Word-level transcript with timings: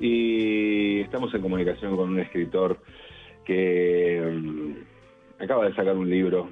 y 0.00 1.00
estamos 1.00 1.34
en 1.34 1.42
comunicación 1.42 1.96
con 1.96 2.10
un 2.10 2.20
escritor 2.20 2.78
que 3.44 4.20
mm, 4.20 5.42
acaba 5.42 5.66
de 5.66 5.74
sacar 5.74 5.96
un 5.96 6.08
libro 6.08 6.50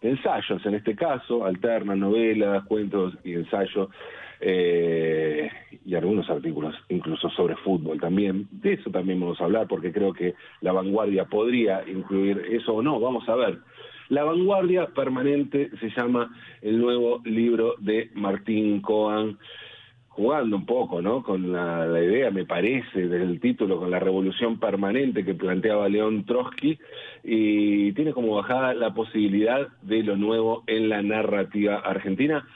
de 0.00 0.10
ensayos, 0.10 0.64
en 0.66 0.74
este 0.74 0.96
caso, 0.96 1.44
alternas, 1.44 1.96
novelas, 1.96 2.64
cuentos 2.64 3.14
y 3.24 3.34
ensayos, 3.34 3.88
eh, 4.40 5.48
y 5.86 5.94
algunos 5.94 6.28
artículos 6.28 6.74
incluso 6.88 7.30
sobre 7.30 7.54
fútbol 7.56 8.00
también. 8.00 8.48
De 8.50 8.72
eso 8.72 8.90
también 8.90 9.20
vamos 9.20 9.40
a 9.40 9.44
hablar 9.44 9.68
porque 9.68 9.92
creo 9.92 10.12
que 10.12 10.34
la 10.60 10.72
vanguardia 10.72 11.26
podría 11.26 11.88
incluir 11.88 12.42
eso 12.50 12.74
o 12.74 12.82
no, 12.82 12.98
vamos 12.98 13.28
a 13.28 13.36
ver. 13.36 13.60
La 14.08 14.24
vanguardia 14.24 14.88
permanente 14.88 15.70
se 15.78 15.90
llama 15.90 16.34
el 16.60 16.80
nuevo 16.80 17.22
libro 17.24 17.76
de 17.78 18.10
Martín 18.14 18.82
Coan 18.82 19.38
jugando 20.14 20.56
un 20.56 20.66
poco, 20.66 21.00
¿no? 21.00 21.22
Con 21.22 21.52
la, 21.52 21.86
idea, 22.02 22.30
me 22.30 22.44
parece, 22.44 23.08
del 23.08 23.40
título, 23.40 23.78
con 23.78 23.90
la 23.90 23.98
revolución 23.98 24.58
permanente 24.58 25.24
que 25.24 25.34
planteaba 25.34 25.88
León 25.88 26.24
Trotsky, 26.26 26.78
y 27.24 27.92
tiene 27.92 28.12
como 28.12 28.34
bajada 28.36 28.74
la 28.74 28.92
posibilidad 28.92 29.68
de 29.80 30.02
lo 30.02 30.16
nuevo 30.16 30.64
en 30.66 30.88
la 30.88 31.02
narrativa 31.02 31.76
argentina. 31.76 32.46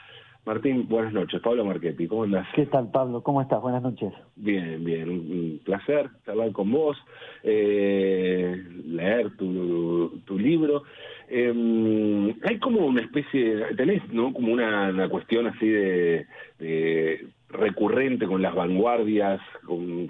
Martín, 0.45 0.87
buenas 0.87 1.11
noches. 1.11 1.41
Pablo 1.41 1.65
Marchetti, 1.65 2.07
¿cómo 2.07 2.23
andás? 2.23 2.47
¿Qué 2.55 2.67
tal, 2.67 2.89
Pablo? 2.89 3.21
¿Cómo 3.21 3.41
estás? 3.41 3.61
Buenas 3.61 3.81
noches. 3.81 4.13
Bien, 4.37 4.81
bien. 4.81 5.09
Un 5.09 5.59
placer 5.65 6.09
hablar 6.25 6.53
con 6.53 6.71
vos, 6.71 6.97
eh, 7.43 8.55
leer 8.85 9.35
tu, 9.35 10.21
tu 10.25 10.39
libro. 10.39 10.83
Eh, 11.27 12.33
hay 12.43 12.59
como 12.59 12.85
una 12.85 13.01
especie, 13.01 13.75
tenés, 13.75 14.07
¿no? 14.13 14.31
Como 14.31 14.53
una, 14.53 14.89
una 14.89 15.09
cuestión 15.09 15.47
así 15.47 15.67
de, 15.67 16.27
de 16.59 17.27
recurrente 17.49 18.27
con 18.27 18.41
las 18.41 18.53
vanguardias, 18.53 19.39
con, 19.65 20.07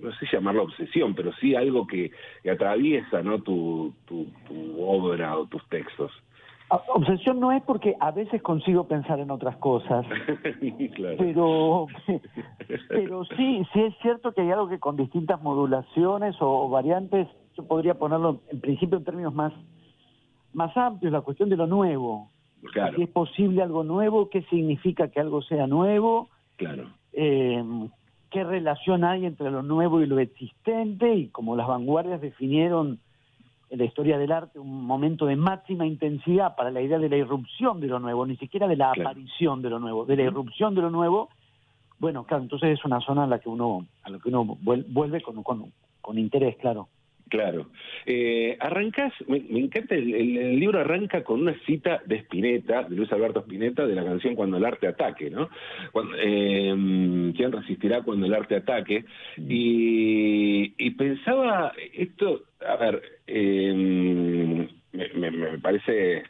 no 0.00 0.12
sé 0.18 0.26
llamarlo 0.30 0.64
obsesión, 0.64 1.14
pero 1.14 1.32
sí 1.34 1.54
algo 1.54 1.86
que, 1.86 2.10
atraviesa 2.50 3.22
¿no? 3.22 3.42
Tu, 3.42 3.92
tu, 4.06 4.26
obra 4.78 5.38
o 5.38 5.46
tus 5.46 5.66
textos. 5.68 6.12
Obsesión 6.70 7.40
no 7.40 7.50
es 7.50 7.62
porque 7.62 7.94
a 7.98 8.10
veces 8.10 8.42
consigo 8.42 8.86
pensar 8.86 9.20
en 9.20 9.30
otras 9.30 9.56
cosas, 9.56 10.04
pero, 11.18 11.86
pero 12.90 13.24
sí, 13.24 13.62
sí 13.72 13.80
es 13.80 13.94
cierto 14.02 14.32
que 14.32 14.42
hay 14.42 14.50
algo 14.50 14.68
que 14.68 14.78
con 14.78 14.94
distintas 14.94 15.40
modulaciones 15.40 16.36
o 16.40 16.68
variantes, 16.68 17.26
yo 17.56 17.66
podría 17.66 17.94
ponerlo 17.94 18.42
en 18.50 18.60
principio 18.60 18.98
en 18.98 19.04
términos 19.04 19.34
más, 19.34 19.54
más 20.52 20.76
amplios, 20.76 21.10
la 21.10 21.22
cuestión 21.22 21.48
de 21.48 21.56
lo 21.56 21.66
nuevo. 21.66 22.28
Si 22.96 23.02
es 23.02 23.08
posible 23.08 23.62
algo 23.62 23.84
nuevo, 23.84 24.28
qué 24.30 24.42
significa 24.42 25.08
que 25.08 25.20
algo 25.20 25.42
sea 25.42 25.66
nuevo. 25.66 26.28
Claro. 26.56 26.90
Eh, 27.12 27.62
qué 28.30 28.44
relación 28.44 29.04
hay 29.04 29.26
entre 29.26 29.50
lo 29.50 29.62
nuevo 29.62 30.02
y 30.02 30.06
lo 30.06 30.18
existente 30.18 31.14
y 31.14 31.28
como 31.28 31.56
las 31.56 31.66
vanguardias 31.66 32.20
definieron 32.20 32.98
en 33.70 33.78
la 33.78 33.84
historia 33.84 34.18
del 34.18 34.32
arte 34.32 34.58
un 34.58 34.84
momento 34.84 35.26
de 35.26 35.36
máxima 35.36 35.86
intensidad 35.86 36.56
para 36.56 36.70
la 36.70 36.80
idea 36.80 36.98
de 36.98 37.08
la 37.08 37.16
irrupción 37.16 37.80
de 37.80 37.86
lo 37.86 37.98
nuevo, 37.98 38.26
ni 38.26 38.36
siquiera 38.36 38.66
de 38.66 38.76
la 38.76 38.90
aparición 38.90 39.62
de 39.62 39.70
lo 39.70 39.78
nuevo, 39.78 40.04
de 40.04 40.16
la 40.16 40.22
irrupción 40.22 40.74
de 40.74 40.82
lo 40.82 40.90
nuevo. 40.90 41.28
Bueno, 41.98 42.24
claro, 42.24 42.44
entonces 42.44 42.78
es 42.78 42.84
una 42.84 43.00
zona 43.00 43.24
a 43.24 43.26
la 43.26 43.38
que 43.40 43.48
uno 43.48 43.86
a 44.02 44.10
la 44.10 44.18
que 44.18 44.28
uno 44.28 44.44
vuelve 44.44 45.20
con, 45.20 45.42
con, 45.42 45.72
con 46.00 46.18
interés, 46.18 46.56
claro. 46.56 46.88
Claro. 47.28 47.66
Eh, 48.06 48.56
arrancás, 48.60 49.12
me, 49.26 49.38
encanta, 49.38 49.94
el, 49.94 50.58
libro 50.58 50.80
arranca 50.80 51.22
con 51.22 51.40
una 51.40 51.54
cita 51.66 52.00
de 52.06 52.16
Spinetta, 52.16 52.84
de 52.84 52.96
Luis 52.96 53.12
Alberto 53.12 53.40
Spinetta, 53.40 53.86
de 53.86 53.94
la 53.94 54.04
canción 54.04 54.34
Cuando 54.34 54.56
el 54.56 54.64
arte 54.64 54.86
ataque, 54.86 55.30
¿no? 55.30 55.48
Em, 56.18 57.32
¿Quién 57.32 57.52
resistirá 57.52 58.02
cuando 58.02 58.26
el 58.26 58.34
arte 58.34 58.56
ataque? 58.56 59.04
Y, 59.36 60.74
y 60.78 60.90
pensaba, 60.90 61.72
esto, 61.94 62.42
a 62.66 62.76
ver, 62.76 63.02
eh, 63.26 64.68
me, 64.92 65.58
parece 65.58 66.22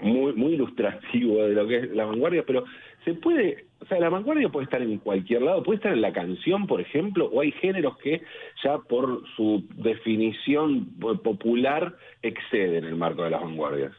muy, 0.00 0.32
muy 0.32 0.54
ilustrativo 0.54 1.42
de 1.42 1.54
lo 1.54 1.66
que 1.66 1.78
es 1.78 1.90
la 1.90 2.06
vanguardia, 2.06 2.44
pero 2.46 2.64
se 3.04 3.14
puede, 3.14 3.66
o 3.80 3.86
sea, 3.86 3.98
la 3.98 4.08
vanguardia 4.08 4.48
puede 4.48 4.64
estar 4.64 4.82
en 4.82 4.98
cualquier 4.98 5.42
lado, 5.42 5.62
puede 5.62 5.76
estar 5.76 5.92
en 5.92 6.02
la 6.02 6.12
canción, 6.12 6.66
por 6.66 6.80
ejemplo, 6.80 7.30
o 7.32 7.40
hay 7.40 7.52
géneros 7.52 7.96
que 7.98 8.22
ya 8.62 8.78
por 8.78 9.22
su 9.36 9.64
definición 9.76 10.86
popular 11.22 11.94
exceden 12.22 12.84
el 12.84 12.96
marco 12.96 13.22
de 13.22 13.30
las 13.30 13.42
vanguardias. 13.42 13.92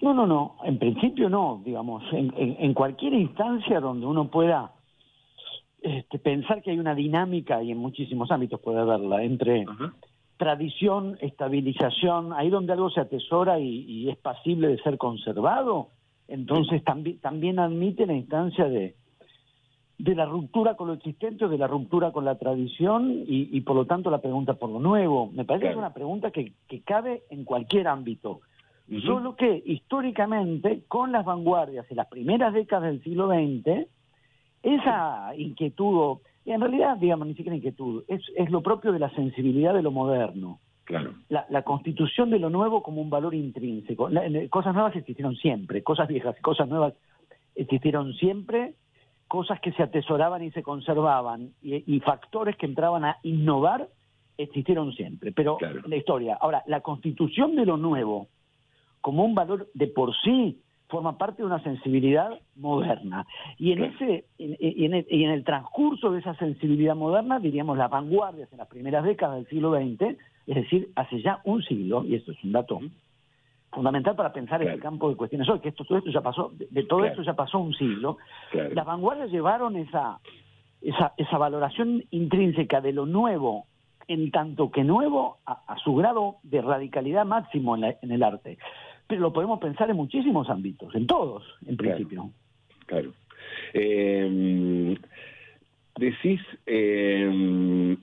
No, 0.00 0.14
no, 0.14 0.26
no, 0.26 0.56
en 0.64 0.78
principio 0.78 1.28
no, 1.28 1.60
digamos, 1.64 2.04
en, 2.12 2.72
cualquier 2.74 3.14
instancia 3.14 3.80
donde 3.80 4.06
uno 4.06 4.30
pueda 4.30 4.72
este, 5.82 6.18
pensar 6.18 6.62
que 6.62 6.70
hay 6.70 6.78
una 6.78 6.94
dinámica, 6.94 7.62
y 7.62 7.72
en 7.72 7.78
muchísimos 7.78 8.30
ámbitos 8.30 8.60
puede 8.60 8.78
haberla, 8.80 9.24
entre 9.24 9.64
tradición, 10.38 11.18
estabilización, 11.20 12.32
ahí 12.32 12.48
donde 12.48 12.72
algo 12.72 12.90
se 12.90 13.00
atesora 13.00 13.58
y, 13.58 14.08
es 14.08 14.16
pasible 14.16 14.68
de 14.68 14.78
ser 14.78 14.96
conservado, 14.96 15.88
entonces 16.28 16.82
también 16.84 17.58
admite 17.58 18.06
la 18.06 18.14
instancia 18.14 18.68
de, 18.68 18.94
de 19.98 20.14
la 20.14 20.26
ruptura 20.26 20.74
con 20.76 20.88
lo 20.88 20.94
existente 20.94 21.44
o 21.44 21.48
de 21.48 21.58
la 21.58 21.66
ruptura 21.66 22.12
con 22.12 22.24
la 22.24 22.38
tradición 22.38 23.24
y, 23.26 23.60
por 23.62 23.74
lo 23.74 23.86
tanto 23.86 24.10
la 24.10 24.20
pregunta 24.20 24.54
por 24.54 24.70
lo 24.70 24.78
nuevo. 24.78 25.30
Me 25.32 25.44
parece 25.44 25.66
que 25.66 25.72
es 25.72 25.76
una 25.76 25.92
pregunta 25.92 26.30
que, 26.30 26.52
cabe 26.84 27.24
en 27.30 27.44
cualquier 27.44 27.88
ámbito. 27.88 28.40
Solo 29.04 29.36
que 29.36 29.62
históricamente, 29.66 30.84
con 30.88 31.12
las 31.12 31.24
vanguardias 31.24 31.84
en 31.90 31.98
las 31.98 32.06
primeras 32.06 32.54
décadas 32.54 32.84
del 32.84 33.02
siglo 33.02 33.28
XX, 33.28 33.86
esa 34.62 35.34
inquietud 35.36 36.18
en 36.46 36.60
realidad, 36.62 36.96
digamos, 36.96 37.26
ni 37.26 37.34
siquiera 37.34 37.56
inquietud, 37.56 38.04
es, 38.08 38.22
es 38.36 38.50
lo 38.50 38.62
propio 38.62 38.92
de 38.92 38.98
la 38.98 39.10
sensibilidad 39.10 39.74
de 39.74 39.82
lo 39.82 39.90
moderno. 39.90 40.60
Claro. 40.88 41.12
La, 41.28 41.44
la, 41.50 41.64
constitución 41.64 42.30
de 42.30 42.38
lo 42.38 42.48
nuevo 42.48 42.82
como 42.82 43.02
un 43.02 43.10
valor 43.10 43.34
intrínseco. 43.34 44.08
cosas 44.48 44.72
nuevas 44.72 44.96
existieron 44.96 45.36
siempre, 45.36 45.82
cosas 45.82 46.08
viejas 46.08 46.34
y 46.38 46.40
cosas 46.40 46.66
nuevas 46.66 46.94
existieron 47.54 48.14
siempre, 48.14 48.72
cosas 49.26 49.60
que 49.60 49.72
se 49.72 49.82
atesoraban 49.82 50.42
y 50.42 50.50
se 50.52 50.62
conservaban, 50.62 51.50
y, 51.60 52.00
factores 52.00 52.56
que 52.56 52.64
entraban 52.64 53.04
a 53.04 53.18
innovar 53.22 53.90
existieron 54.38 54.94
siempre. 54.94 55.30
Pero 55.32 55.58
la 55.86 55.96
historia. 55.96 56.38
Ahora, 56.40 56.62
la 56.66 56.80
constitución 56.80 57.54
de 57.54 57.66
lo 57.66 57.76
nuevo 57.76 58.28
como 59.02 59.26
un 59.26 59.34
valor 59.34 59.68
de 59.74 59.88
por 59.88 60.14
sí 60.24 60.62
forma 60.88 61.18
parte 61.18 61.42
de 61.42 61.46
una 61.46 61.62
sensibilidad 61.62 62.30
moderna. 62.56 63.26
Y 63.58 63.72
en 63.72 63.84
ese 63.84 64.24
y 64.38 64.86
en, 64.86 64.94
el, 65.30 65.44
transcurso 65.44 66.10
de 66.10 66.20
esa 66.20 66.34
sensibilidad 66.36 66.96
moderna, 66.96 67.38
diríamos 67.40 67.76
las 67.76 67.90
vanguardias 67.90 68.50
en 68.52 68.58
las 68.58 68.68
primeras 68.68 69.04
décadas 69.04 69.36
del 69.36 69.48
siglo 69.48 69.74
XX, 69.74 70.16
es 70.48 70.54
decir, 70.56 70.90
hace 70.96 71.20
ya 71.22 71.40
un 71.44 71.62
siglo, 71.62 72.04
y 72.04 72.14
esto 72.14 72.32
es 72.32 72.42
un 72.42 72.52
dato 72.52 72.80
fundamental 73.70 74.16
para 74.16 74.32
pensar 74.32 74.62
en 74.62 74.68
el 74.68 74.80
campo 74.80 75.10
de 75.10 75.16
cuestiones 75.16 75.48
hoy, 75.48 75.60
que 75.60 75.68
esto, 75.68 75.84
todo 75.84 75.98
esto 75.98 76.10
ya 76.10 76.22
pasó, 76.22 76.52
de, 76.58 76.82
todo 76.84 77.04
esto 77.04 77.22
ya 77.22 77.34
pasó 77.34 77.58
un 77.58 77.74
siglo, 77.74 78.16
las 78.52 78.86
vanguardias 78.86 79.30
llevaron 79.30 79.76
esa, 79.76 80.20
esa, 80.80 81.12
esa 81.18 81.38
valoración 81.38 82.02
intrínseca 82.10 82.80
de 82.80 82.92
lo 82.92 83.04
nuevo 83.04 83.66
en 84.08 84.30
tanto 84.30 84.70
que 84.70 84.84
nuevo 84.84 85.36
a, 85.44 85.76
su 85.84 85.94
grado 85.94 86.36
de 86.42 86.62
radicalidad 86.62 87.26
máximo 87.26 87.76
en 87.76 88.10
el 88.10 88.22
arte. 88.22 88.56
Pero 89.06 89.20
lo 89.20 89.32
podemos 89.34 89.60
pensar 89.60 89.90
en 89.90 89.96
muchísimos 89.96 90.48
ámbitos, 90.48 90.94
en 90.94 91.06
todos, 91.06 91.44
en 91.66 91.76
principio. 91.76 92.30
Claro. 92.86 93.12
Eh, 93.74 94.96
decís 95.98 96.40
eh, 96.66 97.96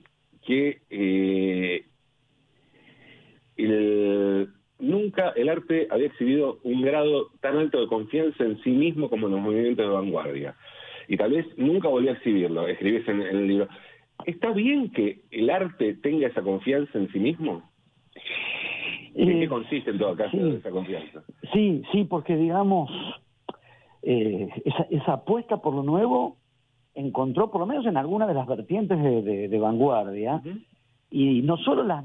que 0.44 0.82
eh, 0.90 1.84
nunca 4.78 5.30
el 5.30 5.48
arte 5.48 5.88
había 5.90 6.06
exhibido 6.06 6.58
un 6.62 6.82
grado 6.82 7.30
tan 7.40 7.56
alto 7.56 7.80
de 7.80 7.86
confianza 7.86 8.44
en 8.44 8.62
sí 8.62 8.70
mismo 8.70 9.08
como 9.08 9.26
en 9.26 9.32
los 9.32 9.40
movimientos 9.40 9.86
de 9.86 9.92
vanguardia. 9.92 10.54
Y 11.08 11.16
tal 11.16 11.32
vez 11.32 11.46
nunca 11.56 11.88
volvió 11.88 12.10
a 12.10 12.14
exhibirlo, 12.14 12.66
escribís 12.66 13.06
en 13.08 13.22
el 13.22 13.46
libro. 13.46 13.68
¿Está 14.24 14.50
bien 14.50 14.90
que 14.90 15.20
el 15.30 15.50
arte 15.50 15.94
tenga 15.94 16.26
esa 16.26 16.42
confianza 16.42 16.98
en 16.98 17.10
sí 17.12 17.18
mismo? 17.18 17.62
¿En 19.14 19.28
qué 19.28 19.44
eh, 19.44 19.48
consiste 19.48 19.90
en 19.90 19.98
todo 19.98 20.14
caso 20.14 20.36
esa 20.36 20.70
confianza? 20.70 21.22
Sí, 21.52 21.82
sí, 21.92 22.04
porque 22.04 22.36
digamos, 22.36 22.90
eh, 24.02 24.48
esa, 24.90 25.14
apuesta 25.14 25.58
por 25.58 25.74
lo 25.74 25.82
nuevo 25.82 26.36
encontró, 26.94 27.50
por 27.50 27.60
lo 27.60 27.66
menos 27.66 27.86
en 27.86 27.96
alguna 27.96 28.26
de 28.26 28.34
las 28.34 28.46
vertientes 28.46 28.98
de, 29.02 29.58
vanguardia, 29.58 30.42
y 31.10 31.42
no 31.42 31.56
solo 31.58 31.82
las 31.82 32.04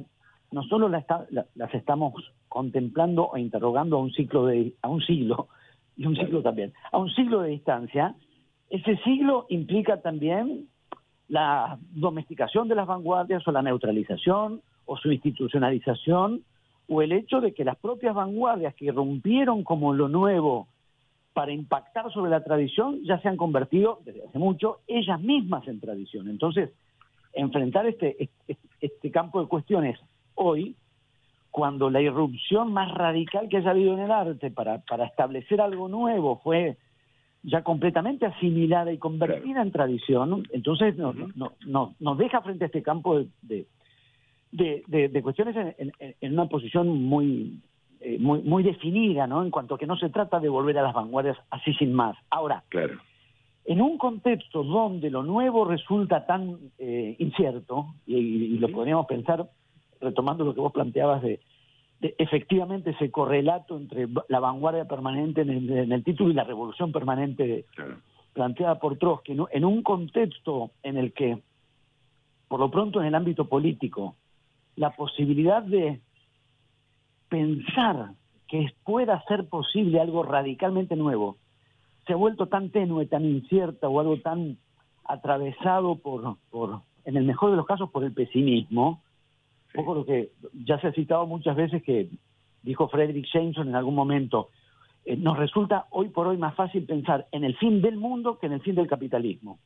no 0.52 0.64
solo 0.64 0.90
las 0.90 1.74
estamos 1.74 2.14
contemplando 2.50 3.30
o 3.30 3.38
interrogando 3.38 3.98
a 3.98 4.02
un 4.02 4.12
ciclo 4.12 4.46
de 4.46 4.74
a 4.82 4.90
un 4.90 5.02
siglo 5.02 5.48
y 5.98 6.06
un 6.06 6.16
ciclo 6.16 6.42
también 6.42 6.74
a 6.92 6.98
un 6.98 7.10
siglo 7.10 7.42
de 7.42 7.50
distancia 7.50 8.16
ese 8.70 8.98
siglo 9.04 9.46
implica 9.50 10.02
también 10.02 10.68
la 11.28 11.78
domesticación 11.92 12.68
de 12.68 12.76
las 12.76 12.88
vanguardias 12.88 13.46
o 13.48 13.52
la 13.52 13.62
neutralización 13.62 14.62
o 14.86 14.98
su 14.98 15.12
institucionalización 15.12 16.44
o 16.88 17.02
el 17.02 17.14
hecho 17.14 17.40
de 17.40 17.54
que 17.54 17.64
las 17.64 17.78
propias 17.78 18.14
vanguardias 18.14 18.76
que 18.76 18.86
irrumpieron 18.86 19.64
como 19.64 19.94
lo 19.94 20.10
nuevo 20.10 20.68
para 21.34 21.54
impactar 21.54 22.12
sobre 22.12 22.32
la 22.32 22.44
tradición 22.44 23.02
ya 23.04 23.20
se 23.22 23.30
han 23.30 23.38
convertido 23.38 24.00
desde 24.04 24.26
hace 24.26 24.40
mucho 24.40 24.80
ellas 24.88 25.22
mismas 25.22 25.66
en 25.68 25.80
tradición. 25.80 26.30
Entonces, 26.30 26.72
enfrentar 27.34 27.86
este, 27.88 28.18
este, 28.22 28.58
este 28.82 29.12
campo 29.12 29.42
de 29.42 29.48
cuestiones 29.48 29.98
hoy, 30.42 30.76
cuando 31.50 31.90
la 31.90 32.02
irrupción 32.02 32.72
más 32.74 32.94
radical 32.94 33.50
que 33.50 33.58
haya 33.58 33.72
habido 33.72 33.94
en 33.94 34.00
el 34.00 34.12
arte 34.12 34.52
para, 34.52 34.80
para 34.80 35.06
establecer 35.06 35.60
algo 35.62 35.88
nuevo 35.88 36.40
fue 36.44 36.78
ya 37.44 37.64
completamente 37.64 38.26
asimilada 38.26 38.92
y 38.92 38.98
convertida 38.98 39.62
en 39.62 39.72
tradición, 39.72 40.48
entonces 40.52 40.96
no, 40.98 41.14
no, 41.14 41.54
no, 41.66 41.96
nos 42.00 42.18
deja 42.18 42.42
frente 42.42 42.66
a 42.66 42.68
este 42.68 42.84
campo 42.84 43.24
de, 43.42 43.66
de, 44.52 45.10
de, 45.10 45.24
cuestiones 45.24 45.56
en, 45.78 45.92
en, 46.00 46.34
una 46.34 46.48
posición 46.48 46.88
muy, 47.04 47.60
eh, 48.00 48.18
muy, 48.20 48.42
muy 48.42 48.64
definida, 48.64 49.28
¿no? 49.28 49.44
En 49.44 49.50
cuanto 49.50 49.76
a 49.76 49.78
que 49.78 49.88
no 49.88 49.98
se 49.98 50.10
trata 50.10 50.40
de 50.40 50.50
volver 50.50 50.78
a 50.78 50.84
las 50.84 50.94
vanguardias 50.94 51.38
así 51.50 51.74
sin 51.74 51.94
más. 51.94 52.16
Ahora, 52.30 52.64
claro. 52.70 53.00
en 53.66 53.82
un 53.82 53.98
contexto 53.98 54.64
donde 54.64 55.10
lo 55.10 55.24
nuevo 55.24 55.66
resulta 55.66 56.26
tan 56.26 56.58
eh, 56.78 57.16
incierto, 57.18 57.94
y, 58.06 58.58
lo 58.60 58.70
podríamos 58.70 59.08
pensar 59.08 59.50
retomando 60.02 60.44
lo 60.44 60.54
que 60.54 60.62
vos 60.62 60.74
planteabas 60.74 61.22
de, 61.22 61.40
efectivamente 62.18 62.92
ese 62.92 63.12
correlato 63.12 63.78
entre 63.78 64.08
la 64.28 64.40
vanguardia 64.40 64.86
permanente 64.86 65.42
en 65.42 65.92
el, 65.92 66.04
título 66.04 66.32
y 66.32 66.34
la 66.34 66.44
revolución 66.44 66.92
permanente 66.92 67.66
planteada 68.34 68.80
por 68.80 68.98
Trotsky, 68.98 69.38
en 69.52 69.66
un 69.66 69.84
contexto 69.84 70.72
en 70.84 70.98
el 70.98 71.14
que, 71.14 71.42
por 72.48 72.60
lo 72.60 72.72
pronto 72.72 73.00
en 73.00 73.08
el 73.08 73.16
ámbito 73.16 73.46
político, 73.46 74.16
la 74.76 74.96
posibilidad 74.96 75.62
de 75.62 76.00
pensar 77.30 78.14
que 78.48 78.74
pueda 78.84 79.24
ser 79.28 79.48
posible 79.48 80.00
algo 80.00 80.24
radicalmente 80.24 80.96
nuevo 80.96 81.38
se 82.06 82.14
ha 82.14 82.16
vuelto 82.16 82.48
tan 82.48 82.72
tenue, 82.72 83.06
tan 83.06 83.26
incierta 83.26 83.88
o 83.88 84.00
algo 84.00 84.18
tan 84.18 84.58
atravesado 85.06 85.96
por, 85.96 86.38
por 86.50 86.82
en 87.06 87.18
el 87.18 87.26
mejor 87.26 87.52
de 87.52 87.58
los 87.58 87.66
casos, 87.66 87.90
por 87.92 88.04
el 88.04 88.14
pesimismo, 88.14 89.02
un 89.74 89.86
poco 89.86 89.96
lo 89.96 90.06
que 90.06 90.32
ya 90.66 90.80
se 90.80 90.88
ha 90.88 90.92
citado 90.94 91.26
muchas 91.26 91.56
veces 91.56 91.84
que 91.84 92.10
dijo 92.64 92.88
Frederick 92.90 93.28
Jameson 93.32 93.70
en 93.70 93.76
algún 93.76 93.96
momento, 93.96 94.50
eh, 95.06 95.18
nos 95.18 95.38
resulta 95.38 95.88
hoy 95.90 96.10
por 96.10 96.28
hoy 96.28 96.38
más 96.38 96.56
fácil 96.56 96.86
pensar 96.86 97.28
en 97.32 97.44
el 97.44 97.56
fin 97.58 97.82
del 97.82 97.98
mundo 97.98 98.38
que 98.40 98.48
en 98.48 98.54
el 98.54 98.62
fin 98.62 98.76
del 98.76 98.88
capitalismo. 98.88 99.60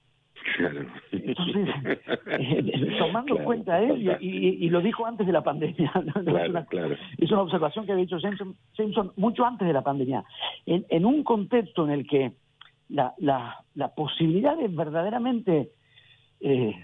Entonces, 1.12 1.68
eh, 2.28 2.96
tomando 3.00 3.38
cuenta 3.44 3.82
él, 3.82 4.18
y, 4.22 4.70
lo 4.70 4.82
dijo 4.82 5.06
antes 5.06 5.26
de 5.26 5.34
la 5.34 5.44
pandemia, 5.44 5.92
es, 7.18 7.32
una, 7.32 7.42
observación 7.42 7.86
que 7.86 7.94
había 7.94 8.06
hecho 8.06 8.20
Jameson, 8.20 9.12
mucho 9.16 9.46
antes 9.46 9.68
de 9.68 9.74
la 9.74 9.82
pandemia, 9.82 10.24
en, 10.66 11.06
un 11.06 11.24
contexto 11.24 11.86
en 11.86 11.92
el 11.92 12.08
que 12.08 12.34
la, 12.90 13.14
la, 13.18 13.64
la 13.74 13.94
posibilidad 13.96 14.56
de 14.56 14.68
verdaderamente 14.68 15.72
eh, 16.42 16.76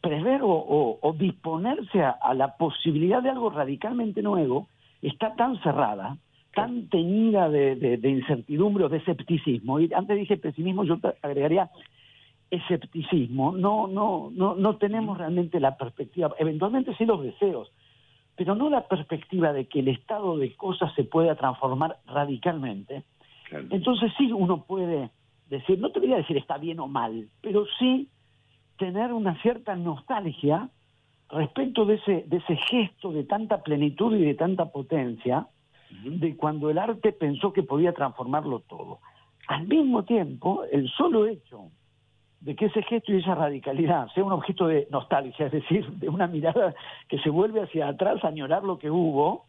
prever 0.00 0.40
o, 0.42 1.14
disponerse 1.18 2.02
a, 2.02 2.34
la 2.34 2.56
posibilidad 2.56 3.22
de 3.22 3.30
algo 3.30 3.50
radicalmente 3.50 4.22
nuevo 4.22 4.68
está 5.02 5.34
tan 5.34 5.60
cerrada, 5.62 6.16
tan 6.54 6.88
teñida 6.88 7.48
de, 7.48 7.98
incertidumbre 8.02 8.84
o 8.84 8.88
de 8.88 8.98
escepticismo. 8.98 9.80
Y 9.80 9.90
antes 9.94 10.16
dije 10.16 10.36
pesimismo, 10.36 10.84
yo 10.84 10.98
agregaría 11.22 11.70
escepticismo. 12.50 13.52
No, 13.52 13.86
no, 13.86 14.30
no, 14.32 14.54
no 14.54 14.76
tenemos 14.76 15.18
realmente 15.18 15.60
la 15.60 15.76
perspectiva, 15.76 16.34
eventualmente 16.38 16.94
sí 16.96 17.04
los 17.04 17.22
deseos, 17.22 17.70
pero 18.36 18.54
no 18.54 18.70
la 18.70 18.86
perspectiva 18.88 19.52
de 19.52 19.66
que 19.66 19.80
el 19.80 19.88
estado 19.88 20.36
de 20.38 20.54
cosas 20.56 20.92
se 20.94 21.04
pueda 21.04 21.34
transformar 21.36 21.98
radicalmente. 22.06 23.04
Entonces 23.70 24.12
sí 24.16 24.30
uno 24.32 24.64
puede 24.64 25.10
decir, 25.48 25.78
no 25.78 25.90
te 25.90 26.00
voy 26.00 26.12
a 26.12 26.18
decir 26.18 26.36
está 26.36 26.56
bien 26.56 26.78
o 26.80 26.86
mal, 26.86 27.28
pero 27.42 27.66
sí 27.78 28.08
tener 28.80 29.12
una 29.12 29.40
cierta 29.42 29.76
nostalgia 29.76 30.70
respecto 31.28 31.84
de 31.84 31.96
ese, 31.96 32.24
de 32.26 32.38
ese 32.38 32.56
gesto 32.56 33.12
de 33.12 33.24
tanta 33.24 33.62
plenitud 33.62 34.16
y 34.16 34.24
de 34.24 34.34
tanta 34.34 34.72
potencia, 34.72 35.46
de 36.02 36.34
cuando 36.36 36.70
el 36.70 36.78
arte 36.78 37.12
pensó 37.12 37.52
que 37.52 37.62
podía 37.62 37.92
transformarlo 37.92 38.60
todo. 38.60 39.00
Al 39.48 39.66
mismo 39.68 40.04
tiempo, 40.04 40.64
el 40.72 40.88
solo 40.88 41.26
hecho 41.26 41.70
de 42.40 42.56
que 42.56 42.66
ese 42.66 42.82
gesto 42.82 43.12
y 43.12 43.18
esa 43.18 43.34
radicalidad 43.34 44.08
sea 44.14 44.24
un 44.24 44.32
objeto 44.32 44.66
de 44.66 44.88
nostalgia, 44.90 45.46
es 45.46 45.52
decir, 45.52 45.86
de 45.86 46.08
una 46.08 46.26
mirada 46.26 46.74
que 47.06 47.18
se 47.18 47.28
vuelve 47.28 47.62
hacia 47.62 47.88
atrás 47.88 48.24
a 48.24 48.28
añorar 48.28 48.62
lo 48.64 48.78
que 48.78 48.90
hubo, 48.90 49.44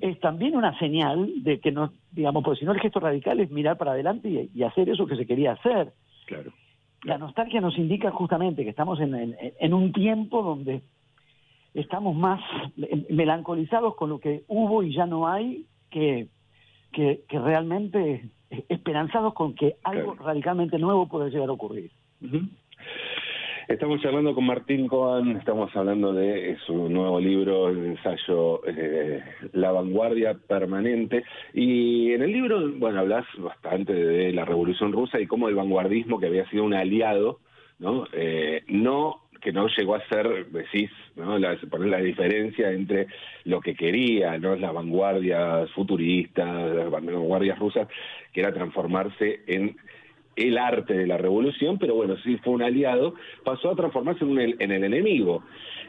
es 0.00 0.20
también 0.20 0.54
una 0.54 0.78
señal 0.78 1.42
de 1.42 1.58
que 1.58 1.72
no, 1.72 1.90
digamos, 2.12 2.44
porque 2.44 2.60
si 2.60 2.66
no 2.66 2.72
el 2.72 2.80
gesto 2.80 3.00
radical 3.00 3.40
es 3.40 3.50
mirar 3.50 3.78
para 3.78 3.92
adelante 3.92 4.28
y, 4.28 4.50
y 4.54 4.62
hacer 4.62 4.90
eso 4.90 5.06
que 5.06 5.16
se 5.16 5.26
quería 5.26 5.52
hacer. 5.52 5.92
Claro. 6.26 6.52
La 7.04 7.18
nostalgia 7.18 7.60
nos 7.60 7.76
indica 7.78 8.10
justamente 8.10 8.64
que 8.64 8.70
estamos 8.70 8.98
en, 9.00 9.74
un 9.74 9.92
tiempo 9.92 10.42
donde 10.42 10.82
estamos 11.74 12.16
más 12.16 12.40
melancolizados 13.10 13.94
con 13.94 14.10
lo 14.10 14.18
que 14.18 14.44
hubo 14.48 14.82
y 14.82 14.94
ya 14.94 15.06
no 15.06 15.28
hay 15.28 15.66
que, 15.90 16.28
que, 16.92 17.22
realmente 17.30 18.30
esperanzados 18.68 19.34
con 19.34 19.54
que 19.54 19.76
algo 19.84 20.14
radicalmente 20.14 20.78
nuevo 20.78 21.06
puede 21.08 21.30
llegar 21.30 21.48
a 21.48 21.52
ocurrir. 21.52 21.90
Estamos 23.66 24.04
hablando 24.04 24.34
con 24.34 24.44
Martín 24.44 24.88
Coan, 24.88 25.38
estamos 25.38 25.74
hablando 25.74 26.12
de 26.12 26.58
su 26.66 26.90
nuevo 26.90 27.18
libro, 27.18 27.70
el 27.70 27.86
ensayo 27.86 28.60
eh, 28.66 29.22
La 29.52 29.72
vanguardia 29.72 30.34
permanente. 30.34 31.24
Y 31.54 32.12
en 32.12 32.22
el 32.22 32.30
libro, 32.30 32.60
bueno, 32.76 33.00
hablas 33.00 33.24
bastante 33.38 33.94
de 33.94 34.32
la 34.32 34.44
Revolución 34.44 34.92
Rusa 34.92 35.18
y 35.18 35.26
cómo 35.26 35.48
el 35.48 35.54
vanguardismo, 35.54 36.20
que 36.20 36.26
había 36.26 36.48
sido 36.50 36.62
un 36.64 36.74
aliado, 36.74 37.40
¿no? 37.78 38.06
Eh, 38.12 38.64
no 38.68 39.22
que 39.40 39.52
no 39.52 39.66
llegó 39.68 39.94
a 39.94 40.08
ser, 40.08 40.46
decís, 40.46 40.90
¿no? 41.16 41.38
La, 41.38 41.56
poner 41.70 41.88
la 41.88 41.98
diferencia 41.98 42.70
entre 42.70 43.06
lo 43.44 43.60
que 43.60 43.74
quería, 43.74 44.38
¿no? 44.38 44.56
Las 44.56 44.74
vanguardias 44.74 45.70
futuristas, 45.72 46.74
las 46.74 46.90
vanguardias 46.90 47.58
rusas, 47.58 47.88
que 48.32 48.40
era 48.40 48.52
transformarse 48.52 49.40
en 49.46 49.76
el 50.36 50.58
arte 50.58 50.94
de 50.94 51.06
la 51.06 51.18
revolución, 51.18 51.78
pero 51.78 51.94
bueno, 51.94 52.16
sí 52.24 52.36
fue 52.38 52.54
un 52.54 52.62
aliado, 52.62 53.14
pasó 53.44 53.70
a 53.70 53.76
transformarse 53.76 54.24
en, 54.24 54.56
en 54.60 54.72
el 54.72 54.84
enemigo. 54.84 55.42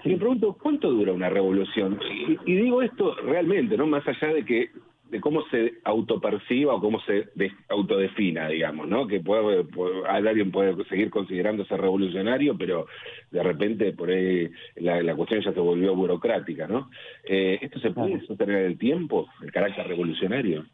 Y 0.05 0.09
me 0.09 0.17
pregunto, 0.17 0.55
¿cuánto 0.61 0.91
dura 0.91 1.13
una 1.13 1.29
revolución? 1.29 1.99
Y, 2.45 2.55
digo 2.55 2.83
esto 2.83 3.15
realmente, 3.15 3.75
¿no? 3.75 3.87
Más 3.87 4.07
allá 4.07 4.33
de 4.33 4.45
que 4.45 4.69
de 5.09 5.19
cómo 5.19 5.43
se 5.49 5.73
autoperciba 5.83 6.75
o 6.75 6.81
cómo 6.81 6.99
se 7.01 7.27
autodefina, 7.69 8.47
digamos, 8.49 8.87
¿no? 8.87 9.07
Que 9.07 9.19
puede, 9.19 9.65
alguien 10.07 10.51
puede 10.51 10.83
seguir 10.85 11.09
considerándose 11.09 11.75
revolucionario, 11.77 12.55
pero 12.57 12.85
de 13.31 13.41
repente 13.41 13.93
por 13.93 14.09
ahí 14.09 14.49
la, 14.75 15.15
cuestión 15.15 15.41
ya 15.41 15.53
se 15.53 15.59
volvió 15.59 15.95
burocrática, 15.95 16.67
¿no? 16.67 16.89
Eh, 17.23 17.59
¿Esto 17.61 17.79
se 17.79 17.91
puede 17.91 18.19
sostener 18.25 18.65
el 18.65 18.77
tiempo, 18.77 19.27
el 19.41 19.51
carácter 19.51 19.87
revolucionario? 19.87 20.65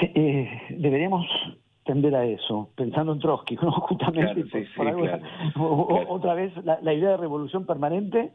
Eh, 0.00 0.62
deberíamos 0.70 1.26
tender 1.88 2.14
a 2.14 2.26
eso, 2.26 2.68
pensando 2.74 3.14
en 3.14 3.18
Trotsky, 3.18 3.56
justamente 3.56 4.68
otra 5.56 6.34
vez 6.34 6.52
la, 6.62 6.92
idea 6.92 7.12
de 7.12 7.16
revolución 7.16 7.64
permanente 7.64 8.30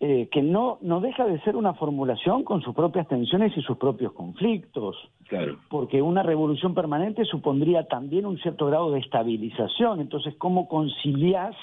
eh, 0.00 0.28
que 0.32 0.42
no, 0.42 0.78
no 0.82 1.00
deja 1.00 1.24
de 1.24 1.40
ser 1.42 1.54
una 1.54 1.74
formulación 1.74 2.42
con 2.42 2.62
sus 2.62 2.74
propias 2.74 3.06
tensiones 3.06 3.56
y 3.56 3.62
sus 3.62 3.76
propios 3.76 4.12
conflictos, 4.12 4.96
claro. 5.28 5.56
porque 5.70 6.02
una 6.02 6.24
revolución 6.24 6.74
permanente 6.74 7.24
supondría 7.24 7.86
también 7.86 8.26
un 8.26 8.38
cierto 8.38 8.66
grado 8.66 8.90
de 8.90 8.98
estabilización, 8.98 10.00
entonces 10.00 10.34
¿cómo 10.36 10.66
concilias 10.66 11.54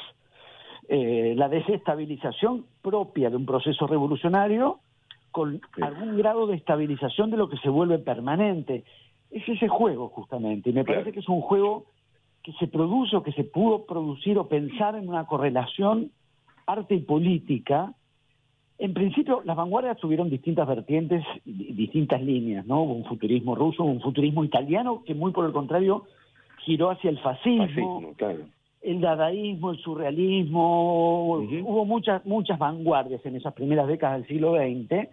eh, 0.87 1.33
la 1.35 1.49
desestabilización 1.49 2.63
propia 2.81 3.29
de 3.29 3.35
un 3.35 3.45
proceso 3.45 3.85
revolucionario 3.85 4.79
con 5.31 5.59
algún 5.81 6.15
grado 6.15 6.47
de 6.47 6.55
estabilización 6.55 7.31
de 7.31 7.37
lo 7.37 7.49
que 7.49 7.57
se 7.57 7.67
vuelve 7.67 7.99
permanente? 7.99 8.85
Es 9.31 9.47
ese 9.47 9.67
juego 9.67 10.09
justamente. 10.09 10.69
Y 10.69 10.73
me 10.73 10.83
parece 10.83 11.11
que 11.11 11.19
es 11.19 11.29
un 11.29 11.41
juego 11.41 11.85
que 12.43 12.51
se 12.53 12.67
produce 12.67 13.15
o 13.15 13.23
que 13.23 13.31
se 13.31 13.43
pudo 13.43 13.85
producir 13.85 14.37
o 14.37 14.47
pensar 14.47 14.95
en 14.95 15.07
una 15.07 15.25
correlación 15.25 16.11
arte 16.65 16.95
y 16.95 17.01
política. 17.01 17.93
En 18.77 18.93
principio, 18.93 19.41
las 19.45 19.55
vanguardias 19.55 19.97
tuvieron 19.97 20.29
distintas 20.29 20.67
vertientes, 20.67 21.23
distintas 21.45 22.21
líneas, 22.21 22.65
¿no? 22.65 22.81
Hubo 22.83 22.93
un 22.93 23.05
futurismo 23.05 23.55
ruso, 23.55 23.83
un 23.83 24.01
futurismo 24.01 24.43
italiano, 24.43 25.03
que 25.05 25.13
muy 25.13 25.31
por 25.31 25.45
el 25.45 25.51
contrario 25.51 26.05
giró 26.65 26.89
hacia 26.89 27.09
el 27.09 27.19
fascismo, 27.19 28.13
el 28.81 29.01
dadaísmo, 29.01 29.71
el 29.71 29.77
surrealismo, 29.77 31.35
hubo 31.37 31.85
muchas, 31.85 32.25
muchas 32.25 32.57
vanguardias 32.57 33.23
en 33.25 33.35
esas 33.35 33.53
primeras 33.53 33.87
décadas 33.87 34.19
del 34.19 34.27
siglo 34.27 34.55
XX, 34.55 35.09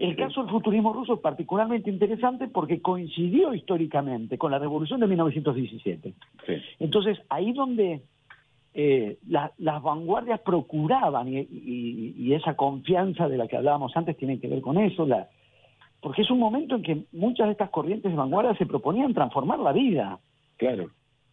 el 0.00 0.16
caso 0.16 0.40
del 0.40 0.50
futurismo 0.50 0.94
ruso 0.94 1.14
es 1.14 1.20
particularmente 1.20 1.90
interesante 1.90 2.48
porque 2.48 2.80
coincidió 2.80 3.52
históricamente 3.52 4.38
con 4.38 4.50
la 4.50 4.58
revolución 4.58 4.98
de 4.98 5.06
1917. 5.06 6.14
Entonces, 6.78 7.18
ahí 7.28 7.52
donde 7.52 8.00
eh, 8.72 9.18
las 9.28 9.82
vanguardias 9.82 10.40
procuraban, 10.40 11.28
y, 11.28 12.32
esa 12.32 12.54
confianza 12.54 13.28
de 13.28 13.36
la 13.36 13.46
que 13.46 13.58
hablábamos 13.58 13.94
antes 13.94 14.16
tiene 14.16 14.40
que 14.40 14.48
ver 14.48 14.62
con 14.62 14.78
eso, 14.78 15.04
la, 15.04 15.28
porque 16.00 16.22
es 16.22 16.30
un 16.30 16.38
momento 16.38 16.76
en 16.76 16.82
que 16.82 17.04
muchas 17.12 17.48
de 17.48 17.52
estas 17.52 17.68
corrientes 17.68 18.10
de 18.10 18.16
vanguardia 18.16 18.54
se 18.54 18.64
proponían 18.64 19.12
transformar 19.12 19.58
la 19.58 19.72
vida. 19.72 20.18
Claro. 20.56 20.88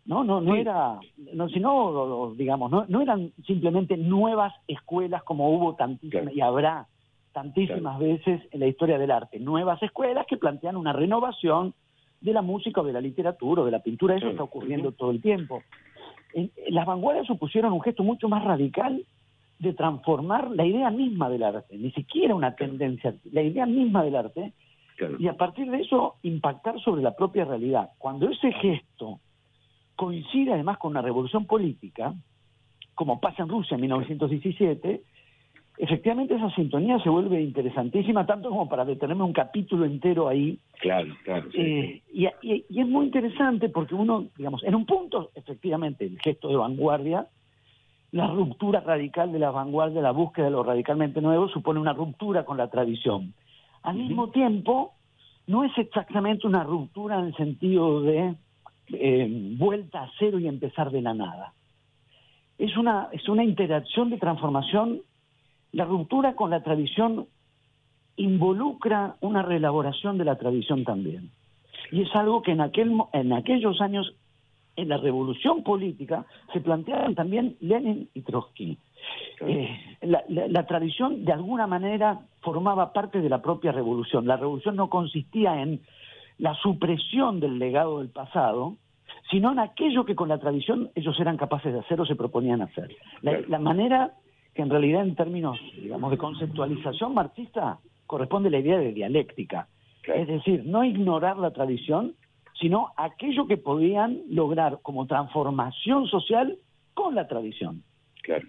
No, 0.05 0.25
no, 0.25 0.41
no 0.41 0.55
era, 0.55 0.99
no, 1.33 1.47
sino, 1.47 2.33
digamos, 2.35 2.69
no, 2.69 2.85
no 2.89 3.01
eran 3.01 3.31
simplemente 3.45 3.95
nuevas 3.95 4.53
escuelas 4.67 5.23
como 5.23 5.51
hubo 5.51 5.75
tantísimas 5.75 6.33
y 6.33 6.41
habrá 6.41 6.87
tantísimas 7.37 7.99
veces 7.99 8.41
en 8.49 8.59
la 8.61 8.65
historia 8.65 8.97
del 8.97 9.11
arte. 9.11 9.39
Nuevas 9.39 9.81
escuelas 9.83 10.25
que 10.25 10.37
plantean 10.37 10.75
una 10.75 10.91
renovación 10.91 11.75
de 12.19 12.33
la 12.33 12.41
música 12.41 12.81
o 12.81 12.83
de 12.83 12.93
la 12.93 12.99
literatura 12.99 13.61
o 13.61 13.65
de 13.65 13.69
la 13.69 13.83
pintura. 13.83 14.15
Eso 14.15 14.29
está 14.29 14.41
ocurriendo 14.41 14.91
todo 14.91 15.11
el 15.11 15.21
tiempo. 15.21 15.61
las 16.69 16.87
vanguardias 16.87 17.27
supusieron 17.27 17.73
un 17.73 17.81
gesto 17.81 18.01
mucho 18.01 18.27
más 18.27 18.43
radical 18.43 19.05
de 19.59 19.73
transformar 19.73 20.49
la 20.49 20.65
idea 20.65 20.89
misma 20.89 21.29
del 21.29 21.43
arte, 21.43 21.77
ni 21.77 21.91
siquiera 21.91 22.33
una 22.33 22.55
tendencia, 22.55 23.13
la 23.31 23.43
idea 23.43 23.67
misma 23.67 24.03
del 24.03 24.15
arte, 24.15 24.53
y 25.19 25.27
a 25.27 25.33
partir 25.33 25.69
de 25.69 25.81
eso 25.81 26.15
impactar 26.23 26.79
sobre 26.79 27.03
la 27.03 27.15
propia 27.15 27.45
realidad. 27.45 27.91
Cuando 27.99 28.31
ese 28.31 28.51
gesto 28.51 29.19
coincide 29.95 30.53
además 30.53 30.79
con 30.79 30.89
una 30.89 31.03
revolución 31.03 31.45
política, 31.45 32.15
como 32.95 33.19
pasa 33.19 33.43
en 33.43 33.49
Rusia 33.49 33.75
en 33.75 33.81
1917, 33.81 35.03
efectivamente 35.77 36.35
esa 36.35 36.49
sintonía 36.51 36.99
se 36.99 37.09
vuelve 37.09 37.41
interesantísima, 37.41 38.25
tanto 38.25 38.49
como 38.49 38.67
para 38.67 38.85
detenerme 38.85 39.23
un 39.23 39.33
capítulo 39.33 39.85
entero 39.85 40.27
ahí. 40.27 40.59
Claro, 40.79 41.15
claro. 41.23 41.49
Eh, 41.53 42.01
y, 42.11 42.25
es 42.25 42.87
muy 42.87 43.05
interesante 43.05 43.69
porque 43.69 43.95
uno, 43.95 44.27
digamos, 44.37 44.63
en 44.63 44.75
un 44.75 44.85
punto, 44.85 45.31
efectivamente, 45.35 46.05
el 46.05 46.19
gesto 46.19 46.49
de 46.49 46.55
vanguardia, 46.55 47.27
la 48.11 48.27
ruptura 48.27 48.79
radical 48.79 49.31
de 49.31 49.39
la 49.39 49.51
vanguardia, 49.51 50.01
la 50.01 50.11
búsqueda 50.11 50.45
de 50.45 50.51
lo 50.51 50.63
radicalmente 50.63 51.21
nuevo, 51.21 51.47
supone 51.49 51.79
una 51.79 51.93
ruptura 51.93 52.43
con 52.45 52.57
la 52.57 52.69
tradición. 52.69 53.33
Al 53.83 53.97
mismo 53.97 54.29
tiempo, 54.29 54.93
no 55.45 55.63
es 55.63 55.77
exactamente 55.77 56.47
una 56.47 56.63
ruptura 56.63 57.19
en 57.19 57.25
el 57.27 57.35
sentido 57.35 58.01
de 58.01 58.35
eh, 58.89 59.55
vuelta 59.57 60.03
a 60.03 60.11
cero 60.17 60.39
y 60.39 60.47
empezar 60.47 60.89
de 60.91 61.01
la 61.01 61.13
nada. 61.13 61.53
Es 62.57 62.75
una, 62.75 63.09
es 63.11 63.29
una 63.29 63.43
interacción 63.43 64.09
de 64.09 64.17
transformación 64.17 65.01
la 65.71 65.85
ruptura 65.85 66.35
con 66.35 66.49
la 66.49 66.63
tradición 66.63 67.27
involucra 68.15 69.15
una 69.21 69.43
reelaboración 69.43 70.17
de 70.17 70.25
la 70.25 70.37
tradición 70.37 70.83
también. 70.83 71.31
Y 71.91 72.01
es 72.01 72.15
algo 72.15 72.41
que 72.41 72.51
en, 72.51 72.61
aquel, 72.61 72.91
en 73.13 73.33
aquellos 73.33 73.79
años, 73.79 74.13
en 74.75 74.89
la 74.89 74.97
revolución 74.97 75.63
política, 75.63 76.25
se 76.51 76.59
planteaban 76.59 77.15
también 77.15 77.55
Lenin 77.61 78.09
y 78.13 78.21
Trotsky. 78.21 78.77
Eh, 79.41 79.97
la, 80.01 80.65
tradición, 80.65 81.23
de 81.23 81.31
alguna 81.31 81.67
manera, 81.67 82.19
formaba 82.41 82.91
parte 82.91 83.21
de 83.21 83.29
la 83.29 83.41
propia 83.41 83.71
revolución. 83.71 84.27
La 84.27 84.37
revolución 84.37 84.75
no 84.75 84.89
consistía 84.89 85.61
en 85.61 85.81
la 86.39 86.55
supresión 86.55 87.39
del 87.39 87.59
legado 87.59 87.99
del 87.99 88.09
pasado, 88.09 88.77
sino 89.29 89.51
en 89.51 89.59
aquello 89.59 90.05
que 90.05 90.15
con 90.15 90.29
la 90.29 90.39
tradición 90.39 90.89
ellos 90.95 91.19
eran 91.19 91.37
capaces 91.37 91.73
de 91.73 91.79
hacer 91.79 92.01
o 92.01 92.05
se 92.05 92.15
proponían 92.15 92.61
hacer. 92.61 92.95
la 93.21 93.59
manera 93.59 94.13
que 94.57 94.63
en 94.63 94.71
realidad 94.71 95.03
en 95.03 95.13
términos, 95.13 95.59
digamos, 95.79 96.09
de 96.09 96.17
conceptualización 96.17 97.13
marxista 97.13 97.77
corresponde 98.07 98.49
a 98.49 98.51
la 98.53 98.57
idea 98.57 98.79
de 98.79 98.91
dialéctica. 98.91 99.67
Es 100.03 100.27
decir, 100.27 100.63
no 100.65 100.83
ignorar 100.83 101.37
la 101.37 101.51
tradición, 101.51 102.15
sino 102.59 102.89
aquello 102.97 103.45
que 103.45 103.57
podían 103.57 104.23
lograr 104.31 104.79
como 104.81 105.05
transformación 105.05 106.07
social 106.07 106.57
con 106.95 107.13
la 107.13 107.27
tradición. 107.27 107.83
Claro. 108.23 108.47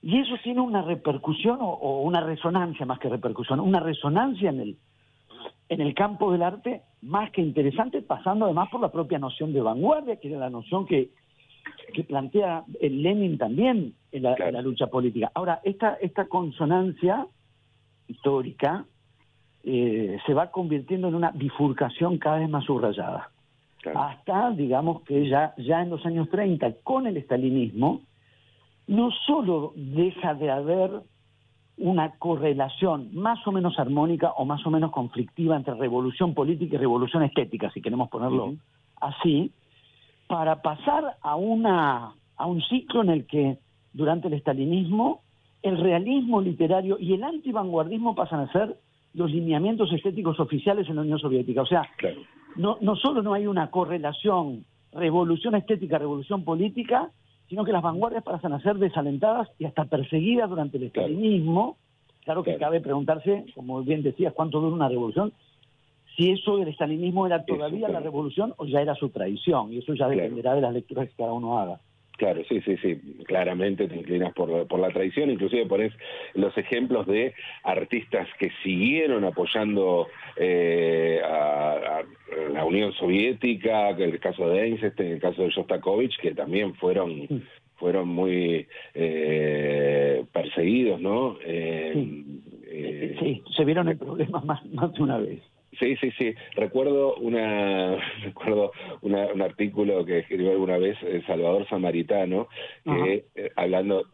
Y 0.00 0.20
eso 0.20 0.36
tiene 0.44 0.60
una 0.60 0.82
repercusión 0.82 1.58
o, 1.60 2.02
una 2.02 2.20
resonancia 2.20 2.86
más 2.86 3.00
que 3.00 3.08
repercusión, 3.08 3.58
una 3.58 3.80
resonancia 3.80 4.50
en 4.50 4.60
el, 4.60 4.76
en 5.70 5.80
el 5.80 5.92
campo 5.92 6.30
del 6.30 6.42
arte 6.42 6.82
más 7.02 7.32
que 7.32 7.42
interesante, 7.42 8.00
pasando 8.00 8.44
además 8.44 8.68
por 8.70 8.80
la 8.80 8.92
propia 8.92 9.18
noción 9.18 9.52
de 9.52 9.60
vanguardia, 9.60 10.20
que 10.20 10.28
era 10.28 10.38
la 10.38 10.50
noción 10.50 10.86
que 10.86 11.10
que 11.92 12.04
plantea 12.04 12.64
el 12.80 13.02
Lenin 13.02 13.38
también 13.38 13.94
en 14.12 14.22
la, 14.22 14.62
lucha 14.62 14.86
política. 14.86 15.30
Ahora, 15.34 15.60
esta, 15.64 15.94
esta 16.00 16.26
consonancia 16.26 17.26
histórica 18.06 18.84
eh, 19.64 20.18
se 20.26 20.34
va 20.34 20.50
convirtiendo 20.50 21.08
en 21.08 21.14
una 21.14 21.30
bifurcación 21.30 22.18
cada 22.18 22.38
vez 22.38 22.48
más 22.48 22.64
subrayada. 22.64 23.30
Hasta, 23.94 24.50
digamos 24.50 25.02
que 25.02 25.28
ya, 25.28 25.54
ya 25.56 25.82
en 25.82 25.90
los 25.90 26.04
años 26.04 26.28
30, 26.30 26.72
con 26.82 27.06
el 27.06 27.16
estalinismo, 27.16 28.02
no 28.86 29.10
solo 29.26 29.72
deja 29.76 30.34
de 30.34 30.50
haber 30.50 31.02
una 31.78 32.10
correlación 32.18 33.10
más 33.14 33.46
o 33.46 33.52
menos 33.52 33.78
armónica 33.78 34.32
o 34.32 34.44
más 34.44 34.66
o 34.66 34.70
menos 34.70 34.90
conflictiva 34.90 35.56
entre 35.56 35.74
revolución 35.74 36.34
política 36.34 36.74
y 36.74 36.78
revolución 36.78 37.22
estética, 37.22 37.70
si 37.70 37.80
queremos 37.80 38.08
ponerlo 38.08 38.54
así, 39.00 39.52
para 40.26 40.60
pasar 40.60 41.16
a, 41.22 41.36
una, 41.36 42.12
a 42.36 42.46
un 42.46 42.60
ciclo 42.62 43.02
en 43.02 43.10
el 43.10 43.26
que 43.26 43.58
durante 43.92 44.28
el 44.28 44.34
estalinismo 44.34 45.22
el 45.62 45.78
realismo 45.78 46.40
literario 46.40 46.98
y 47.00 47.14
el 47.14 47.24
antivanguardismo 47.24 48.14
pasan 48.14 48.40
a 48.40 48.52
ser 48.52 48.76
los 49.14 49.30
lineamientos 49.30 49.92
estéticos 49.92 50.38
oficiales 50.38 50.88
en 50.88 50.96
la 50.96 51.02
Unión 51.02 51.18
Soviética. 51.18 51.62
O 51.62 51.66
sea, 51.66 51.82
no, 52.56 52.78
no 52.80 52.94
solo 52.96 53.22
no 53.22 53.34
hay 53.34 53.46
una 53.46 53.70
correlación 53.70 54.64
revolución 54.92 55.54
estética, 55.54 55.98
revolución 55.98 56.44
política, 56.44 57.10
sino 57.48 57.64
que 57.64 57.72
las 57.72 57.82
vanguardias 57.82 58.22
pasan 58.22 58.52
a 58.52 58.60
ser 58.60 58.76
desalentadas 58.76 59.48
y 59.58 59.64
hasta 59.64 59.84
perseguidas 59.86 60.48
durante 60.48 60.76
el 60.76 60.84
estalinismo. 60.84 61.76
Claro, 62.24 62.42
que 62.42 62.56
cabe 62.56 62.80
preguntarse, 62.80 63.46
como 63.54 63.82
bien 63.82 64.02
decías, 64.02 64.34
cuánto 64.34 64.60
dura 64.60 64.74
una 64.74 64.88
revolución 64.88 65.32
si 66.18 66.32
eso 66.32 66.56
del 66.56 66.68
estalinismo 66.68 67.26
era 67.26 67.44
todavía 67.44 67.88
la 67.88 68.00
revolución 68.00 68.52
o 68.56 68.66
ya 68.66 68.80
era 68.80 68.96
su 68.96 69.08
traición, 69.10 69.72
y 69.72 69.78
eso 69.78 69.94
ya 69.94 70.08
dependerá 70.08 70.54
de 70.54 70.60
las 70.60 70.74
lecturas 70.74 71.08
que 71.08 71.14
cada 71.14 71.32
uno 71.32 71.60
haga. 71.60 71.78
Claro, 72.18 72.42
sí, 72.48 72.60
sí, 72.62 72.76
sí, 72.78 72.96
claramente 73.26 73.86
te 73.86 73.94
inclinas 73.94 74.34
por, 74.34 74.66
por 74.66 74.80
la 74.80 74.90
traición, 74.90 75.30
inclusive 75.30 75.66
pones 75.66 75.92
los 76.34 76.56
ejemplos 76.58 77.06
de 77.06 77.32
artistas 77.62 78.26
que 78.40 78.50
siguieron 78.64 79.24
apoyando 79.24 80.08
eh, 80.36 81.20
a, 81.24 82.02
la 82.52 82.64
Unión 82.64 82.92
Soviética, 82.94 83.94
que 83.96 84.02
el 84.02 84.18
caso 84.18 84.48
de 84.48 84.64
Einstein, 84.64 85.12
el 85.12 85.20
caso 85.20 85.42
de 85.42 85.50
Shostakovich, 85.50 86.18
que 86.20 86.34
también 86.34 86.74
fueron 86.74 87.44
fueron 87.76 88.08
muy 88.08 88.66
eh, 88.94 90.24
perseguidos, 90.32 91.00
¿no? 91.00 91.36
Eh, 91.44 93.14
sí. 93.20 93.42
se 93.56 93.64
vieron 93.64 93.88
el 93.88 93.96
problema 93.96 94.40
más, 94.44 94.66
más 94.72 94.92
de 94.92 95.02
una 95.04 95.18
vez. 95.18 95.40
Sí, 95.78 95.96
sí, 95.96 96.10
sí. 96.18 96.34
Recuerdo 96.54 97.14
una, 97.16 97.96
recuerdo 98.22 98.72
un 99.02 99.42
artículo 99.42 100.04
que 100.04 100.18
escribió 100.18 100.52
alguna 100.52 100.78
vez 100.78 100.96
Salvador 101.26 101.68
Samaritano, 101.68 102.48
que 102.84 103.24
eh, 103.34 103.50
hablando 103.56 104.06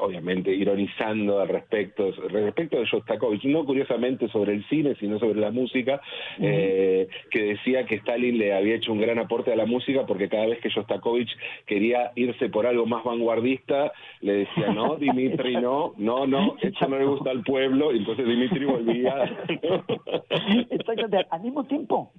obviamente 0.00 0.52
ironizando 0.52 1.40
al 1.40 1.48
respecto, 1.48 2.10
respecto 2.28 2.78
de 2.78 2.84
Shostakovich, 2.84 3.44
no 3.44 3.64
curiosamente 3.64 4.28
sobre 4.28 4.54
el 4.54 4.64
cine, 4.68 4.94
sino 5.00 5.18
sobre 5.18 5.40
la 5.40 5.50
música, 5.50 6.00
eh, 6.38 7.08
que 7.30 7.42
decía 7.42 7.84
que 7.86 7.96
Stalin 7.96 8.38
le 8.38 8.54
había 8.54 8.76
hecho 8.76 8.92
un 8.92 9.00
gran 9.00 9.18
aporte 9.18 9.52
a 9.52 9.56
la 9.56 9.66
música 9.66 10.06
porque 10.06 10.28
cada 10.28 10.46
vez 10.46 10.60
que 10.60 10.68
Shostakovich 10.68 11.30
quería 11.66 12.12
irse 12.14 12.48
por 12.48 12.66
algo 12.66 12.86
más 12.86 13.04
vanguardista, 13.04 13.92
le 14.20 14.32
decía, 14.32 14.72
no, 14.72 14.96
Dimitri, 14.96 15.56
no, 15.56 15.94
no, 15.96 16.26
no, 16.26 16.56
esto 16.60 16.88
no 16.88 16.98
le 16.98 17.04
gusta 17.04 17.30
al 17.30 17.42
pueblo, 17.42 17.92
y 17.92 17.98
entonces 17.98 18.26
Dimitri 18.26 18.64
volvía. 18.64 19.24
Exactamente, 20.70 21.26
al 21.30 21.42
mismo 21.42 21.64
tiempo, 21.64 22.12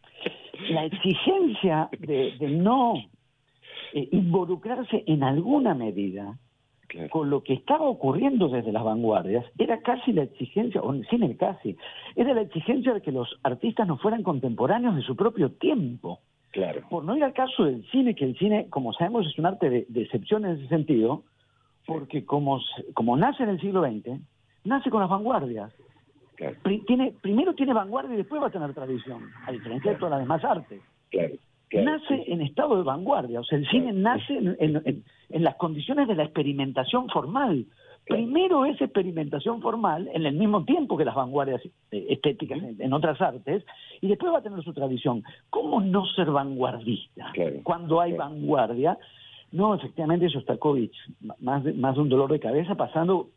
la 0.69 0.85
exigencia 0.85 1.89
de, 1.99 2.35
no 2.49 2.95
eh, 3.93 4.07
involucrarse 4.11 5.03
en 5.07 5.23
alguna 5.23 5.73
medida 5.73 6.37
con 7.09 7.29
lo 7.29 7.43
que 7.43 7.53
estaba 7.53 7.85
ocurriendo 7.85 8.49
desde 8.49 8.71
las 8.71 8.83
vanguardias, 8.83 9.45
era 9.57 9.81
casi 9.81 10.11
la 10.13 10.23
exigencia, 10.23 10.81
o 10.81 10.93
sin 11.09 11.23
el 11.23 11.37
casi, 11.37 11.77
era 12.15 12.33
la 12.33 12.41
exigencia 12.41 12.93
de 12.93 13.01
que 13.01 13.11
los 13.11 13.39
artistas 13.43 13.87
no 13.87 13.97
fueran 13.97 14.23
contemporáneos 14.23 14.95
de 14.95 15.01
su 15.01 15.15
propio 15.15 15.51
tiempo. 15.51 16.19
Claro. 16.51 16.81
Por 16.89 17.03
no 17.03 17.15
ir 17.15 17.23
al 17.23 17.33
caso 17.33 17.65
del 17.65 17.85
cine, 17.91 18.15
que 18.15 18.25
el 18.25 18.37
cine, 18.37 18.67
como 18.69 18.93
sabemos, 18.93 19.27
es 19.27 19.37
un 19.37 19.45
arte 19.45 19.69
de, 19.69 20.01
excepción 20.01 20.45
en 20.45 20.57
ese 20.57 20.67
sentido, 20.67 21.23
porque 21.85 22.25
como, 22.25 22.59
como 22.93 23.15
nace 23.17 23.43
en 23.43 23.49
el 23.49 23.61
siglo 23.61 23.83
XX, 23.83 24.19
nace 24.63 24.89
con 24.89 25.01
las 25.01 25.09
vanguardias. 25.09 25.71
tiene, 26.87 27.13
primero 27.21 27.53
tiene 27.53 27.73
vanguardia 27.73 28.15
y 28.15 28.17
después 28.17 28.41
va 28.41 28.47
a 28.47 28.51
tener 28.51 28.73
tradición, 28.73 29.29
a 29.45 29.51
diferencia 29.51 29.91
de 29.91 29.97
todas 29.97 30.11
las 30.11 30.21
demás 30.21 30.43
artes. 30.43 30.81
Claro 31.11 31.35
nace 31.77 32.23
en 32.27 32.41
estado 32.41 32.77
de 32.77 32.83
vanguardia, 32.83 33.39
o 33.39 33.43
sea, 33.43 33.57
el 33.57 33.67
cine 33.69 33.93
nace 33.93 34.37
en, 34.37 35.03
las 35.29 35.55
condiciones 35.55 36.07
de 36.07 36.15
la 36.15 36.23
experimentación 36.23 37.09
formal. 37.09 37.65
Primero 38.05 38.65
es 38.65 38.81
experimentación 38.81 39.61
formal 39.61 40.09
en 40.13 40.25
el 40.25 40.33
mismo 40.33 40.65
tiempo 40.65 40.97
que 40.97 41.05
las 41.05 41.13
vanguardias 41.13 41.61
eh, 41.91 42.07
estéticas 42.09 42.57
en, 42.79 42.93
otras 42.93 43.21
artes, 43.21 43.63
y 44.01 44.07
después 44.07 44.33
va 44.33 44.39
a 44.39 44.41
tener 44.41 44.63
su 44.63 44.73
tradición. 44.73 45.23
¿Cómo 45.49 45.79
no 45.79 46.05
ser 46.07 46.31
vanguardista 46.31 47.31
cuando 47.63 48.01
hay 48.01 48.13
vanguardia? 48.13 48.97
No, 49.51 49.75
efectivamente, 49.75 50.27
Shostakovich, 50.27 50.95
más 51.39 51.63
de, 51.63 51.73
más 51.73 51.95
de 51.95 52.01
un 52.01 52.09
dolor 52.09 52.31
de 52.31 52.39
cabeza, 52.39 52.75
pasando 52.75 53.29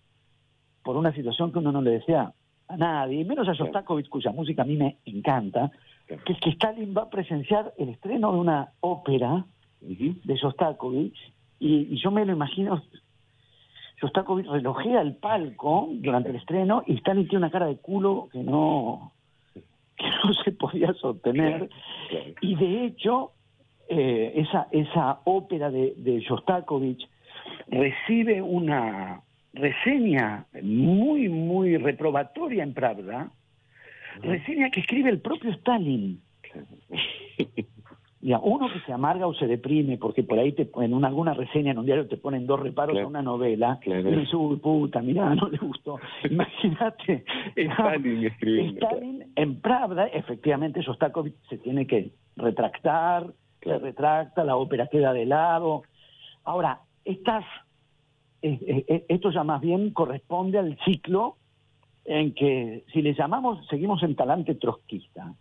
por 0.82 0.96
una 0.96 1.12
situación 1.12 1.52
que 1.52 1.58
uno 1.58 1.72
no 1.72 1.82
le 1.82 1.92
desea 1.92 2.32
a 2.68 2.76
nadie, 2.76 3.24
menos 3.24 3.48
a 3.48 3.52
Shostakovich, 3.52 4.08
cuya 4.08 4.32
música 4.32 4.62
a 4.62 4.66
mí 4.66 4.76
me 4.76 4.98
encanta, 5.04 5.70
que 6.06 6.32
es 6.32 6.40
que 6.40 6.50
Stalin 6.50 6.94
va 6.96 7.02
a 7.02 7.10
presenciar 7.10 7.74
el 7.76 7.90
estreno 7.90 8.32
de 8.32 8.38
una 8.38 8.72
ópera 8.80 9.44
de 9.80 10.34
Shostakovich, 10.36 11.32
y, 11.62 11.96
yo 11.96 12.10
me 12.10 12.24
lo 12.24 12.32
imagino, 12.32 12.82
Shostakovich 14.00 14.46
relojea 14.46 15.00
el 15.00 15.14
palco 15.14 15.88
durante 15.92 16.30
el 16.30 16.36
estreno 16.36 16.82
y 16.86 16.94
Stalin 16.94 17.28
tiene 17.28 17.44
una 17.44 17.52
cara 17.52 17.66
de 17.66 17.76
culo 17.76 18.28
que 18.32 18.42
no, 18.42 19.12
que 19.54 20.06
no 20.24 20.34
se 20.44 20.52
podía 20.52 20.92
sostener, 20.94 21.70
y 22.40 22.56
de 22.56 22.84
hecho, 22.84 23.32
eh, 23.88 24.32
esa, 24.36 24.66
esa 24.72 25.20
ópera 25.24 25.70
de, 25.70 25.94
de 25.96 26.20
Shostakovich 26.20 27.08
recibe 27.68 28.42
una 28.42 29.20
reseña 29.54 30.46
muy, 30.62 31.28
muy 31.28 31.76
reprobatoria 31.76 32.64
en 32.64 32.74
Pravda, 32.74 33.30
reseña 34.22 34.70
que 34.70 34.80
escribe 34.80 35.10
el 35.10 35.20
propio 35.20 35.50
Stalin. 35.52 36.20
Ya, 38.24 38.38
uno 38.38 38.72
que 38.72 38.78
se 38.86 38.92
amarga 38.92 39.26
o 39.26 39.34
se 39.34 39.48
deprime, 39.48 39.98
porque 39.98 40.22
por 40.22 40.38
ahí 40.38 40.52
te, 40.52 40.70
en 40.76 41.04
alguna 41.04 41.34
reseña 41.34 41.72
en 41.72 41.78
un 41.78 41.86
diario 41.86 42.06
te 42.06 42.16
ponen 42.16 42.46
dos 42.46 42.60
reparos 42.60 42.96
a 42.96 43.04
una 43.04 43.20
novela, 43.20 43.80
y 43.84 43.90
dices, 43.92 44.32
uy, 44.34 44.58
puta, 44.58 45.02
mirá, 45.02 45.34
no 45.34 45.48
le 45.48 45.58
gustó. 45.58 45.98
Imagínate. 46.30 47.24
Stalin 47.56 48.24
escribiendo. 48.24 48.86
Stalin 48.86 49.32
en 49.34 49.60
Pravda, 49.60 50.06
efectivamente, 50.06 50.84
Sostakovich 50.84 51.34
se 51.48 51.58
tiene 51.58 51.84
que 51.84 52.12
retractar, 52.36 53.26
se 53.60 53.78
retracta, 53.78 54.44
la 54.44 54.54
ópera 54.54 54.86
queda 54.86 55.12
de 55.12 55.26
lado. 55.26 55.82
Ahora, 56.44 56.80
estas, 57.04 57.44
eh, 58.40 58.56
eh, 58.64 58.84
eh, 58.86 59.04
esto 59.08 59.32
ya 59.32 59.42
más 59.42 59.60
bien 59.60 59.90
corresponde 59.90 60.60
al 60.60 60.78
ciclo 60.84 61.38
en 62.04 62.34
que, 62.34 62.84
si 62.92 63.02
le 63.02 63.14
llamamos, 63.14 63.66
seguimos 63.66 64.00
en 64.04 64.14
talante 64.14 64.54
trotskista, 64.54 65.34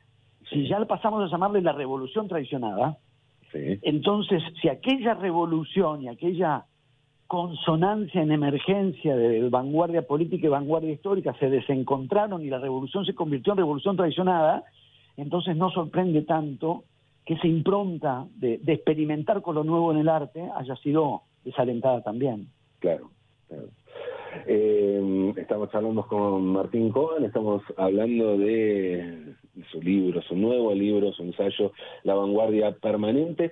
si 0.51 0.67
ya 0.67 0.83
pasamos 0.85 1.23
a 1.23 1.31
llamarle 1.31 1.61
la 1.61 1.71
revolución 1.71 2.27
traicionada, 2.27 2.97
entonces 3.53 4.41
si 4.61 4.69
aquella 4.69 5.13
revolución 5.13 6.03
y 6.03 6.09
aquella 6.09 6.65
consonancia 7.27 8.21
en 8.21 8.31
emergencia 8.31 9.15
de 9.15 9.47
vanguardia 9.49 10.01
política 10.01 10.47
y 10.47 10.49
vanguardia 10.49 10.91
histórica 10.91 11.33
se 11.39 11.49
desencontraron 11.49 12.43
y 12.43 12.49
la 12.49 12.59
revolución 12.59 13.05
se 13.05 13.15
convirtió 13.15 13.53
en 13.53 13.57
revolución 13.57 13.95
traicionada, 13.95 14.63
entonces 15.15 15.55
no 15.55 15.69
sorprende 15.69 16.23
tanto 16.23 16.83
que 17.25 17.35
esa 17.35 17.47
impronta 17.47 18.25
de, 18.35 18.57
de 18.57 18.73
experimentar 18.73 19.41
con 19.41 19.55
lo 19.55 19.63
nuevo 19.63 19.91
en 19.91 19.99
el 19.99 20.09
arte 20.09 20.49
haya 20.55 20.75
sido 20.77 21.21
desalentada 21.45 22.01
también. 22.01 22.47
Claro, 22.79 23.11
claro. 23.47 23.67
Eh, 24.45 25.33
estamos 25.37 25.73
hablando 25.73 26.05
con 26.07 26.45
Martín 26.47 26.91
Cohen, 26.91 27.25
estamos 27.25 27.63
hablando 27.77 28.37
de 28.37 29.35
su 29.71 29.81
libro, 29.81 30.21
su 30.21 30.35
nuevo 30.35 30.73
libro, 30.73 31.11
su 31.13 31.23
ensayo, 31.23 31.73
La 32.03 32.15
vanguardia 32.15 32.71
permanente. 32.71 33.51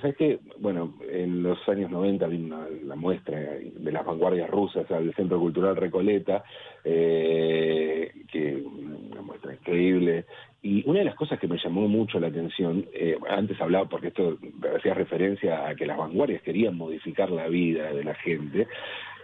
¿Sabes 0.00 0.16
qué? 0.16 0.38
Bueno, 0.58 0.94
en 1.10 1.42
los 1.42 1.58
años 1.68 1.90
90 1.90 2.26
vino 2.28 2.64
la 2.84 2.96
muestra 2.96 3.38
de 3.38 3.92
las 3.92 4.04
vanguardias 4.04 4.48
rusas 4.50 4.90
al 4.90 5.14
Centro 5.14 5.38
Cultural 5.38 5.76
Recoleta, 5.76 6.44
eh, 6.84 8.12
que 8.30 8.56
una 8.56 9.22
muestra 9.22 9.52
increíble. 9.52 10.24
Y 10.64 10.88
una 10.88 11.00
de 11.00 11.06
las 11.06 11.16
cosas 11.16 11.40
que 11.40 11.48
me 11.48 11.58
llamó 11.58 11.88
mucho 11.88 12.20
la 12.20 12.28
atención, 12.28 12.86
eh, 12.92 13.18
antes 13.28 13.60
hablaba, 13.60 13.88
porque 13.88 14.08
esto 14.08 14.38
hacía 14.76 14.94
referencia 14.94 15.68
a 15.68 15.74
que 15.74 15.86
las 15.86 15.98
vanguardias 15.98 16.40
querían 16.42 16.76
modificar 16.76 17.30
la 17.32 17.48
vida 17.48 17.92
de 17.92 18.04
la 18.04 18.14
gente, 18.14 18.68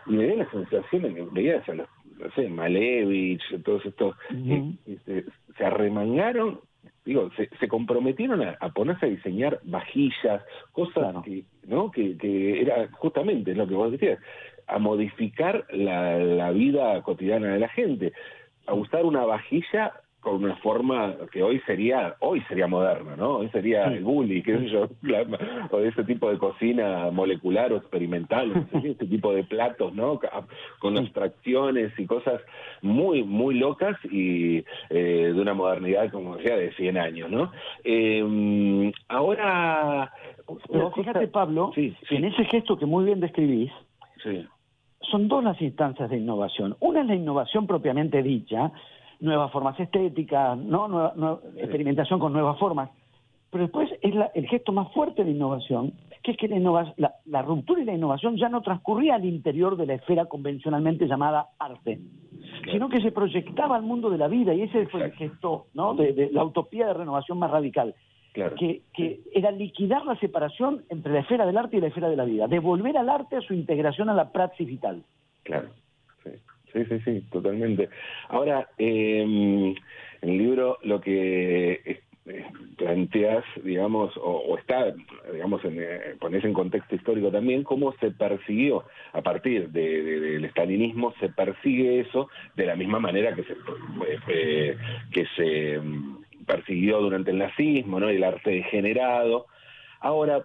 y 0.09 0.13
me 0.13 0.27
dio 0.27 0.37
la 0.37 0.51
sensación, 0.51 1.29
veías 1.33 1.69
a 1.69 1.75
los, 1.75 1.89
no 2.19 2.31
sé, 2.33 2.49
Malevich, 2.49 3.43
todos 3.63 3.85
estos, 3.87 4.17
se, 5.05 5.65
arremangaron, 5.65 6.61
digo, 7.05 7.31
se, 7.37 7.49
se 7.61 7.69
comprometieron 7.69 8.43
a, 8.43 8.69
ponerse 8.71 9.07
a 9.07 9.09
diseñar 9.11 9.61
vajillas, 9.65 10.43
cosas 10.73 11.15
que, 11.25 11.45
¿no? 11.67 11.91
Que, 11.91 12.17
que 12.17 12.61
era 12.63 12.89
justamente 12.93 13.55
lo 13.55 13.67
que 13.69 13.75
vos 13.75 13.93
decías, 13.93 14.19
a 14.67 14.79
modificar 14.79 15.67
la, 15.71 16.19
la 16.19 16.51
vida 16.51 17.01
cotidiana 17.03 17.55
de 17.55 17.61
la 17.61 17.69
gente, 17.69 18.13
a 18.67 18.75
usar 18.75 19.05
una 19.05 19.25
vajilla 19.25 19.93
con 20.21 20.43
una 20.43 20.57
forma 20.57 21.15
que 21.33 21.43
hoy 21.43 21.61
sería 21.61 22.17
hoy 22.21 22.41
sería 22.49 22.67
moderna, 22.67 23.15
¿no? 23.17 23.37
Hoy 23.37 23.49
sería 23.51 23.85
el 23.85 24.03
bully, 24.03 24.43
qué 24.43 24.59
sé 24.59 24.69
yo, 24.69 24.89
o 25.71 25.79
ese 25.79 26.05
tipo 26.05 26.29
de 26.31 26.39
cocina 26.39 27.11
molecular 27.13 27.73
o 27.73 27.77
experimental, 27.77 28.67
este 28.85 29.07
tipo 29.07 29.33
de 29.33 29.45
platos, 29.45 29.95
¿no? 29.95 30.21
Con 30.81 30.99
abstracciones 30.99 31.93
y 31.99 32.07
cosas 32.07 32.41
muy, 32.83 33.23
muy 33.23 33.55
locas 33.55 33.97
y 34.11 34.65
eh, 34.91 35.33
de 35.35 35.41
una 35.41 35.55
modernidad, 35.55 36.11
como 36.11 36.37
decía, 36.37 36.57
de 36.57 36.73
100 36.73 36.99
años, 36.99 37.31
¿no? 37.31 37.53
Eh, 37.85 38.93
ahora... 39.09 40.13
Pero 40.71 40.91
fíjate, 40.93 41.29
Pablo, 41.29 41.73
en 41.77 42.25
ese 42.25 42.45
gesto 42.47 42.79
que 42.79 42.87
muy 42.87 43.05
bien 43.05 43.21
describís, 43.21 43.71
son 45.03 45.29
dos 45.29 45.45
las 45.45 45.61
instancias 45.61 46.11
de 46.11 46.17
innovación. 46.17 46.77
Una 46.81 47.03
es 47.03 47.07
la 47.07 47.15
innovación 47.15 47.67
propiamente 47.67 48.23
dicha, 48.23 48.73
nuevas 49.21 49.51
formas 49.53 49.79
estéticas, 49.79 50.57
¿no? 50.59 50.89
Nueva, 50.89 51.41
experimentación 51.57 52.21
con 52.21 52.33
nuevas 52.33 52.59
formas. 52.59 52.91
Pero 53.51 53.65
después 53.65 53.91
es 54.03 54.15
el 54.35 54.47
gesto 54.47 54.73
más 54.73 54.93
fuerte 54.93 55.25
de 55.25 55.31
innovación, 55.31 55.95
que 56.23 56.33
es 56.33 56.37
que 56.37 56.49
la, 56.49 57.15
la, 57.25 57.43
ruptura 57.43 57.81
y 57.81 57.85
la 57.87 57.95
innovación 57.95 58.37
ya 58.37 58.51
no 58.51 58.61
transcurría 58.61 59.15
al 59.15 59.25
interior 59.25 59.77
de 59.77 59.87
la 59.87 59.95
esfera 59.95 60.27
convencionalmente 60.27 61.07
llamada 61.07 61.49
arte, 61.59 62.01
sino 62.71 62.91
que 62.91 63.01
se 63.01 63.13
proyectaba 63.13 63.77
al 63.77 63.83
mundo 63.83 64.11
de 64.11 64.19
la 64.19 64.29
vida, 64.29 64.53
y 64.53 64.63
ese 64.63 64.87
fue 64.89 65.05
el 65.05 65.13
gesto 65.13 65.67
¿no? 65.73 65.95
de, 65.95 66.29
la 66.31 66.45
utopía 66.45 66.87
de 66.87 66.95
renovación 66.95 67.39
más 67.39 67.51
radical. 67.51 67.95
Que, 68.35 68.83
que, 68.95 69.21
era 69.33 69.51
liquidar 69.51 70.07
la 70.07 70.15
separación 70.21 70.85
entre 70.91 71.13
la 71.13 71.21
esfera 71.21 71.45
del 71.45 71.57
arte 71.57 71.77
y 71.79 71.81
la 71.81 71.89
esfera 71.89 72.09
de 72.09 72.15
la 72.15 72.25
vida, 72.25 72.47
devolver 72.47 72.97
al 72.97 73.09
arte 73.09 73.37
a 73.37 73.41
su 73.41 73.53
integración 73.53 74.11
a 74.11 74.15
la 74.15 74.31
praxis 74.31 74.69
vital. 74.69 75.03
Claro, 75.43 75.71
sí. 76.23 76.31
Sí, 76.73 76.85
sí, 76.85 77.01
sí, 77.05 77.21
totalmente. 77.31 77.89
Ahora, 78.29 78.69
eh, 78.79 79.23
en 79.23 80.29
el 80.29 80.39
libro 80.39 80.79
lo 80.83 81.01
que 81.01 82.01
eh, 82.29 82.45
planteas, 82.77 83.45
digamos, 83.65 84.13
o, 84.23 84.57
está, 84.59 84.95
digamos, 85.33 85.65
en, 85.65 85.79
eh, 85.81 86.15
pones 86.21 86.45
en 86.45 86.53
contexto 86.53 86.95
histórico 86.95 87.31
también, 87.31 87.65
cómo 87.65 87.93
se 88.01 88.11
persiguió 88.11 88.85
a 89.13 89.23
partir 89.23 89.71
del 89.71 90.45
estalinismo, 90.45 91.15
se 91.21 91.31
persigue 91.31 92.01
eso 92.01 92.29
de 92.55 92.67
la 92.67 92.77
misma 92.77 93.01
manera 93.01 93.35
que 93.35 93.45
se, 93.45 93.57
eh, 94.29 94.77
que 95.11 95.27
se 95.37 95.79
mm, 95.79 96.45
persiguió 96.47 97.01
durante 97.01 97.31
el 97.31 97.39
nazismo, 97.39 97.99
¿no? 97.99 98.09
El 98.09 98.23
arte 98.23 98.51
degenerado. 98.51 99.47
Ahora, 100.01 100.43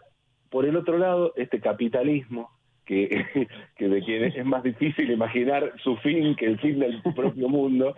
por 0.50 0.66
el 0.66 0.78
otro 0.78 0.98
lado, 0.98 1.34
este 1.36 1.60
capitalismo 1.60 2.50
que, 3.78 3.90
de 3.90 4.02
quien 4.02 4.24
es 4.24 4.46
más 4.46 4.64
difícil 4.64 5.12
imaginar 5.12 5.74
su 5.84 5.96
fin 5.98 6.36
que 6.36 6.46
el 6.46 6.60
fin 6.60 6.80
del 6.80 7.02
propio 7.02 7.50
mundo, 7.50 7.96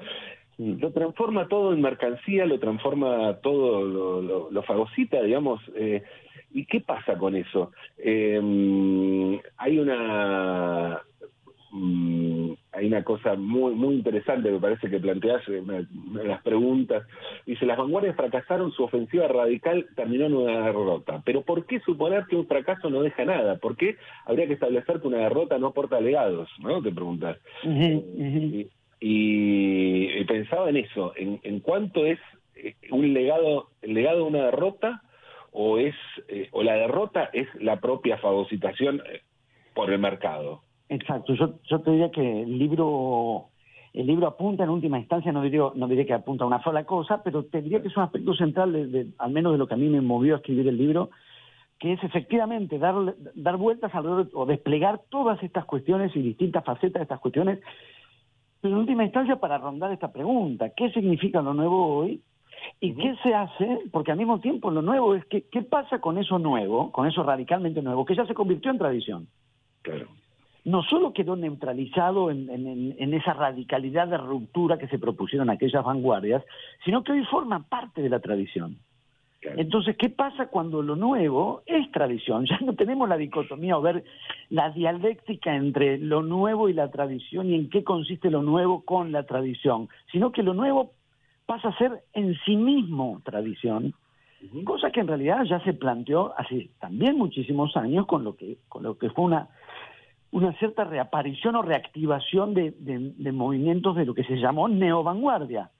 lo 0.58 0.92
transforma 0.92 1.48
todo 1.48 1.74
en 1.74 1.82
mercancía, 1.82 2.46
lo 2.46 2.60
transforma 2.60 3.36
todo, 3.42 3.84
lo, 4.22 4.52
lo, 4.52 4.64
fagocita, 4.64 5.22
digamos. 5.22 5.62
Eh, 5.76 6.02
¿Y 6.54 6.66
qué 6.66 6.80
pasa 6.80 7.18
con 7.18 7.36
eso? 7.36 7.74
Eh, 7.98 8.40
hay 9.58 9.80
una 9.80 11.02
Mm, 11.76 12.54
hay 12.76 12.88
una 12.88 13.04
cosa 13.04 13.36
muy 13.36 13.74
muy 13.74 13.96
interesante 13.96 14.52
me 14.52 14.60
parece 14.60 14.90
que 14.90 15.00
planteas 15.00 15.42
en 15.48 15.88
las 16.28 16.42
preguntas. 16.42 17.08
Dice, 17.46 17.66
las 17.66 17.78
vanguardias 17.78 18.16
fracasaron, 18.16 18.72
su 18.72 18.84
ofensiva 18.84 19.28
radical 19.28 19.88
terminó 19.96 20.26
en 20.26 20.34
una 20.36 20.66
derrota. 20.66 21.22
Pero 21.26 21.42
¿por 21.44 21.66
qué 21.66 21.80
suponer 21.80 22.26
que 22.26 22.36
un 22.36 22.48
fracaso 22.48 22.90
no 22.90 23.02
deja 23.02 23.26
nada? 23.26 23.58
¿Por 23.58 23.76
qué 23.78 23.96
habría 24.26 24.48
que 24.48 24.54
establecer 24.54 25.00
que 25.00 25.08
una 25.08 25.20
derrota 25.20 25.58
no 25.58 25.68
aporta 25.68 26.00
legados? 26.00 26.50
¿No? 26.60 26.82
Te 26.82 26.92
preguntas. 26.92 27.38
Y, 29.00 30.24
pensaba 30.26 30.70
en 30.70 30.78
eso, 30.78 31.14
en, 31.16 31.40
en 31.44 31.60
cuánto 31.60 32.06
es 32.06 32.20
eh, 32.56 32.76
un 32.92 33.14
legado, 33.14 33.70
el 33.82 33.94
legado 33.94 34.18
de 34.18 34.24
una 34.24 34.46
derrota 34.46 35.04
o 35.52 35.78
es 35.78 35.96
eh, 36.28 36.50
o 36.52 36.64
la 36.64 36.74
derrota 36.74 37.30
es 37.32 37.48
la 37.56 37.80
propia 37.80 38.18
fagocitación 38.18 39.02
eh, 39.06 39.22
por 39.74 39.92
el 39.92 40.00
mercado. 40.00 40.62
Exacto, 40.90 41.34
yo, 41.34 41.60
yo 41.64 41.82
te 41.82 41.92
diría 41.92 42.12
que 42.12 42.44
el 42.44 42.60
libro 42.60 43.50
el 43.96 44.08
libro 44.08 44.28
apunta 44.28 44.66
en 44.66 44.70
última 44.70 45.00
instancia, 45.00 45.32
no 45.32 45.42
diría, 45.42 45.62
no 45.74 45.88
diré 45.88 46.06
que 46.06 46.14
apunta 46.14 46.44
a 46.44 46.48
una 46.48 46.62
sola 46.62 46.84
cosa, 46.84 47.24
pero 47.24 47.46
te 47.46 47.62
diría 47.62 47.82
que 47.82 47.88
es 47.88 47.96
un 47.96 48.04
aspecto 48.04 48.34
central, 48.34 48.92
de, 48.92 49.08
al 49.18 49.32
menos 49.32 49.54
de 49.54 49.58
lo 49.58 49.68
que 49.68 49.74
a 49.74 49.78
mí 49.78 49.88
me 49.88 50.02
movió 50.02 50.34
a 50.34 50.38
escribir 50.38 50.68
el 50.68 50.78
libro, 50.78 51.12
que 51.80 51.94
es 51.94 52.04
efectivamente 52.04 52.78
dar, 52.78 53.16
dar 53.36 53.56
vueltas 53.56 53.96
alrededor 53.96 54.30
o 54.34 54.46
desplegar 54.46 55.02
todas 55.10 55.42
estas 55.44 55.64
cuestiones 55.64 56.14
y 56.14 56.22
distintas 56.22 56.66
facetas 56.66 57.00
de 57.00 57.04
estas 57.04 57.22
cuestiones, 57.22 57.60
pero 58.60 58.74
en 58.74 58.82
última 58.82 59.06
instancia 59.06 59.38
para 59.38 59.60
rondar 59.60 59.94
esta 59.94 60.12
pregunta, 60.12 60.72
¿qué 60.76 60.90
significa 60.92 61.42
lo 61.42 61.54
nuevo 61.54 61.96
hoy? 61.96 62.22
¿Y 62.82 62.96
qué 62.96 63.16
se 63.24 63.34
hace? 63.34 63.80
Porque 63.94 64.12
al 64.12 64.18
mismo 64.18 64.42
tiempo 64.42 64.72
lo 64.72 64.82
nuevo 64.82 65.16
es 65.16 65.24
que, 65.26 65.44
¿qué 65.44 65.62
pasa 65.62 66.00
con 66.00 66.18
eso 66.18 66.38
nuevo, 66.38 66.92
con 66.92 67.08
eso 67.08 67.24
radicalmente 67.24 67.82
nuevo, 67.82 68.04
que 68.04 68.16
ya 68.16 68.26
se 68.26 68.34
convirtió 68.34 68.72
en 68.72 68.78
tradición? 68.78 69.28
Claro 69.84 70.08
no 70.66 70.82
solo 70.84 71.14
quedó 71.14 71.36
neutralizado 71.36 72.32
en, 72.32 73.14
esa 73.14 73.34
radicalidad 73.34 74.08
de 74.08 74.18
ruptura 74.18 74.78
que 74.78 74.88
se 74.88 75.00
propusieron 75.00 75.50
aquellas 75.50 75.84
vanguardias, 75.84 76.44
sino 76.84 77.04
que 77.04 77.12
hoy 77.12 77.24
forma 77.26 77.64
parte 77.70 78.02
de 78.02 78.10
la 78.10 78.20
tradición. 78.20 78.78
Entonces, 79.58 79.96
¿qué 79.96 80.10
pasa 80.10 80.48
cuando 80.48 80.82
lo 80.82 80.96
nuevo 80.96 81.62
es 81.68 81.90
tradición? 81.92 82.46
Ya 82.50 82.60
no 82.66 82.74
tenemos 82.74 83.08
la 83.08 83.16
dicotomía 83.16 83.78
o 83.78 83.82
ver 83.82 84.04
la 84.50 84.72
dialéctica 84.72 85.56
entre 85.56 86.00
lo 86.00 86.24
nuevo 86.24 86.68
y 86.68 86.74
la 86.74 86.90
tradición 86.90 87.48
y 87.52 87.56
en 87.56 87.70
qué 87.70 87.84
consiste 87.84 88.32
lo 88.32 88.42
nuevo 88.42 88.84
con 88.84 89.12
la 89.12 89.24
tradición, 89.24 89.88
sino 90.12 90.32
que 90.32 90.42
lo 90.42 90.56
nuevo 90.56 90.94
pasa 91.46 91.70
a 91.70 91.78
ser 91.78 92.04
en 92.14 92.36
sí 92.44 92.56
mismo 92.56 93.22
tradición, 93.24 93.94
cosa 94.64 94.90
que 94.90 95.00
en 95.00 95.08
realidad 95.08 95.44
ya 95.44 95.60
se 95.60 95.74
planteó 95.74 96.34
hace 96.38 96.70
también 96.80 97.18
muchísimos 97.18 97.78
años 97.78 98.08
con 98.08 98.24
lo 98.24 98.36
que, 98.36 98.58
con 98.68 98.82
lo 98.82 98.98
que 98.98 99.12
fue 99.12 99.26
una, 99.26 99.48
una 100.36 100.52
cierta 100.60 100.84
reaparición 100.84 101.56
o 101.56 101.62
reactivación 101.62 102.54
de, 102.54 102.74
de, 102.78 103.32
movimientos 103.32 103.96
de 103.96 104.04
lo 104.04 104.14
que 104.14 104.26
se 104.26 104.36
llamó 104.36 104.68
neovanguardia 104.68 105.72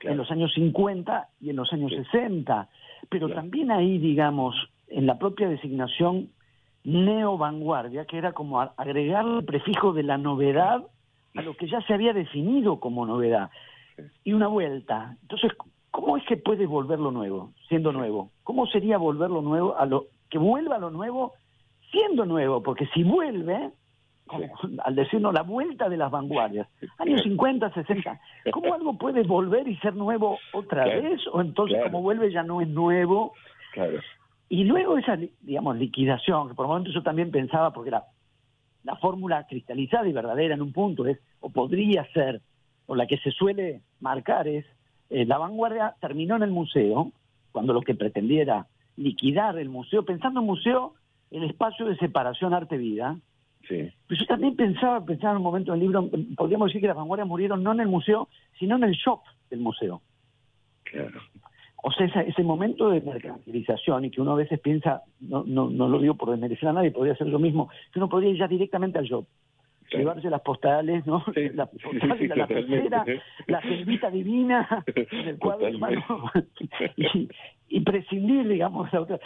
en 0.00 0.16
los 0.16 0.28
años 0.32 0.50
50 0.52 1.28
y 1.40 1.50
en 1.50 1.56
los 1.56 1.72
años 1.72 1.92
60. 1.92 2.68
Pero 3.08 3.28
también 3.28 3.70
ahí, 3.70 3.98
digamos, 3.98 4.56
en 4.88 5.06
la 5.06 5.16
propia 5.16 5.48
designación 5.48 6.30
neovanguardia, 6.82 8.04
que 8.04 8.18
era 8.18 8.32
como 8.32 8.60
agregar 8.60 9.24
el 9.24 9.44
prefijo 9.44 9.92
de 9.92 10.02
la 10.02 10.18
novedad 10.18 10.82
a 11.36 11.42
lo 11.42 11.56
que 11.56 11.68
ya 11.68 11.80
se 11.82 11.94
había 11.94 12.12
definido 12.12 12.80
como 12.80 13.06
novedad. 13.06 13.50
Y 14.24 14.32
una 14.32 14.48
vuelta. 14.48 15.18
Entonces, 15.22 15.52
¿cómo 15.92 16.16
es 16.16 16.24
que 16.24 16.36
puede 16.36 16.66
volver 16.66 16.98
lo 16.98 17.12
nuevo, 17.12 17.52
siendo 17.68 17.92
nuevo? 17.92 18.32
¿Cómo 18.42 18.66
sería 18.66 18.98
volverlo 18.98 19.40
nuevo 19.40 19.76
a 19.78 19.86
lo 19.86 20.06
que 20.30 20.38
vuelva 20.38 20.78
lo 20.78 20.90
nuevo 20.90 21.34
siendo 21.92 22.26
nuevo? 22.26 22.60
Porque 22.60 22.88
si 22.92 23.04
vuelve, 23.04 23.70
al 24.84 24.94
decirnos 24.94 25.34
la 25.34 25.42
vuelta 25.42 25.88
de 25.88 25.96
las 25.96 26.10
vanguardias, 26.10 26.68
años 26.98 27.22
50, 27.22 27.72
60, 27.72 28.20
¿cómo 28.52 28.74
algo 28.74 28.96
puede 28.98 29.22
volver 29.22 29.68
y 29.68 29.76
ser 29.76 29.94
nuevo 29.94 30.38
otra 30.52 30.84
vez? 30.84 31.20
O 31.32 31.40
entonces 31.40 31.82
como 31.84 32.02
vuelve 32.02 32.32
ya 32.32 32.42
no 32.42 32.60
es 32.60 32.68
nuevo. 32.68 33.32
Y 34.48 34.64
luego 34.64 34.98
esa, 34.98 35.16
digamos, 35.42 35.76
liquidación, 35.76 36.48
que 36.48 36.54
por 36.54 36.66
momentos 36.66 36.92
yo 36.92 37.02
también 37.02 37.30
pensaba, 37.30 37.72
porque 37.72 37.92
la, 37.92 38.04
la 38.82 38.96
fórmula 38.96 39.46
cristalizada 39.46 40.08
y 40.08 40.12
verdadera 40.12 40.54
en 40.54 40.62
un 40.62 40.72
punto 40.72 41.06
es, 41.06 41.18
o 41.40 41.50
podría 41.50 42.04
ser, 42.12 42.40
o 42.86 42.96
la 42.96 43.06
que 43.06 43.18
se 43.18 43.30
suele 43.30 43.82
marcar 44.00 44.48
es, 44.48 44.66
eh, 45.10 45.24
la 45.24 45.38
vanguardia 45.38 45.94
terminó 46.00 46.36
en 46.36 46.42
el 46.42 46.50
museo, 46.50 47.12
cuando 47.52 47.72
lo 47.72 47.82
que 47.82 47.94
pretendía 47.94 48.42
era 48.42 48.66
liquidar 48.96 49.58
el 49.58 49.68
museo, 49.68 50.04
pensando 50.04 50.40
en 50.40 50.46
museo, 50.46 50.94
el 51.30 51.44
espacio 51.44 51.86
de 51.86 51.96
separación 51.96 52.54
arte-vida, 52.54 53.16
pero 53.70 54.20
yo 54.20 54.26
también 54.26 54.56
pensaba, 54.56 55.04
pensaba 55.04 55.32
en 55.32 55.36
un 55.38 55.44
momento 55.44 55.72
del 55.72 55.80
libro, 55.80 56.08
podríamos 56.36 56.68
decir 56.68 56.80
que 56.80 56.88
las 56.88 56.96
vanguardias 56.96 57.28
murieron 57.28 57.62
no 57.62 57.72
en 57.72 57.80
el 57.80 57.88
museo, 57.88 58.28
sino 58.58 58.76
en 58.76 58.84
el 58.84 58.92
shop 58.92 59.20
del 59.48 59.60
museo. 59.60 60.02
Claro. 60.84 61.20
O 61.82 61.92
sea, 61.92 62.06
ese, 62.06 62.42
momento 62.42 62.90
de 62.90 63.00
mercantilización 63.00 64.04
y 64.04 64.10
que 64.10 64.20
uno 64.20 64.32
a 64.32 64.36
veces 64.36 64.60
piensa, 64.60 65.02
no, 65.20 65.44
no, 65.46 65.70
no 65.70 65.88
lo 65.88 65.98
digo 65.98 66.14
por 66.14 66.30
desmerecer 66.30 66.68
a 66.68 66.72
nadie, 66.72 66.90
podría 66.90 67.14
ser 67.14 67.28
lo 67.28 67.38
mismo, 67.38 67.70
que 67.92 67.98
uno 67.98 68.08
podría 68.08 68.30
ir 68.30 68.38
ya 68.38 68.48
directamente 68.48 68.98
al 68.98 69.06
shop 69.06 69.24
llevarse 69.98 70.30
las 70.30 70.42
postales, 70.42 71.06
¿no? 71.06 71.24
La 71.54 71.66
postal, 71.66 72.28
la, 72.28 72.46
la 72.46 73.04
la 73.46 73.60
selvita 73.62 74.10
divina 74.10 74.84
del 75.24 75.38
cuadro 75.38 75.66
hermano, 75.66 76.30
y, 76.96 77.28
y, 77.68 77.80
prescindir, 77.80 78.46
digamos, 78.46 78.92
la 78.92 79.00
otra 79.00 79.18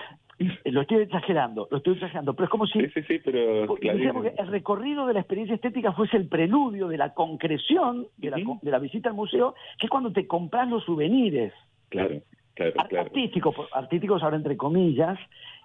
lo 0.64 0.80
estoy 0.80 1.02
exagerando, 1.02 1.68
lo 1.70 1.76
estoy 1.78 1.94
exagerando, 1.94 2.34
pero 2.34 2.44
es 2.44 2.50
como 2.50 2.66
si 2.66 2.80
sí, 2.88 3.02
sí, 3.06 3.20
pero 3.24 3.76
el 3.80 4.46
recorrido 4.48 5.06
de 5.06 5.14
la 5.14 5.20
experiencia 5.20 5.54
estética 5.54 5.92
fuese 5.92 6.16
el 6.16 6.28
preludio 6.28 6.88
de 6.88 6.98
la 6.98 7.14
concreción 7.14 8.06
de 8.16 8.30
la, 8.30 8.36
de 8.36 8.70
la 8.70 8.78
visita 8.78 9.10
al 9.10 9.14
museo, 9.14 9.54
que 9.78 9.86
es 9.86 9.90
cuando 9.90 10.12
te 10.12 10.26
compras 10.26 10.68
los 10.68 10.84
souvenirs. 10.84 11.52
Claro, 11.88 12.20
claro, 12.54 12.72
claro. 12.72 13.06
Artísticos, 13.06 13.54
artísticos 13.72 14.22
ahora 14.22 14.36
entre 14.36 14.56
comillas, 14.56 15.18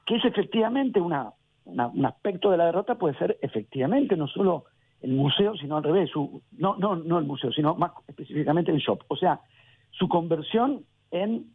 que 0.05 0.17
es 0.17 0.25
efectivamente 0.25 1.01
una, 1.01 1.31
un 1.65 2.05
aspecto 2.05 2.51
de 2.51 2.57
la 2.57 2.65
derrota, 2.65 2.95
puede 2.95 3.17
ser 3.17 3.37
efectivamente 3.41 4.15
no 4.15 4.27
solo 4.27 4.65
el 5.01 5.11
museo, 5.11 5.55
sino 5.55 5.77
al 5.77 5.83
revés, 5.83 6.09
su, 6.09 6.41
no, 6.57 6.75
no, 6.77 6.95
no 6.95 7.17
el 7.17 7.25
museo, 7.25 7.51
sino 7.51 7.75
más 7.75 7.91
específicamente 8.07 8.71
el 8.71 8.79
shop. 8.79 9.03
O 9.07 9.15
sea, 9.15 9.39
su 9.91 10.07
conversión 10.09 10.83
en 11.11 11.45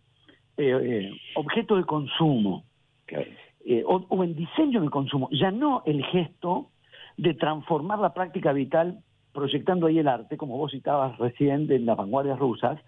eh, 0.56 0.78
eh, 0.82 1.10
objeto 1.34 1.76
de 1.76 1.84
consumo. 1.84 2.64
Eh, 3.08 3.82
o, 3.86 4.24
en 4.24 4.34
diseño 4.34 4.80
de 4.80 4.90
consumo, 4.90 5.28
ya 5.30 5.50
no 5.50 5.82
el 5.86 6.04
gesto 6.04 6.70
de 7.16 7.34
transformar 7.34 7.98
la 7.98 8.12
práctica 8.12 8.52
vital 8.52 9.00
proyectando 9.32 9.86
ahí 9.86 9.98
el 9.98 10.08
arte, 10.08 10.36
como 10.36 10.58
vos 10.58 10.72
citabas 10.72 11.18
recién 11.18 11.66
de 11.66 11.78
las 11.78 11.96
vanguardias 11.96 12.38
rusas, 12.38 12.80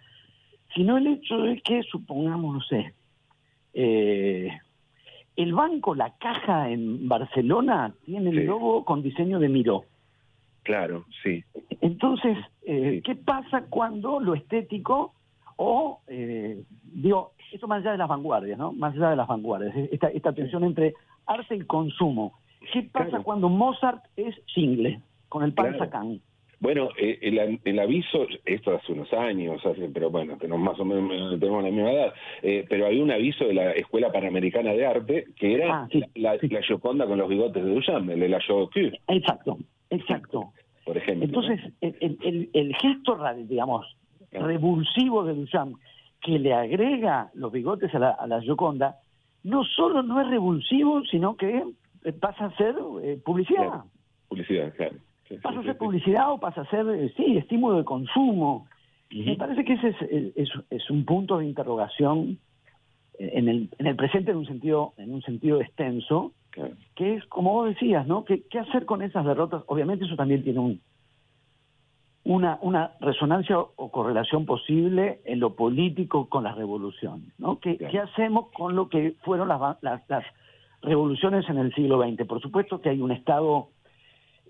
sino 0.75 0.97
el 0.97 1.07
hecho 1.07 1.39
de 1.39 1.61
que, 1.61 1.83
supongamos, 1.83 2.55
no 2.55 2.61
sé, 2.63 2.95
eh, 3.75 4.51
el 5.37 5.53
banco, 5.53 5.95
la 5.95 6.15
caja 6.19 6.71
en 6.71 7.09
Barcelona, 7.09 7.95
tiene 8.05 8.31
el 8.31 8.47
logo 8.47 8.85
con 8.85 9.03
diseño 9.03 9.39
de 9.39 9.49
Miró. 9.49 9.85
Claro, 10.63 11.05
sí. 11.23 11.45
Entonces, 11.81 12.37
eh, 12.63 13.01
¿qué 13.05 13.15
pasa 13.15 13.67
cuando 13.69 14.19
lo 14.19 14.35
estético 14.35 15.15
o, 15.57 16.01
eh, 16.09 16.63
digo, 16.83 17.33
esto 17.53 17.69
más 17.69 17.81
allá 17.81 17.93
de 17.93 17.99
las 17.99 18.09
vanguardias, 18.09 18.59
¿no? 18.59 18.73
Más 18.73 18.95
allá 18.95 19.11
de 19.11 19.17
las 19.17 19.29
vanguardias, 19.29 19.75
esta, 19.91 20.09
esta 20.09 20.33
tensión 20.33 20.65
entre 20.65 20.95
arte 21.27 21.57
y 21.57 21.61
consumo. 21.61 22.35
¿Qué 22.73 22.83
pasa 22.83 23.21
cuando 23.21 23.49
Mozart 23.49 24.05
es 24.17 24.35
single, 24.53 25.01
con 25.29 25.45
el 25.45 25.53
Panzacán? 25.53 26.21
Bueno, 26.59 26.89
eh, 26.99 27.19
el, 27.21 27.79
aviso, 27.79 28.27
esto 28.47 28.75
hace 28.75 28.93
unos 28.93 29.13
años, 29.13 29.65
hace, 29.65 29.91
pero 29.93 30.11
bueno, 30.11 30.39
tenemos 30.39 30.61
más 30.61 30.81
o 30.81 30.87
menos 30.87 31.39
tenemos 31.39 31.63
la 31.63 31.71
misma 31.71 31.93
edad, 31.93 32.15
eh, 32.43 32.65
pero 32.67 32.87
había 32.87 33.03
un 33.03 33.11
aviso 33.11 33.45
de 33.45 33.55
la 33.55 33.73
Escuela 33.73 34.11
Panamericana 34.11 34.73
de 34.73 34.87
Arte 34.87 35.27
que 35.37 35.55
era 35.55 35.83
ah, 35.83 35.89
la, 36.15 36.39
la, 36.41 36.63
Gioconda 36.63 37.07
con 37.07 37.19
los 37.19 37.29
bigotes 37.29 37.63
de 37.63 37.71
Duchamp, 37.71 38.09
el 38.09 38.21
de 38.21 38.29
la 38.31 38.39
Exacto, 39.09 39.59
exacto. 39.91 40.53
Por 40.87 40.97
ejemplo. 40.97 41.27
Entonces, 41.27 41.61
el, 41.81 42.17
el, 42.23 42.51
el, 42.55 42.75
gesto, 42.77 43.19
digamos, 43.49 43.85
revulsivo 44.31 45.25
de 45.25 45.35
Duchamp, 45.35 45.77
que 46.21 46.39
le 46.39 46.55
agrega 46.55 47.31
los 47.35 47.53
bigotes 47.53 47.95
a 47.95 47.99
la, 47.99 48.11
a 48.11 48.27
la 48.27 48.41
Gioconda, 48.41 48.97
no 49.43 49.65
solo 49.65 50.03
no 50.03 50.21
es 50.21 50.29
revulsivo, 50.29 51.05
sino 51.05 51.37
que 51.37 51.63
eh, 52.05 52.13
pasa 52.13 52.47
a 52.47 52.57
ser 52.57 52.75
eh, 53.03 53.21
publicidad. 53.25 53.85
Publicidad, 54.29 54.75
claro. 54.75 54.97
pasa 55.43 55.61
a 55.61 55.63
ser 55.63 55.79
publicidad 55.79 56.33
o 56.33 56.39
pasa 56.39 56.63
a 56.63 56.71
ser, 56.71 56.87
eh, 56.89 57.13
sí, 57.17 57.37
estímulo 57.37 57.79
de 57.79 57.85
consumo. 57.85 58.67
Me 59.11 59.37
parece 59.37 59.65
que 59.65 59.75
ese 59.75 59.89
es, 59.89 59.97
es, 60.35 60.49
es, 60.69 60.91
un 60.91 61.05
punto 61.05 61.39
de 61.39 61.47
interrogación 61.47 62.41
en 63.21 63.49
el, 63.49 63.69
en 63.79 63.87
el 63.87 63.95
presente 63.95 64.33
en 64.33 64.39
un 64.39 64.47
sentido, 64.47 64.95
en 64.97 65.15
un 65.15 65.23
sentido 65.23 65.61
extenso, 65.61 66.33
que 66.97 67.15
es, 67.15 67.25
como 67.27 67.53
vos 67.53 67.69
decías, 67.69 68.05
¿no? 68.09 68.25
¿Qué, 68.25 68.43
¿Qué 68.51 68.59
hacer 68.59 68.85
con 68.85 69.03
esas 69.03 69.25
derrotas? 69.25 69.63
Obviamente 69.69 70.07
eso 70.07 70.17
también 70.17 70.43
tiene 70.43 70.59
un, 70.59 70.81
una, 72.27 72.59
una 72.61 72.91
resonancia 73.01 73.57
o 73.57 73.91
correlación 73.93 74.47
posible 74.47 75.21
en 75.25 75.39
lo 75.39 75.55
político 75.55 76.29
con 76.29 76.43
las 76.43 76.57
revoluciones. 76.57 77.29
¿no? 77.39 77.61
¿Qué, 77.61 77.79
¿Qué, 77.79 78.01
hacemos 78.01 78.49
con 78.53 78.75
lo 78.75 78.89
que 78.89 79.15
fueron 79.23 79.47
las, 79.49 79.61
las, 79.83 80.25
revoluciones 80.83 81.49
en 81.49 81.59
el 81.59 81.73
siglo 81.73 82.03
XX? 82.03 82.27
Por 82.27 82.41
supuesto 82.43 82.81
que 82.81 82.89
hay 82.89 83.01
un 83.01 83.13
estado 83.13 83.69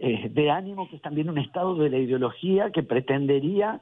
eh, 0.01 0.31
de 0.31 0.51
ánimo 0.51 0.89
que 0.89 0.97
es 0.97 1.03
también 1.03 1.29
un 1.29 1.37
estado 1.37 1.75
de 1.75 1.91
la 1.91 1.99
ideología 1.99 2.71
que 2.71 2.83
pretendería 2.83 3.81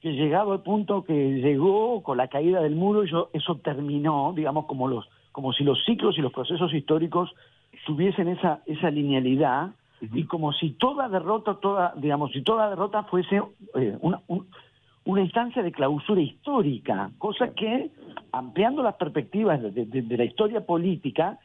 que 0.00 0.12
llegado 0.12 0.52
al 0.52 0.62
punto 0.62 1.04
que 1.04 1.12
llegó 1.12 2.02
con 2.02 2.16
la 2.16 2.28
caída 2.28 2.62
del 2.62 2.76
muro, 2.76 3.04
yo, 3.04 3.28
eso 3.34 3.56
terminó, 3.56 4.32
digamos, 4.34 4.64
como, 4.66 4.88
los, 4.88 5.06
como 5.32 5.52
si 5.52 5.64
los 5.64 5.84
ciclos 5.84 6.16
y 6.16 6.22
los 6.22 6.32
procesos 6.32 6.72
históricos 6.72 7.30
tuviesen 7.84 8.28
esa, 8.28 8.62
esa 8.64 8.90
linealidad 8.90 9.72
y 10.00 10.24
como 10.24 10.52
si 10.52 10.70
toda 10.70 11.08
derrota, 11.08 11.54
toda, 11.54 11.92
digamos, 11.96 12.32
si 12.32 12.42
toda 12.42 12.70
derrota 12.70 13.02
fuese 13.04 13.42
eh, 13.74 13.96
una, 14.00 14.20
una 15.04 15.22
instancia 15.22 15.62
de 15.62 15.72
clausura 15.72 16.20
histórica, 16.20 17.10
cosa 17.18 17.54
que, 17.54 17.90
ampliando 18.32 18.82
las 18.82 18.96
perspectivas 18.96 19.60
de, 19.62 20.16
la 20.16 20.24
historia 20.24 20.64
política, 20.64 21.38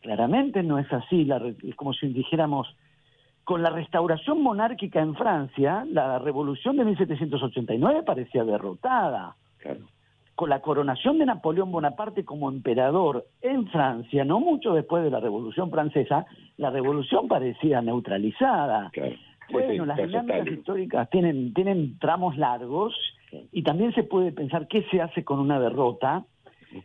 claramente 0.00 0.62
no 0.62 0.78
es 0.78 0.90
así, 0.92 1.28
es 1.64 1.74
como 1.74 1.92
si 1.92 2.08
dijéramos, 2.08 2.68
con 3.44 3.62
la 3.62 3.70
restauración 3.70 4.42
monárquica 4.42 5.00
en 5.00 5.14
Francia, 5.14 5.84
la 5.90 6.18
revolución 6.18 6.76
de 6.76 6.84
1789 6.84 8.02
parecía 8.04 8.44
derrotada. 8.44 9.34
Claro 9.58 9.80
con 10.38 10.50
la 10.50 10.60
coronación 10.60 11.18
de 11.18 11.26
Napoleón 11.26 11.72
Bonaparte 11.72 12.24
como 12.24 12.48
emperador 12.48 13.26
en 13.42 13.66
Francia, 13.66 14.24
no 14.24 14.38
mucho 14.38 14.72
después 14.72 15.02
de 15.02 15.10
la 15.10 15.18
Revolución 15.18 15.68
Francesa, 15.68 16.26
la 16.58 16.70
revolución 16.70 17.26
parecía 17.26 17.82
neutralizada. 17.82 18.92
bueno, 19.50 19.84
las 19.84 19.96
dinámicas 19.96 20.46
históricas 20.46 21.10
tienen, 21.10 21.52
tienen 21.54 21.98
tramos 21.98 22.36
largos 22.36 22.94
y 23.50 23.64
también 23.64 23.92
se 23.94 24.04
puede 24.04 24.30
pensar 24.30 24.68
qué 24.68 24.84
se 24.92 25.02
hace 25.02 25.24
con 25.24 25.40
una 25.40 25.58
derrota 25.58 26.24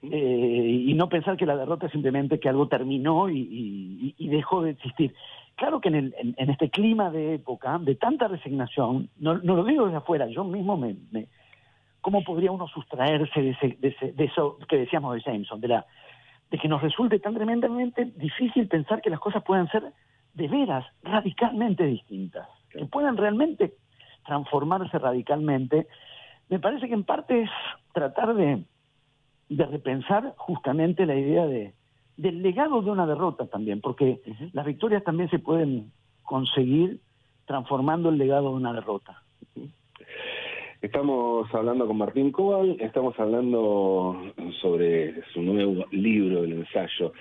eh, 0.02 0.86
y 0.88 0.92
no 0.96 1.08
pensar 1.08 1.38
que 1.38 1.46
la 1.46 1.56
derrota 1.56 1.86
es 1.86 1.92
simplemente 1.92 2.39
que 2.39 2.50
algo 2.50 2.68
terminó 2.68 3.30
y, 3.30 4.16
dejó 4.18 4.63
de 4.63 4.72
existir. 4.72 5.13
Claro 5.58 5.80
que 5.80 5.89
en, 5.89 6.12
en, 6.18 6.50
este 6.50 6.72
clima 6.72 7.12
de 7.12 7.36
época, 7.36 7.78
de 7.78 7.94
tanta 7.94 8.28
resignación, 8.28 9.10
no, 9.20 9.38
no, 9.38 9.56
lo 9.56 9.63
digo 9.63 9.86
desde 9.86 9.98
afuera, 9.98 10.26
yo 10.26 10.44
mismo 10.44 10.76
me 10.76 10.96
cómo 12.04 12.22
podría 12.22 12.52
uno 12.52 12.68
sustraerse 12.68 13.42
de, 13.42 13.52
ese, 13.52 14.12
de, 14.12 14.26
eso 14.26 14.58
que 14.68 14.78
decíamos 14.78 15.16
de 15.16 15.22
Jameson, 15.22 15.62
de, 15.62 15.70
la, 15.70 15.86
de 16.52 16.58
que 16.58 16.68
nos 16.68 16.82
resulte 16.82 17.18
tan 17.20 17.34
tremendamente 17.34 18.12
difícil 18.18 18.68
pensar 18.68 19.02
que 19.02 19.10
las 19.10 19.22
cosas 19.22 19.42
puedan 19.42 19.70
ser 19.70 19.84
de 20.34 20.48
veras 20.50 20.86
radicalmente 21.02 21.86
distintas, 21.86 22.46
que 22.70 22.86
puedan 22.88 23.16
realmente 23.16 23.76
transformarse 24.26 25.00
radicalmente, 25.00 25.88
me 26.50 26.60
parece 26.60 26.89
que 26.89 26.94
en 26.94 27.06
parte 27.06 27.44
es 27.44 27.50
tratar 27.94 28.34
de, 28.36 28.66
de 29.48 29.66
repensar 29.66 30.34
justamente 30.36 31.06
la 31.06 31.16
idea 31.16 31.46
de, 31.46 31.74
del 32.18 32.42
legado 32.42 32.82
de 32.82 32.92
una 32.92 33.08
derrota 33.08 33.48
también, 33.48 33.80
porque 33.80 34.22
las 34.52 34.66
victorias 34.66 35.06
también 35.06 35.30
se 35.30 35.39
pueden 35.39 35.94
conseguir 36.24 37.00
transformando 37.46 38.10
el 38.10 38.18
legado 38.18 38.50
de 38.50 38.56
una 38.56 38.74
derrota. 38.74 39.24
Estamos 40.84 41.48
hablando 41.56 41.88
con 41.88 41.98
Martín 41.98 42.30
Cobal, 42.34 42.76
estamos 42.82 43.17
hablando 43.17 44.22
sobre 44.60 45.13
su 45.32 45.41
nuevo 45.41 45.86
libro, 45.91 46.43
el 46.43 46.52
ensayo 46.52 47.13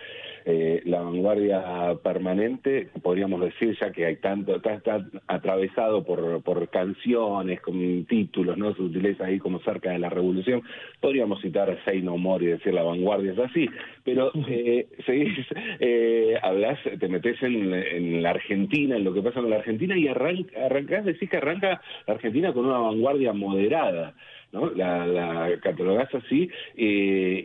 eh, 0.45 0.83
la 0.85 1.01
vanguardia 1.03 1.95
permanente, 2.03 2.89
podríamos 3.03 3.41
decir 3.41 3.77
ya 3.81 3.93
que 3.93 4.07
hay 4.07 4.17
tanto, 4.17 4.57
está, 4.57 5.05
atravesado 5.27 6.05
por, 6.05 6.43
por 6.43 6.69
canciones, 6.71 7.61
con 7.61 8.05
títulos, 8.07 8.57
¿no? 8.59 8.75
Se 8.75 8.83
utiliza 8.83 9.27
ahí 9.27 9.39
como 9.39 9.61
cerca 9.61 9.91
de 9.91 9.99
la 9.99 10.09
revolución. 10.09 10.63
Podríamos 11.01 11.41
citar 11.41 11.71
a 11.71 11.85
Say 11.85 12.03
No 12.03 12.17
More 12.17 12.45
y 12.45 12.49
decir 12.49 12.75
la 12.75 12.83
vanguardia 12.83 13.33
es 13.33 13.39
así, 13.39 13.69
pero 14.05 14.33
eh, 14.49 14.87
seguís, 15.07 15.47
eh, 15.81 16.39
hablas, 16.43 16.79
te 16.99 17.09
metes 17.09 17.43
en, 17.43 17.73
en, 17.73 18.23
la 18.23 18.31
Argentina, 18.31 18.97
en 18.97 19.05
lo 19.05 19.13
que 19.13 19.23
pasa 19.23 19.41
en 19.41 19.51
la 19.51 19.57
Argentina 19.57 19.97
y 19.97 20.09
arranca, 20.09 20.67
arrancás, 20.67 21.05
decís 21.05 21.29
que 21.31 21.37
arranca 21.37 21.81
la 22.07 22.15
Argentina 22.15 22.53
con 22.53 22.67
una 22.67 22.79
vanguardia 22.79 23.33
moderada. 23.33 24.15
¿No? 24.53 24.71
La, 24.71 25.07
la 25.07 25.59
catalogás 25.61 26.15
así, 26.15 26.49
eh, 26.77 27.45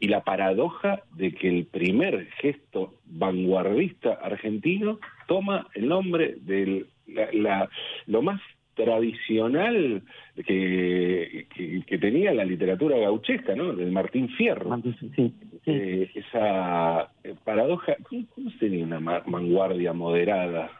y, 0.00 0.06
la 0.06 0.22
paradoja 0.22 1.02
de 1.16 1.32
que 1.32 1.48
el 1.48 1.66
primer 1.66 2.28
gesto 2.40 2.94
vanguardista 3.04 4.12
argentino 4.14 5.00
toma 5.26 5.66
el 5.74 5.88
nombre 5.88 6.36
de 6.40 6.86
la, 7.32 7.68
lo 8.06 8.22
más 8.22 8.40
tradicional 8.74 10.02
que, 10.46 11.46
que, 11.86 11.98
tenía 11.98 12.32
la 12.34 12.44
literatura 12.44 12.98
gauchesca, 12.98 13.56
¿no? 13.56 13.72
Del 13.72 13.90
Martín 13.90 14.28
Fierro. 14.28 14.80
Eh, 15.64 16.10
esa 16.14 17.10
paradoja, 17.44 17.96
¿cómo, 18.08 18.50
sería 18.60 18.84
una 18.84 19.00
vanguardia 19.26 19.92
moderada? 19.92 20.70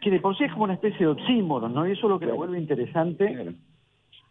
Que 0.00 0.10
de 0.10 0.20
por 0.20 0.36
sí 0.38 0.44
es 0.44 0.52
como 0.52 0.64
una 0.64 0.74
especie 0.74 1.00
de 1.00 1.08
oxímoron, 1.08 1.74
¿no? 1.74 1.86
Y 1.86 1.92
eso 1.92 2.06
es 2.06 2.10
lo 2.10 2.20
que 2.20 2.26
la 2.26 2.34
vuelve 2.34 2.58
interesante. 2.58 3.54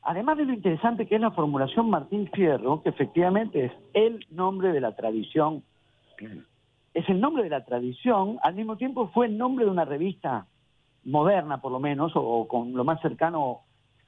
Además 0.06 0.38
de 0.38 0.46
lo 0.46 0.54
interesante 0.54 1.06
que 1.06 1.16
es 1.16 1.22
la 1.22 1.32
formulación 1.32 1.90
Martín 1.90 2.30
Fierro, 2.34 2.82
que 2.82 2.90
efectivamente 2.90 3.66
es 3.66 3.72
el 3.94 4.26
nombre 4.32 4.74
de 4.74 4.82
la 4.82 4.96
tradición, 4.96 5.64
es 6.94 7.08
el 7.10 7.22
nombre 7.22 7.44
de 7.44 7.50
la 7.50 7.64
tradición, 7.64 8.38
al 8.44 8.56
mismo 8.56 8.76
tiempo 8.76 9.10
fue 9.14 9.28
el 9.28 9.38
nombre 9.38 9.66
de 9.66 9.72
una 9.72 9.86
revista 9.86 10.46
moderna, 11.06 11.62
por 11.62 11.72
lo 11.72 11.80
menos, 11.80 12.12
o, 12.16 12.48
con 12.48 12.74
lo 12.74 12.84
más 12.84 13.02
cercano 13.02 13.62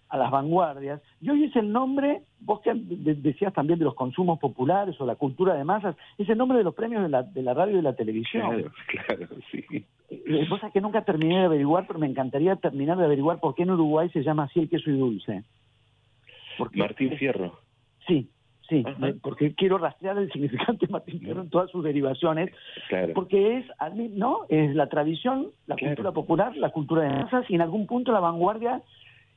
a 0.10 0.18
las 0.18 0.30
vanguardias, 0.32 1.02
y 1.20 1.30
hoy 1.30 1.46
es 1.46 1.56
el 1.56 1.72
nombre, 1.72 2.24
vos 2.40 2.60
que 2.62 2.74
decías 2.76 3.54
también 3.54 3.80
de 3.80 3.86
los 3.86 3.96
consumos 3.96 4.38
populares 4.38 5.00
o 5.00 5.06
la 5.06 5.16
cultura 5.16 5.56
de 5.56 5.64
masas, 5.64 5.96
es 6.18 6.28
el 6.30 6.38
nombre 6.38 6.58
de 6.58 6.64
los 6.64 6.76
premios 6.76 7.04
de 7.04 7.10
la, 7.10 7.24
de 7.24 7.42
la 7.42 7.54
radio 7.54 7.74
y 7.74 7.78
de 7.78 7.82
la 7.82 7.96
televisión. 7.96 8.50
Claro, 8.52 8.72
claro, 8.88 9.28
sí. 9.52 9.86
Eh, 10.10 10.48
cosa 10.48 10.70
que 10.70 10.82
nunca 10.82 11.04
terminé 11.04 11.40
de 11.40 11.46
averiguar, 11.46 11.88
pero 11.88 12.00
me 12.00 12.08
encantaría 12.08 12.56
terminar 12.58 12.98
de 12.98 13.06
averiguar 13.06 13.40
por 13.40 13.56
qué 13.56 13.64
en 13.64 13.72
Uruguay 13.72 14.10
se 14.10 14.24
llama 14.24 14.44
así 14.44 14.60
el 14.60 14.70
queso 14.70 14.92
y 14.92 14.98
dulce. 14.98 15.44
Martín 16.74 17.18
Fierro. 17.18 17.60
Sí, 18.08 18.30
sí, 18.70 18.84
porque 19.22 19.54
quiero 19.56 19.78
rastrear 19.78 20.18
el 20.18 20.32
significante 20.32 20.86
de 20.86 20.92
Martín 20.92 21.20
Fierro 21.20 21.42
en 21.42 21.50
todas 21.50 21.70
sus 21.72 21.84
derivaciones, 21.84 22.52
porque 23.14 23.58
es, 23.58 23.66
¿no? 24.12 24.42
Es 24.50 24.76
la 24.76 24.88
tradición, 24.88 25.52
la 25.68 25.76
cultura 25.76 26.12
popular, 26.12 26.56
la 26.58 26.70
cultura 26.70 27.04
de 27.04 27.10
masas, 27.10 27.46
y 27.50 27.56
en 27.56 27.62
algún 27.62 27.88
punto 27.88 28.12
la 28.12 28.20
vanguardia 28.20 28.82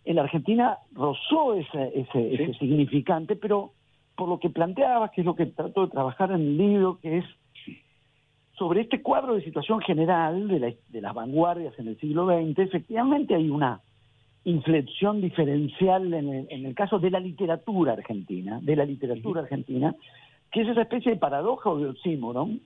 en 0.04 0.16
la 0.16 0.22
Argentina 0.22 0.78
rozó 0.92 1.54
ese, 1.54 1.92
ese, 1.94 2.54
significante, 2.54 3.36
pero 3.36 3.72
por 4.16 4.28
lo 4.28 4.38
que 4.38 4.50
planteabas, 4.50 5.10
que 5.10 5.20
es 5.20 5.26
lo 5.26 5.34
que 5.34 5.46
trato 5.46 5.82
de 5.84 5.92
trabajar 5.92 6.30
en 6.30 6.40
el 6.40 6.56
libro, 6.56 6.98
que 7.00 7.18
es 7.18 7.24
sobre 8.56 8.80
este 8.80 9.02
cuadro 9.02 9.34
de 9.34 9.44
situación 9.44 9.80
general 9.80 10.48
de, 10.48 10.78
de 10.88 11.00
las 11.00 11.14
vanguardias 11.14 11.78
en 11.78 11.88
el 11.88 12.00
siglo 12.00 12.26
XX, 12.26 12.58
efectivamente 12.58 13.34
hay 13.34 13.50
una 13.50 13.80
inflexión 14.44 15.20
diferencial 15.20 16.12
en 16.14 16.46
el, 16.50 16.74
caso 16.74 16.98
de 16.98 17.10
la 17.10 17.20
literatura 17.20 17.92
argentina, 17.92 18.60
de 18.62 18.76
la 18.76 18.84
literatura 18.84 19.42
argentina, 19.42 19.94
que 20.50 20.62
es 20.62 20.68
esa 20.68 20.82
especie 20.82 21.12
de 21.12 21.18
paradoja 21.18 21.70
o 21.70 21.78
de 21.78 21.88
oxímoron, 21.88 22.60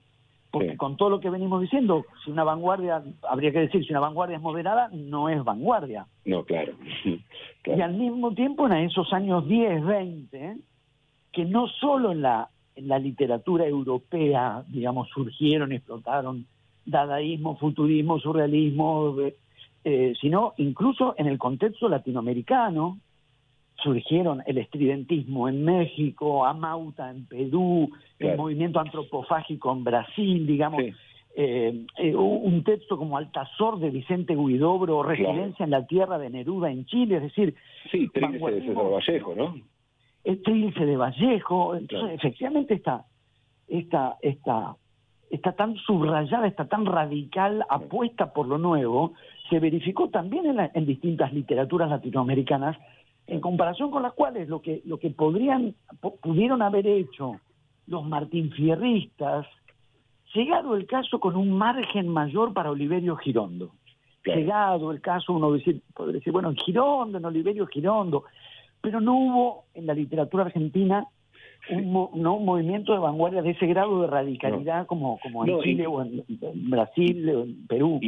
porque 0.51 0.77
con 0.77 0.97
todo 0.97 1.09
lo 1.09 1.19
que 1.19 1.31
venimos 1.31 1.61
diciendo, 1.61 2.05
si 2.23 2.29
una 2.29 2.43
vanguardia, 2.43 3.03
habría 3.27 3.51
que 3.51 3.61
decir, 3.61 3.83
si 3.83 3.91
una 3.91 4.01
vanguardia 4.01 4.37
es 4.37 4.41
moderada, 4.41 4.87
no 4.93 5.27
es 5.27 5.43
vanguardia. 5.43 6.05
No, 6.25 6.43
claro. 6.43 6.73
Y 7.65 7.79
al 7.79 7.93
mismo 7.93 8.33
tiempo, 8.33 8.67
en 8.67 8.73
esos 8.73 9.13
años 9.13 9.47
10, 9.47 9.85
20, 9.85 10.57
que 11.31 11.45
no 11.45 11.69
solo 11.69 12.11
en 12.11 12.21
la, 12.21 12.49
en 12.75 12.89
la 12.89 12.99
literatura 12.99 13.65
europea, 13.65 14.65
digamos, 14.67 15.07
surgieron 15.09 15.71
explotaron 15.71 16.45
dadaísmo, 16.85 17.55
futurismo, 17.55 18.19
surrealismo, 18.19 19.15
eh, 19.83 20.13
sino 20.19 20.53
incluso 20.57 21.15
en 21.17 21.27
el 21.27 21.37
contexto 21.37 21.89
latinoamericano 21.89 22.99
surgieron 23.75 24.41
el 24.45 24.57
estridentismo 24.57 25.49
en 25.49 25.65
México, 25.65 26.45
Amauta 26.45 27.09
en 27.09 27.25
Perú, 27.25 27.89
el 28.19 28.37
movimiento 28.37 28.79
antropofágico 28.79 29.73
en 29.73 29.83
Brasil, 29.83 30.47
digamos, 30.47 30.83
eh, 31.35 31.85
eh, 31.97 32.15
un 32.15 32.63
texto 32.63 32.97
como 32.97 33.17
Altazor 33.17 33.79
de 33.79 33.89
Vicente 33.89 34.35
Guidobro, 34.35 35.03
Residencia 35.03 35.63
en 35.63 35.71
la 35.71 35.85
Tierra 35.85 36.17
de 36.17 36.29
Neruda 36.29 36.71
en 36.71 36.85
Chile, 36.85 37.17
es 37.17 37.23
decir... 37.23 37.55
Sí, 37.91 38.07
Trilce 38.13 38.51
de 38.51 38.61
César 38.61 38.89
Vallejo, 38.89 39.35
¿no? 39.35 39.55
El 40.23 40.41
Trilce 40.41 40.85
de 40.85 40.95
Vallejo, 40.95 41.75
entonces 41.75 42.15
efectivamente 42.15 42.75
está 42.75 43.05
esta, 43.67 44.17
esta, 44.21 44.75
está 45.29 45.53
tan 45.53 45.75
subrayada, 45.77 46.47
está 46.47 46.65
tan 46.65 46.85
radical, 46.85 47.65
apuesta 47.69 48.33
por 48.33 48.47
lo 48.47 48.57
nuevo, 48.57 49.13
se 49.49 49.59
verificó 49.59 50.09
también 50.09 50.57
en, 50.73 50.85
distintas 50.85 51.33
literaturas 51.33 51.89
latinoamericanas, 51.89 52.77
en 53.27 53.39
comparación 53.39 53.91
con 53.91 54.03
las 54.03 54.13
cuales 54.13 54.49
lo 54.49 54.61
que, 54.61 54.81
lo 54.85 54.97
que 54.97 55.09
podrían, 55.09 55.75
pudieron 56.21 56.61
haber 56.61 56.87
hecho 56.87 57.39
los 57.87 58.05
martinfierristas, 58.05 59.45
llegado 60.33 60.75
el 60.75 60.85
caso 60.87 61.19
con 61.19 61.35
un 61.35 61.51
margen 61.51 62.07
mayor 62.07 62.53
para 62.53 62.71
Oliverio 62.71 63.15
Girondo. 63.17 63.71
Llegado 64.25 64.91
el 64.91 65.01
caso, 65.01 65.33
uno 65.33 65.51
decir, 65.51 65.81
podría 65.93 66.19
decir, 66.19 66.31
bueno, 66.31 66.49
en 66.49 66.55
Girondo, 66.55 67.17
en 67.17 67.25
Oliverio 67.25 67.67
Girondo, 67.67 68.23
pero 68.81 69.01
no 69.01 69.17
hubo 69.17 69.65
en 69.73 69.85
la 69.85 69.93
literatura 69.93 70.45
argentina 70.45 71.05
un, 71.69 72.09
no 72.15 72.35
un 72.35 72.45
movimiento 72.45 72.93
de 72.93 72.99
vanguardia 72.99 73.41
de 73.41 73.51
ese 73.51 73.65
grado 73.65 74.01
de 74.01 74.07
radicalidad 74.07 74.85
como, 74.87 75.19
como 75.21 75.45
en 75.45 75.59
Chile 75.61 75.87
o 75.87 76.01
en, 76.01 76.23
Brasil 76.69 77.29
o 77.29 77.43
en 77.43 77.67
Perú. 77.67 77.99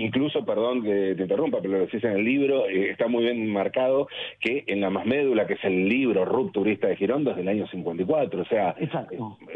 Incluso, 0.00 0.44
perdón 0.44 0.82
que 0.82 1.14
te 1.14 1.22
interrumpa, 1.22 1.58
pero 1.60 1.74
lo 1.74 1.80
decís 1.80 2.02
en 2.04 2.12
el 2.12 2.24
libro, 2.24 2.66
eh, 2.66 2.90
está 2.90 3.08
muy 3.08 3.24
bien 3.24 3.52
marcado 3.52 4.08
que 4.40 4.64
en 4.66 4.80
la 4.80 4.90
más 4.90 5.06
médula, 5.06 5.46
que 5.46 5.54
es 5.54 5.64
el 5.64 5.88
libro 5.88 6.24
rupturista 6.24 6.88
de 6.88 6.96
Girondo, 6.96 7.30
es 7.30 7.36
del 7.36 7.48
año 7.48 7.66
54, 7.66 8.42
o 8.42 8.44
sea, 8.44 8.74
eh, 8.78 8.88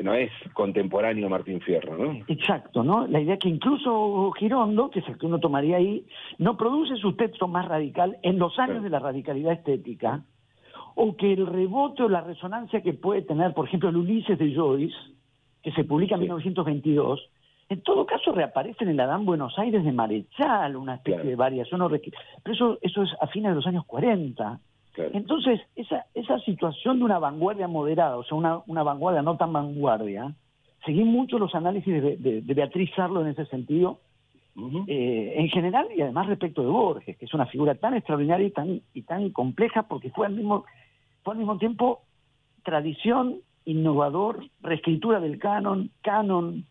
no 0.02 0.14
es 0.14 0.30
contemporáneo 0.52 1.28
Martín 1.28 1.60
Fierro, 1.60 1.96
¿no? 1.96 2.20
Exacto, 2.28 2.82
¿no? 2.82 3.06
La 3.06 3.20
idea 3.20 3.38
que 3.38 3.48
incluso 3.48 4.32
Girondo, 4.38 4.90
que 4.90 5.00
es 5.00 5.08
el 5.08 5.18
que 5.18 5.26
uno 5.26 5.40
tomaría 5.40 5.76
ahí, 5.76 6.04
no 6.38 6.56
produce 6.56 6.96
su 6.96 7.14
texto 7.14 7.48
más 7.48 7.66
radical 7.66 8.18
en 8.22 8.38
los 8.38 8.58
años 8.58 8.82
de 8.82 8.90
la 8.90 8.98
radicalidad 8.98 9.52
estética, 9.52 10.24
o 10.94 11.16
que 11.16 11.32
el 11.32 11.46
rebote 11.46 12.04
o 12.04 12.08
la 12.08 12.20
resonancia 12.20 12.80
que 12.80 12.92
puede 12.92 13.22
tener, 13.22 13.52
por 13.52 13.66
ejemplo, 13.66 13.88
el 13.88 13.96
Ulises 13.96 14.38
de 14.38 14.54
Joyce, 14.54 14.94
que 15.62 15.72
se 15.72 15.84
publica 15.84 16.14
en 16.14 16.20
1922, 16.22 17.30
en 17.68 17.80
todo 17.80 18.06
caso 18.06 18.32
reaparece 18.32 18.84
en 18.84 18.90
el 18.90 19.00
Adán 19.00 19.24
Buenos 19.24 19.58
Aires 19.58 19.84
de 19.84 19.92
Marechal, 19.92 20.76
una 20.76 20.96
especie 20.96 21.24
de 21.24 21.36
variación, 21.36 21.80
pero 22.42 22.54
eso, 22.54 22.78
eso 22.82 23.02
es 23.02 23.10
a 23.20 23.26
fines 23.28 23.50
de 23.50 23.56
los 23.56 23.66
años 23.66 23.84
40. 23.86 24.60
Entonces, 24.96 25.60
esa, 25.74 26.06
esa 26.14 26.38
situación 26.40 26.98
de 26.98 27.04
una 27.04 27.18
vanguardia 27.18 27.66
moderada, 27.66 28.16
o 28.16 28.22
sea, 28.22 28.36
una, 28.36 28.60
una 28.66 28.82
vanguardia 28.82 29.22
no 29.22 29.36
tan 29.36 29.52
vanguardia, 29.52 30.32
seguí 30.84 31.02
mucho 31.04 31.38
los 31.38 31.54
análisis 31.54 32.02
de, 32.02 32.42
Beatriz 32.44 32.90
Sarlo 32.94 33.22
en 33.22 33.28
ese 33.28 33.46
sentido, 33.46 33.98
eh, 34.86 35.34
en 35.36 35.48
general 35.48 35.88
y 35.96 36.00
además 36.00 36.28
respecto 36.28 36.62
de 36.62 36.68
Borges, 36.68 37.16
que 37.16 37.24
es 37.24 37.34
una 37.34 37.46
figura 37.46 37.74
tan 37.74 37.94
extraordinaria 37.94 38.46
y 38.46 38.50
tan, 38.50 38.82
y 38.92 39.02
tan 39.02 39.30
compleja 39.30 39.82
porque 39.82 40.10
fue 40.10 40.26
al 40.26 40.34
mismo 40.34 40.64
fue 41.24 41.32
al 41.32 41.38
mismo 41.38 41.58
tiempo 41.58 42.02
tradición, 42.62 43.40
innovador, 43.64 44.44
reescritura 44.60 45.18
del 45.18 45.38
canon, 45.38 45.90
canon, 46.02 46.66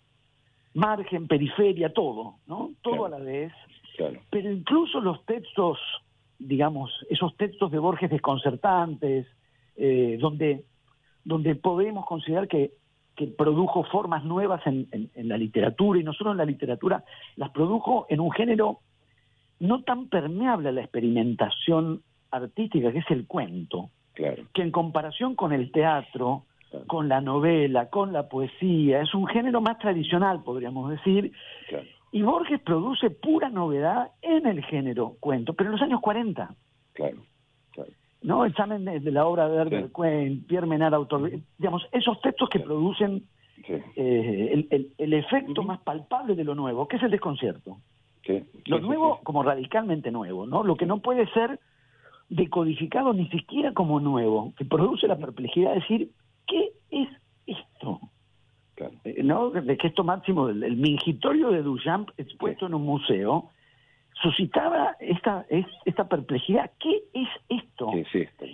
margen, 0.73 1.27
periferia, 1.27 1.93
todo, 1.93 2.36
¿no? 2.47 2.71
Todo 2.81 3.05
a 3.05 3.09
la 3.09 3.19
vez. 3.19 3.51
Pero 4.29 4.51
incluso 4.51 4.99
los 4.99 5.23
textos, 5.25 5.77
digamos, 6.39 6.91
esos 7.09 7.36
textos 7.38 7.71
de 7.71 7.79
Borges 7.79 8.09
desconcertantes, 8.09 9.27
eh, 9.75 10.17
donde, 10.19 10.63
donde 11.23 11.55
podemos 11.55 12.05
considerar 12.05 12.47
que, 12.47 12.71
que 13.15 13.27
produjo 13.27 13.83
formas 13.83 14.23
nuevas 14.23 14.65
en, 14.65 14.88
en, 14.91 15.27
la 15.27 15.38
literatura, 15.38 15.99
y 15.99 16.03
no 16.03 16.13
solo 16.13 16.31
en 16.31 16.38
la 16.38 16.45
literatura, 16.45 17.03
las 17.36 17.51
produjo 17.51 18.07
en 18.09 18.19
un 18.19 18.31
género 18.31 18.79
no 19.59 19.83
tan 19.83 20.09
permeable 20.09 20.69
a 20.69 20.71
la 20.71 20.81
experimentación 20.81 22.01
artística, 22.31 22.91
que 22.91 22.99
es 22.99 23.12
el 23.12 23.27
cuento, 23.27 23.91
claro. 24.13 24.43
que 24.53 24.63
en 24.63 24.71
comparación 24.71 25.36
con 25.36 25.53
el 25.53 25.71
teatro, 25.71 26.45
con 26.88 27.09
la 27.09 27.21
novela, 27.21 27.89
con 27.89 28.13
la 28.13 28.27
poesía, 28.27 29.01
es 29.01 29.13
un 29.13 29.27
género 29.27 29.62
más 29.62 29.77
tradicional, 29.79 30.43
podríamos 30.43 30.89
decir, 30.89 31.31
y 32.12 32.21
Borges 32.21 32.62
produce 32.62 33.09
pura 33.09 33.49
novedad 33.49 34.12
en 34.21 34.45
el 34.45 34.63
género 34.63 35.15
cuento, 35.19 35.53
pero 35.53 35.69
en 35.69 35.73
los 35.73 35.81
años 35.81 35.99
40. 36.01 36.55
Claro, 36.93 37.17
claro. 37.71 37.89
¿No? 38.21 38.45
Examen 38.45 38.86
de, 38.86 39.12
la 39.12 39.25
obra 39.25 39.49
de 39.49 39.57
Herbert 39.57 39.91
sí. 39.95 40.43
Pierre 40.47 40.67
Menard, 40.67 40.93
autor. 40.93 41.31
Digamos, 41.57 41.86
esos 41.91 42.21
textos 42.21 42.49
que 42.49 42.59
producen 42.59 43.23
eh, 43.67 44.67
el, 44.97 45.13
efecto 45.13 45.63
más 45.63 45.79
palpable 45.79 46.36
de 46.36 46.43
lo 46.43 46.53
nuevo, 46.53 46.88
que 46.88 46.97
es 46.97 47.03
el 47.03 47.12
desconcierto. 47.12 47.77
lo 48.65 48.79
nuevo 48.79 49.19
como 49.23 49.41
radicalmente 49.41 50.12
nuevo, 50.12 50.45
¿no? 50.45 50.63
Lo 50.63 50.75
que 50.75 50.86
no 50.86 50.99
puede 50.99 51.27
ser 51.31 51.59
decodificado 52.29 53.13
ni 53.13 53.27
siquiera 53.29 53.73
como 53.73 53.99
nuevo, 53.99 54.53
que 54.57 54.65
produce 54.65 55.07
la 55.07 55.17
perplejidad 55.17 55.69
de 55.69 55.79
decir, 55.79 56.09
¿qué 56.47 56.71
es 56.91 57.10
esto? 57.45 57.99
Eh, 59.03 59.23
¿no? 59.23 59.51
De 59.51 59.77
que 59.77 59.88
esto 59.88 60.03
máximo, 60.03 60.49
el, 60.49 60.77
mingitorio 60.77 61.49
de 61.49 61.62
Duchamp 61.62 62.10
expuesto 62.17 62.65
en 62.65 62.73
un 62.73 62.84
museo, 62.84 63.49
suscitaba 64.21 64.95
esta, 64.99 65.45
esta 65.86 66.08
perplejidad. 66.08 66.71
¿Qué 66.79 67.03
es 67.13 67.29
esto? 67.49 67.89
¿Qué 67.91 68.01
es 68.01 68.15
esto? 68.15 68.45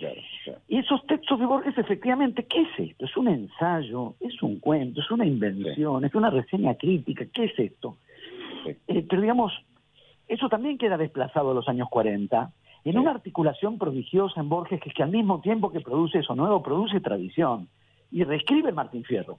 Y 0.68 0.78
esos 0.78 1.04
textos 1.06 1.38
de 1.38 1.46
Borges, 1.46 1.76
efectivamente, 1.78 2.44
¿qué 2.44 2.62
es 2.62 2.90
esto? 2.90 3.04
¿Es 3.04 3.16
un 3.16 3.28
ensayo? 3.28 4.14
¿Es 4.20 4.42
un 4.42 4.58
cuento? 4.58 5.00
¿Es 5.00 5.10
una 5.10 5.26
invención? 5.26 6.04
¿Es 6.04 6.14
una 6.14 6.30
reseña 6.30 6.74
crítica? 6.74 7.24
¿Qué 7.32 7.44
es 7.44 7.58
esto? 7.58 7.96
Eh, 8.66 9.06
pero 9.08 9.22
digamos, 9.22 9.52
eso 10.28 10.48
también 10.48 10.78
queda 10.78 10.96
desplazado 10.96 11.50
a 11.50 11.54
los 11.54 11.68
años 11.68 11.88
40 11.88 12.52
en 12.84 12.98
una 12.98 13.10
articulación 13.10 13.78
prodigiosa 13.78 14.40
en 14.40 14.48
Borges 14.48 14.80
que 14.80 14.88
es 14.88 14.94
que 14.94 15.02
al 15.02 15.10
mismo 15.10 15.40
tiempo 15.40 15.70
que 15.70 15.80
produce 15.80 16.18
eso 16.18 16.34
nuevo, 16.34 16.62
produce 16.62 17.00
tradición 17.00 17.68
y 18.10 18.24
reescribe 18.24 18.72
Martín 18.72 19.04
Fierro 19.04 19.38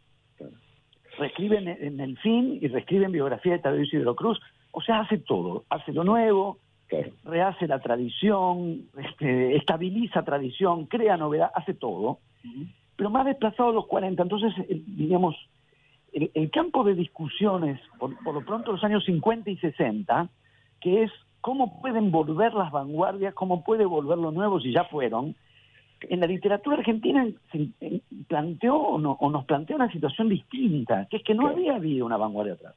reescribe 1.18 1.58
en, 1.58 2.00
El 2.00 2.18
Fin 2.18 2.58
y 2.62 2.68
reescribe 2.68 3.06
en 3.06 3.12
Biografía 3.12 3.54
de 3.54 3.60
Tadeo 3.60 3.84
Isidro 3.84 4.16
Cruz. 4.16 4.40
O 4.72 4.82
sea, 4.82 5.02
hace 5.02 5.18
todo. 5.18 5.66
Hace 5.70 5.94
lo 5.94 6.04
nuevo, 6.04 6.58
rehace 7.24 7.68
la 7.68 7.80
tradición, 7.80 8.84
este, 8.98 9.56
estabiliza 9.56 10.24
tradición, 10.24 10.86
crea 10.86 11.18
novedad, 11.18 11.52
hace 11.54 11.74
todo. 11.74 12.20
Pero 12.96 13.10
más 13.10 13.26
desplazado 13.26 13.70
a 13.70 13.74
los 13.74 13.88
40. 13.88 14.24
Entonces, 14.24 14.54
digamos, 14.70 15.36
el, 16.14 16.52
campo 16.52 16.84
de 16.84 16.96
discusiones, 16.96 17.80
por, 17.98 18.18
por 18.24 18.34
lo 18.34 18.46
pronto 18.46 18.72
los 18.72 18.84
años 18.84 19.06
50 19.06 19.50
y 19.50 19.58
60, 19.58 20.30
que 20.80 21.04
es 21.04 21.12
cómo 21.42 21.82
pueden 21.82 22.12
volver 22.12 22.54
las 22.54 22.72
vanguardias, 22.72 23.34
cómo 23.34 23.64
puede 23.64 23.86
volver 23.86 24.18
lo 24.18 24.32
nuevo 24.32 24.60
si 24.60 24.72
ya 24.72 24.86
fueron, 24.86 25.36
en 26.10 26.20
la 26.20 26.28
literatura 26.28 26.78
argentina 26.78 27.28
se 27.52 28.02
planteó 28.28 28.76
o, 28.76 29.00
nos 29.00 29.46
planteó 29.46 29.76
una 29.76 29.92
situación 29.92 30.30
distinta, 30.30 31.08
que 31.10 31.18
es 31.18 31.24
que 31.24 31.34
no 31.34 31.48
había 31.48 31.76
habido 31.76 32.06
una 32.06 32.18
vanguardia 32.18 32.54
atrás. 32.54 32.76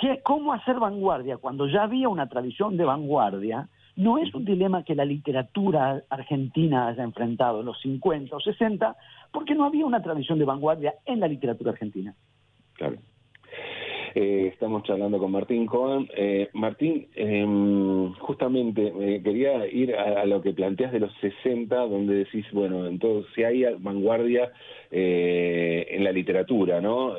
¿Qué, 0.00 0.20
¿Cómo 0.22 0.52
hacer 0.52 0.78
vanguardia 0.78 1.36
cuando 1.36 1.66
ya 1.68 1.84
había 1.84 2.08
una 2.08 2.28
tradición 2.28 2.76
de 2.76 2.84
vanguardia? 2.84 3.68
No 3.94 4.18
es 4.18 4.34
un 4.34 4.44
dilema 4.44 4.84
que 4.84 4.94
la 4.94 5.04
literatura 5.04 6.02
argentina 6.08 6.88
haya 6.88 7.04
enfrentado 7.04 7.60
en 7.60 7.66
los 7.66 7.80
50 7.82 8.34
o 8.34 8.40
60, 8.40 8.96
porque 9.30 9.54
no 9.54 9.64
había 9.64 9.84
una 9.84 10.02
tradición 10.02 10.38
de 10.38 10.46
vanguardia 10.46 10.94
en 11.04 11.20
la 11.20 11.28
literatura 11.28 11.72
argentina. 11.72 12.14
Claro. 12.74 12.96
Eh, 14.14 14.50
estamos 14.52 14.82
charlando 14.82 15.18
con 15.18 15.32
Martín 15.32 15.64
Cohen. 15.66 16.08
Eh, 16.14 16.50
Martín, 16.52 17.06
em, 17.14 18.12
justamente 18.14 18.92
eh, 19.00 19.22
quería 19.22 19.66
ir 19.66 19.94
a, 19.94 20.26
lo 20.26 20.42
que 20.42 20.52
planteas 20.52 20.92
de 20.92 21.00
los 21.00 21.12
60, 21.20 21.76
donde 21.76 22.16
decís, 22.16 22.44
bueno, 22.52 22.86
entonces 22.86 23.30
si 23.34 23.42
hay 23.44 23.64
vanguardia 23.78 24.52
en 24.94 26.04
la 26.04 26.12
literatura, 26.12 26.82
¿no? 26.82 27.14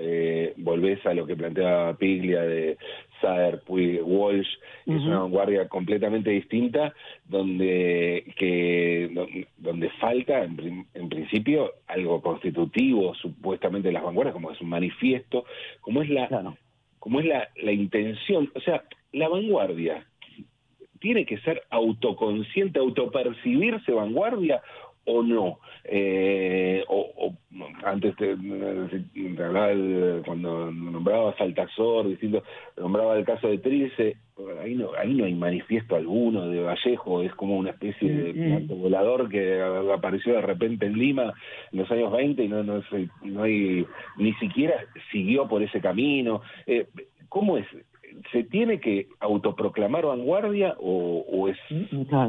volvés 0.57 1.03
a 1.07 1.13
lo 1.15 1.25
que 1.25 1.35
planteaba 1.35 1.97
Piglia 1.97 2.43
de 2.43 2.77
Saer, 3.19 3.61
Puig, 3.65 3.99
Walsh, 4.03 4.47
es 4.85 5.01
una 5.01 5.21
vanguardia 5.21 5.67
completamente 5.67 6.29
distinta, 6.29 6.93
donde 7.27 8.25
que 8.37 9.47
donde 9.57 9.89
falta 9.99 10.43
en, 10.43 10.85
en, 10.93 11.09
principio 11.09 11.71
algo 11.87 12.21
constitutivo 12.21 13.15
supuestamente 13.15 13.87
de 13.87 13.93
las 13.93 14.03
vanguardias, 14.03 14.33
como 14.33 14.51
es 14.51 14.61
un 14.61 14.69
manifiesto, 14.69 15.45
como 15.81 16.03
es 16.03 16.09
la 16.09 16.27
como 17.03 17.19
es 17.19 17.25
la, 17.25 17.49
la 17.57 17.73
intención, 17.73 18.49
o 18.55 18.61
sea, 18.61 18.81
la 19.11 19.27
vanguardia 19.27 20.07
tiene 21.01 21.25
que 21.25 21.37
ser 21.39 21.61
autoconsciente, 21.69 22.79
autopercibirse 22.79 23.91
vanguardia 23.91 24.61
o 25.05 25.23
no. 25.23 25.59
Eh, 25.83 26.83
o, 26.87 27.33
antes 27.83 28.15
te, 28.15 28.31
hablaba 28.31 29.73
cuando 30.25 30.71
nombraba 30.71 31.35
Saltazor, 31.37 32.07
diciendo, 32.07 32.43
nombraba 32.77 33.17
el 33.17 33.25
caso 33.25 33.47
de 33.47 33.57
Trilce, 33.57 34.17
ahí 34.61 34.75
no, 34.75 34.91
ahí 34.97 35.13
no 35.13 35.25
hay 35.25 35.33
manifiesto 35.35 35.95
alguno 35.95 36.47
de 36.47 36.61
Vallejo, 36.61 37.21
es 37.21 37.33
como 37.35 37.57
una 37.57 37.71
especie 37.71 38.09
de 38.09 38.33
mm, 38.33 38.63
mm. 38.63 38.81
volador 38.81 39.29
que 39.29 39.61
apareció 39.93 40.33
de 40.33 40.41
repente 40.41 40.85
en 40.85 40.97
Lima 40.97 41.33
en 41.71 41.79
los 41.79 41.91
años 41.91 42.11
20 42.11 42.43
y 42.43 42.47
no, 42.47 42.63
no, 42.63 42.81
no 43.23 43.43
hay, 43.43 43.85
ni 44.17 44.33
siquiera 44.35 44.75
siguió 45.11 45.47
por 45.47 45.61
ese 45.61 45.81
camino. 45.81 46.41
Eh, 46.65 46.87
¿Cómo 47.29 47.57
es? 47.57 47.65
¿Se 48.31 48.43
tiene 48.43 48.79
que 48.79 49.07
autoproclamar 49.19 50.05
vanguardia 50.05 50.75
o, 50.79 51.47
es...? 51.47 51.57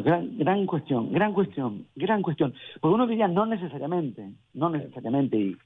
Gran, 0.05 0.39
gran 0.39 0.67
cuestión, 0.67 1.13
gran 1.13 1.33
cuestión, 1.33 1.87
gran 1.95 2.23
cuestión. 2.23 2.55
Porque 2.81 2.95
uno 2.95 3.07
diría 3.07 3.29
no 3.29 3.47
necesariamente, 3.47 4.31
no 4.53 4.71
necesariamente. 4.71 5.37
Y, 5.37 5.57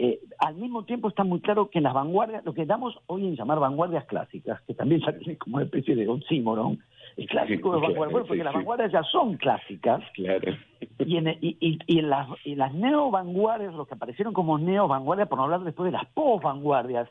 eh, 0.00 0.20
al 0.38 0.54
mismo 0.54 0.84
tiempo 0.84 1.08
está 1.08 1.24
muy 1.24 1.40
claro 1.40 1.70
que 1.70 1.78
en 1.78 1.82
las 1.82 1.92
vanguardias, 1.92 2.44
lo 2.44 2.54
que 2.54 2.64
damos 2.64 2.96
hoy 3.06 3.26
en 3.26 3.34
llamar 3.34 3.58
vanguardias 3.58 4.04
clásicas, 4.04 4.60
que 4.62 4.72
también 4.72 5.00
sale 5.00 5.36
como 5.38 5.56
una 5.56 5.64
especie 5.64 5.96
de 5.96 6.06
oxímoron, 6.08 6.78
el 7.16 7.26
clásico 7.26 7.74
de 7.74 7.80
vanguardia, 7.80 8.18
porque 8.20 8.44
las 8.44 8.54
vanguardias 8.54 8.92
ya 8.92 9.02
son 9.02 9.36
clásicas. 9.36 10.00
Claro. 10.14 10.56
Y 11.00 11.16
en, 11.16 11.28
y, 11.40 11.56
y, 11.60 11.98
en 11.98 12.10
las, 12.10 12.28
y 12.44 12.54
las 12.54 12.72
neo-vanguardias, 12.74 13.74
los 13.74 13.88
que 13.88 13.94
aparecieron 13.94 14.32
como 14.32 14.56
neo-vanguardias, 14.56 15.26
por 15.26 15.38
no 15.38 15.44
hablar 15.44 15.64
después 15.64 15.90
de 15.90 15.98
las 15.98 16.06
post-vanguardias, 16.10 17.08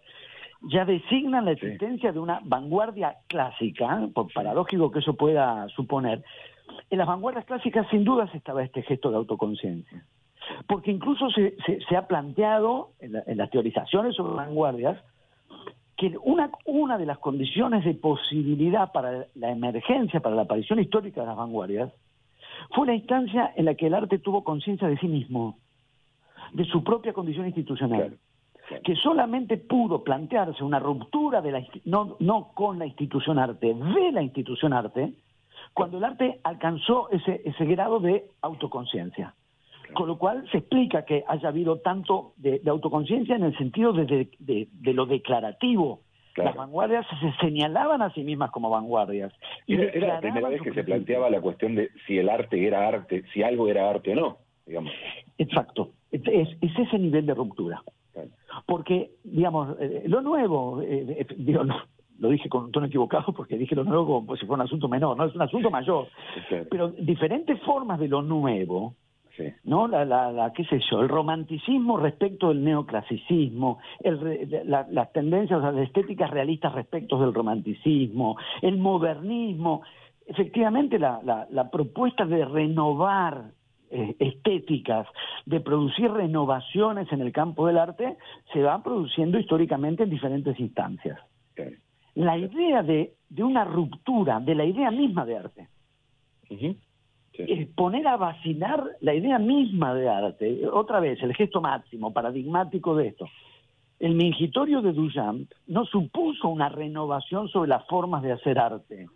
ya 0.61 0.85
designan 0.85 1.45
la 1.45 1.51
existencia 1.51 2.11
de 2.11 2.19
una 2.19 2.41
vanguardia 2.43 3.17
clásica, 3.27 4.07
por 4.13 4.31
paradójico 4.33 4.91
que 4.91 4.99
eso 4.99 5.15
pueda 5.15 5.67
suponer. 5.69 6.23
En 6.89 6.97
las 6.97 7.07
vanguardias 7.07 7.45
clásicas 7.45 7.87
sin 7.89 8.03
duda 8.03 8.27
se 8.31 8.37
estaba 8.37 8.63
este 8.63 8.81
gesto 8.81 9.09
de 9.09 9.17
autoconciencia. 9.17 10.03
Porque 10.67 10.91
incluso 10.91 11.29
se, 11.29 11.57
se, 11.87 11.95
ha 11.97 12.07
planteado 12.07 12.91
en, 12.99 13.37
las 13.37 13.49
teorizaciones 13.49 14.15
sobre 14.15 14.33
vanguardias 14.35 14.97
que 15.97 16.15
una, 16.23 16.51
una 16.65 16.97
de 16.97 17.05
las 17.05 17.17
condiciones 17.17 17.83
de 17.83 17.95
posibilidad 17.95 18.91
para 18.91 19.25
la 19.35 19.51
emergencia, 19.51 20.19
para 20.19 20.35
la 20.35 20.43
aparición 20.43 20.79
histórica 20.79 21.21
de 21.21 21.27
las 21.27 21.35
vanguardias, 21.35 21.91
fue 22.73 22.87
la 22.87 22.93
instancia 22.93 23.51
en 23.55 23.65
la 23.65 23.75
que 23.75 23.87
el 23.87 23.93
arte 23.93 24.19
tuvo 24.19 24.43
conciencia 24.43 24.87
de 24.87 24.97
sí 24.97 25.07
mismo, 25.07 25.57
de 26.53 26.65
su 26.65 26.83
propia 26.83 27.13
condición 27.13 27.45
institucional, 27.45 28.17
que 28.83 28.95
solamente 28.95 29.57
pudo 29.57 30.03
plantearse 30.03 30.63
una 30.63 30.79
ruptura 30.79 31.41
de 31.41 31.51
la, 31.51 31.63
no, 31.85 32.17
no 32.19 32.51
con 32.53 32.79
la 32.79 32.85
institución 32.85 33.39
arte, 33.39 33.73
de 33.73 34.11
la 34.11 34.21
institución 34.21 34.73
arte, 34.73 35.13
cuando 35.73 35.97
el 35.97 36.03
arte 36.03 36.39
alcanzó 36.43 37.09
ese, 37.11 37.41
ese 37.45 37.65
grado 37.65 37.99
de 37.99 38.25
autoconciencia. 38.41 39.33
Con 39.93 40.07
lo 40.07 40.17
cual 40.17 40.45
se 40.51 40.57
explica 40.57 41.05
que 41.05 41.23
haya 41.27 41.47
habido 41.47 41.79
tanto 41.79 42.33
de, 42.35 42.61
autoconciencia 42.67 43.35
en 43.35 43.43
el 43.43 43.57
sentido 43.57 43.93
de, 43.93 44.27
de, 44.39 44.93
lo 44.93 45.05
declarativo. 45.05 46.01
Las 46.35 46.55
vanguardias 46.55 47.05
se 47.19 47.31
señalaban 47.39 48.01
a 48.01 48.13
sí 48.13 48.23
mismas 48.23 48.51
como 48.51 48.69
vanguardias. 48.69 49.33
Y 49.65 49.75
era, 49.75 50.15
la 50.15 50.19
primera 50.19 50.49
vez 50.49 50.61
que 50.61 50.73
se 50.73 50.83
planteaba 50.83 51.29
la 51.29 51.41
cuestión 51.41 51.73
de 51.75 51.89
si 52.05 52.17
el 52.17 52.29
arte 52.29 52.67
era 52.67 52.87
arte, 52.87 53.23
si 53.33 53.41
algo 53.41 53.67
era 53.69 53.89
arte 53.89 54.11
o 54.11 54.15
no, 54.15 54.37
digamos. 54.65 54.91
Exacto. 55.37 55.91
Es, 56.11 56.21
es 56.25 56.77
ese 56.77 56.99
nivel 56.99 57.25
de 57.25 57.33
ruptura. 57.33 57.81
Porque, 58.65 59.11
digamos, 59.23 59.75
eh, 59.79 60.03
lo 60.07 60.21
nuevo, 60.21 60.81
eh, 60.81 61.17
eh, 61.19 61.35
digo, 61.37 61.63
lo 62.19 62.29
dije 62.29 62.49
con 62.49 62.65
un 62.65 62.71
tono 62.71 62.87
equivocado 62.87 63.33
porque 63.33 63.57
dije 63.57 63.75
lo 63.75 63.83
nuevo 63.83 64.05
como 64.05 64.35
si 64.35 64.45
fuera 64.45 64.63
un 64.63 64.67
asunto 64.67 64.87
menor, 64.87 65.17
no, 65.17 65.25
es 65.25 65.35
un 65.35 65.41
asunto 65.41 65.69
mayor. 65.69 66.07
Pero 66.69 66.89
diferentes 66.89 67.59
formas 67.61 67.99
de 67.99 68.07
lo 68.07 68.21
nuevo 68.21 68.95
¿no? 69.63 69.87
La, 69.87 70.05
la, 70.05 70.51
qué 70.53 70.63
sé 70.65 70.79
yo, 70.89 71.01
el 71.01 71.09
romanticismo 71.09 71.97
respecto 71.97 72.49
del 72.49 72.63
neoclasicismo, 72.63 73.79
el, 73.99 74.49
las 74.65 75.13
tendencias, 75.13 75.61
las 75.61 75.77
estéticas 75.77 76.29
realistas 76.31 76.73
respecto 76.73 77.19
del 77.19 77.33
romanticismo, 77.33 78.37
el 78.61 78.77
modernismo, 78.77 79.81
efectivamente 80.25 80.99
la, 80.99 81.21
la, 81.49 81.69
propuesta 81.69 82.25
de 82.25 82.45
renovar 82.45 83.51
eh, 83.89 84.15
estéticas, 84.19 85.07
de 85.45 85.59
producir 85.59 86.11
renovaciones 86.11 87.11
en 87.11 87.21
el 87.21 87.31
campo 87.31 87.67
del 87.67 87.77
arte, 87.77 88.17
se 88.51 88.61
va 88.61 88.83
produciendo 88.83 89.39
históricamente 89.39 90.03
en 90.03 90.09
diferentes 90.09 90.59
instancias. 90.59 91.19
La 92.15 92.37
idea 92.37 92.83
de, 92.83 93.13
de, 93.29 93.43
una 93.43 93.63
ruptura 93.63 94.39
de 94.39 94.55
la 94.55 94.65
idea 94.65 94.91
misma 94.91 95.25
de 95.25 95.37
arte, 95.37 95.67
es 97.37 97.67
poner 97.69 98.07
a 98.07 98.17
vacinar 98.17 98.83
la 99.01 99.13
idea 99.13 99.37
misma 99.39 99.93
de 99.93 100.09
arte, 100.09 100.67
otra 100.67 100.99
vez, 100.99 101.21
el 101.21 101.35
gesto 101.35 101.61
máximo, 101.61 102.11
paradigmático 102.11 102.95
de 102.95 103.07
esto. 103.07 103.27
El 103.99 104.15
mingitorio 104.15 104.81
de 104.81 104.93
Duchamp 104.93 105.51
no 105.67 105.85
supuso 105.85 106.49
una 106.49 106.69
renovación 106.69 107.47
sobre 107.49 107.69
las 107.69 107.85
formas 107.87 108.21
de 108.21 108.31
hacer 108.31 108.59
arte, 108.59 109.07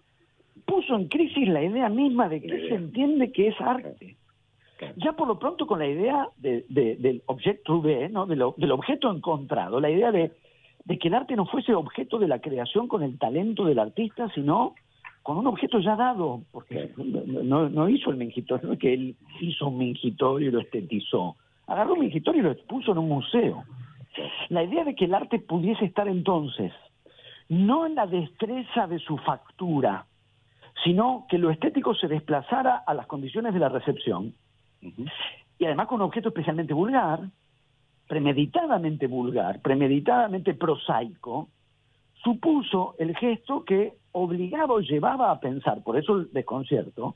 puso 0.66 0.96
en 0.96 1.08
crisis 1.08 1.48
la 1.48 1.64
idea 1.64 1.90
misma 1.90 2.30
de 2.30 2.42
qué 2.42 2.70
se 2.70 2.76
entiende 2.76 3.32
que 3.32 3.50
es 3.50 3.62
arte. 3.62 4.18
Ya 4.98 5.14
por 5.14 5.28
lo 5.28 5.38
pronto 5.38 5.68
con 5.68 5.80
la 5.80 5.88
idea 5.88 6.28
de, 6.38 6.66
del 6.70 7.22
objeto 7.28 7.82
B, 7.82 8.10
¿no? 8.10 8.26
del 8.26 8.72
objeto 8.72 9.12
encontrado, 9.12 9.80
la 9.80 9.90
idea 9.90 10.12
de, 10.12 10.32
que 11.00 11.08
el 11.08 11.14
arte 11.14 11.36
no 11.36 11.46
fuese 11.46 11.74
objeto 11.74 12.18
de 12.20 12.28
la 12.28 12.40
creación 12.40 12.88
con 12.88 13.04
el 13.04 13.18
talento 13.18 13.66
del 13.66 13.80
artista, 13.80 14.30
sino 14.34 14.76
con 15.24 15.38
un 15.38 15.48
objeto 15.48 15.80
ya 15.80 15.96
dado, 15.96 16.42
porque 16.52 16.92
no, 16.98 17.70
no 17.70 17.90
hizo 17.90 18.10
el 18.10 18.18
mingitorio, 18.18 18.68
no 18.68 18.74
es 18.74 18.80
que 18.80 18.94
él 18.94 19.16
hizo 19.40 19.68
un 19.68 19.78
mingitorio 19.78 20.50
y 20.50 20.52
lo 20.52 20.60
estetizó. 20.60 21.36
Agarró 21.68 21.94
un 21.94 22.00
mingitorio 22.00 22.42
y 22.42 22.46
lo 22.46 22.58
puso 22.66 22.92
en 22.92 22.98
un 22.98 23.10
museo. 23.10 23.64
La 24.50 24.64
idea 24.64 24.84
de 24.84 24.96
que 24.96 25.06
el 25.06 25.14
arte 25.14 25.40
pudiese 25.40 25.86
estar 25.86 26.08
entonces, 26.08 26.74
no 27.50 27.86
en 27.86 27.96
la 27.96 28.08
destreza 28.08 28.88
de 28.88 29.00
su 29.00 29.18
factura, 29.18 30.06
sino 30.84 31.26
que 31.30 31.38
lo 31.38 31.52
estético 31.52 31.94
se 31.96 32.08
desplazara 32.08 32.78
a 32.78 32.94
las 32.94 33.08
condiciones 33.08 33.54
de 33.54 33.60
la 33.60 33.70
recepción, 33.70 34.34
y 34.82 35.66
además 35.66 35.88
con 35.88 36.02
un 36.02 36.08
objeto 36.08 36.30
especialmente 36.30 36.74
vulgar, 36.74 37.22
premeditadamente 38.08 39.08
vulgar, 39.08 39.62
premeditadamente 39.62 40.54
prosaico, 40.54 41.50
supuso 42.24 42.96
el 43.00 43.16
gesto 43.16 43.64
que 43.64 43.94
obligaba 44.12 44.74
o 44.74 44.80
llevaba 44.80 45.32
a 45.32 45.40
pensar, 45.40 45.84
por 45.84 45.98
eso 45.98 46.18
el 46.18 46.34
desconcierto, 46.34 47.16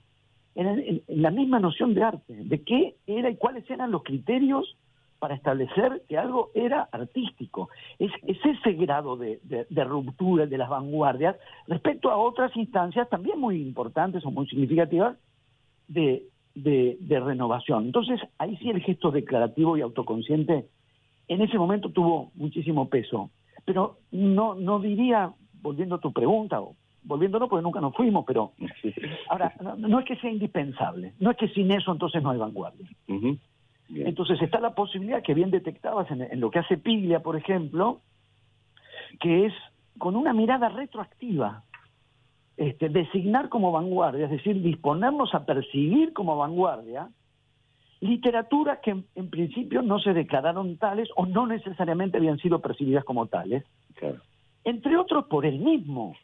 en, 0.56 1.02
la 1.08 1.32
misma 1.32 1.60
noción 1.60 1.94
de 1.94 2.04
arte, 2.04 2.34
de 2.34 2.64
qué 2.64 2.96
era 3.08 3.30
y 3.30 3.36
cuáles 3.36 3.70
eran 3.70 3.92
los 3.92 4.04
criterios 4.04 4.78
para 5.20 5.36
establecer 5.36 6.04
que 6.08 6.18
algo 6.18 6.52
era 6.54 6.88
artístico. 6.92 7.70
Es, 8.00 8.12
ese 8.24 8.74
grado 8.74 9.18
de, 9.18 9.40
ruptura 9.84 10.46
de 10.46 10.58
las 10.58 10.70
vanguardias 10.70 11.36
respecto 11.68 12.10
a 12.10 12.18
otras 12.18 12.56
instancias 12.56 13.10
también 13.10 13.40
muy 13.40 13.62
importantes 13.62 14.26
o 14.26 14.32
muy 14.32 14.48
significativas 14.48 15.18
de, 15.88 16.26
de, 16.56 17.20
renovación. 17.20 17.86
Entonces, 17.86 18.20
ahí 18.38 18.58
sí 18.58 18.70
el 18.70 18.82
gesto 18.82 19.12
declarativo 19.12 19.78
y 19.78 19.82
autoconsciente 19.82 20.66
en 21.28 21.42
ese 21.42 21.58
momento 21.58 21.90
tuvo 21.90 22.32
muchísimo 22.36 22.90
peso. 22.90 23.30
Pero 23.66 23.98
no, 24.12 24.56
no 24.56 24.80
diría, 24.80 25.34
volviendo 25.62 25.96
a 25.96 26.00
tu 26.00 26.14
pregunta, 26.14 26.62
o 26.62 26.76
volviéndolo 27.04 27.48
porque 27.48 27.64
nunca 27.64 27.82
nos 27.82 27.96
fuimos, 27.96 28.26
pero 28.26 28.54
ahora, 29.30 29.54
no, 29.78 30.00
es 30.00 30.06
que 30.06 30.16
sea 30.18 30.32
indispensable, 30.32 31.14
no 31.20 31.32
es 31.32 31.38
que 31.38 31.50
sin 31.50 31.72
eso 31.72 31.92
entonces 31.92 32.22
no 32.24 32.32
hay 32.32 32.38
vanguardia. 32.38 32.88
Entonces 33.90 34.42
está 34.42 34.60
la 34.60 34.74
posibilidad 34.74 35.22
que 35.22 35.36
bien 35.36 35.52
detectabas 35.52 36.10
en, 36.10 36.22
en, 36.22 36.40
lo 36.40 36.50
que 36.50 36.60
hace 36.60 36.78
Piglia, 36.78 37.22
por 37.22 37.36
ejemplo, 37.36 38.02
que 39.20 39.46
es 39.46 39.54
con 39.98 40.16
una 40.16 40.34
mirada 40.34 40.70
retroactiva, 40.70 41.64
este, 42.58 42.90
designar 42.90 43.50
como 43.50 43.72
vanguardia, 43.72 44.26
es 44.26 44.32
decir, 44.32 44.62
disponernos 44.62 45.34
a 45.34 45.46
percibir 45.46 46.14
como 46.14 46.38
vanguardia 46.38 47.10
literaturas 48.02 48.80
que 48.84 48.92
en, 48.92 49.30
principio 49.30 49.82
no 49.82 50.00
se 50.00 50.14
declararon 50.14 50.78
tales 50.78 51.10
o 51.16 51.26
no 51.26 51.48
necesariamente 51.48 52.18
habían 52.18 52.38
sido 52.38 52.60
percibidas 52.60 53.04
como 53.04 53.28
tales, 53.28 53.64
entre 54.64 54.98
otros 54.98 55.26
por 55.26 55.46
él 55.46 55.60
mismo, 55.60 56.16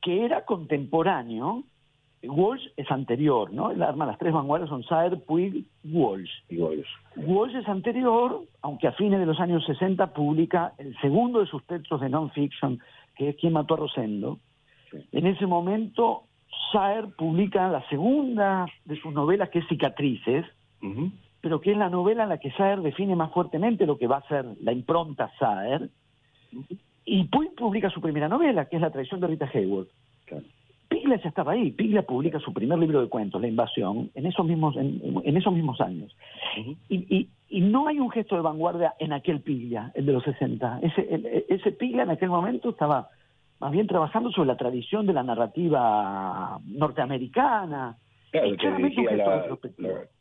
que 0.00 0.24
era 0.24 0.44
contemporáneo, 0.44 1.64
Walsh 2.22 2.66
es 2.76 2.90
anterior, 2.90 3.52
¿no? 3.52 3.70
El 3.70 3.82
arma, 3.82 4.06
las 4.06 4.18
tres 4.18 4.32
vanguardias 4.32 4.70
son 4.70 4.82
Saer, 4.84 5.22
Puig, 5.22 5.64
Walsh. 5.84 6.30
Walsh. 6.50 6.88
Walsh 7.16 7.54
es 7.54 7.68
anterior, 7.68 8.42
aunque 8.62 8.88
a 8.88 8.92
fines 8.92 9.20
de 9.20 9.26
los 9.26 9.38
años 9.38 9.64
60 9.66 10.12
publica 10.14 10.72
el 10.78 10.98
segundo 11.00 11.40
de 11.40 11.46
sus 11.46 11.64
textos 11.64 12.00
de 12.00 12.08
non-fiction, 12.08 12.80
que 13.14 13.30
es 13.30 13.36
Quien 13.36 13.52
mató 13.52 13.74
a 13.74 13.78
Rosendo, 13.78 14.38
en 15.12 15.26
ese 15.26 15.46
momento, 15.46 16.24
Saer 16.72 17.08
publica 17.16 17.68
la 17.68 17.86
segunda 17.88 18.66
de 18.84 18.96
sus 19.00 19.12
novelas, 19.12 19.50
que 19.50 19.60
es 19.60 19.68
Cicatrices, 19.68 20.44
pero 21.40 21.60
que 21.60 21.72
es 21.72 21.76
la 21.76 21.88
novela 21.88 22.24
en 22.24 22.28
la 22.28 22.38
que 22.38 22.50
Saer 22.52 22.80
define 22.80 23.16
más 23.16 23.32
fuertemente 23.32 23.86
lo 23.86 23.98
que 23.98 24.06
va 24.06 24.18
a 24.18 24.28
ser 24.28 24.44
la 24.62 24.72
impronta 24.72 25.30
Saer. 25.38 25.88
Y 27.04 27.24
Puig 27.24 27.54
publica 27.54 27.90
su 27.90 28.00
primera 28.00 28.28
novela, 28.28 28.66
que 28.66 28.76
es 28.76 28.82
La 28.82 28.90
traición 28.90 29.20
de 29.20 29.28
Rita 29.28 29.50
Hayworth. 29.52 29.88
Piglia 30.88 31.16
ya 31.22 31.28
estaba 31.28 31.52
ahí. 31.52 31.70
Piglia 31.70 32.02
publica 32.02 32.38
su 32.38 32.52
primer 32.52 32.78
libro 32.78 33.00
de 33.00 33.08
cuentos, 33.08 33.40
La 33.40 33.48
invasión, 33.48 34.10
en 34.14 34.26
esos 34.26 34.46
mismos, 34.46 34.76
en, 34.76 35.36
esos 35.36 35.52
mismos 35.52 35.80
años. 35.80 36.14
y, 36.88 37.28
y, 37.50 37.60
no 37.60 37.88
hay 37.88 37.98
un 37.98 38.10
gesto 38.10 38.36
de 38.36 38.42
vanguardia 38.42 38.94
en 38.98 39.12
aquel 39.12 39.40
Piglia, 39.40 39.90
el 39.94 40.06
de 40.06 40.12
los 40.12 40.24
60. 40.24 40.80
Ese, 40.82 41.46
ese 41.48 41.72
Piglia 41.72 42.02
en 42.02 42.10
aquel 42.10 42.28
momento 42.28 42.70
estaba 42.70 43.08
más 43.60 43.72
bien 43.72 43.86
trabajando 43.86 44.30
sobre 44.30 44.48
la 44.48 44.56
tradición 44.56 45.06
de 45.06 45.12
la 45.12 45.22
narrativa 45.22 46.58
norteamericana. 46.64 47.96
Claro, 48.30 48.56
que 48.56 48.70
dirigía 48.72 49.16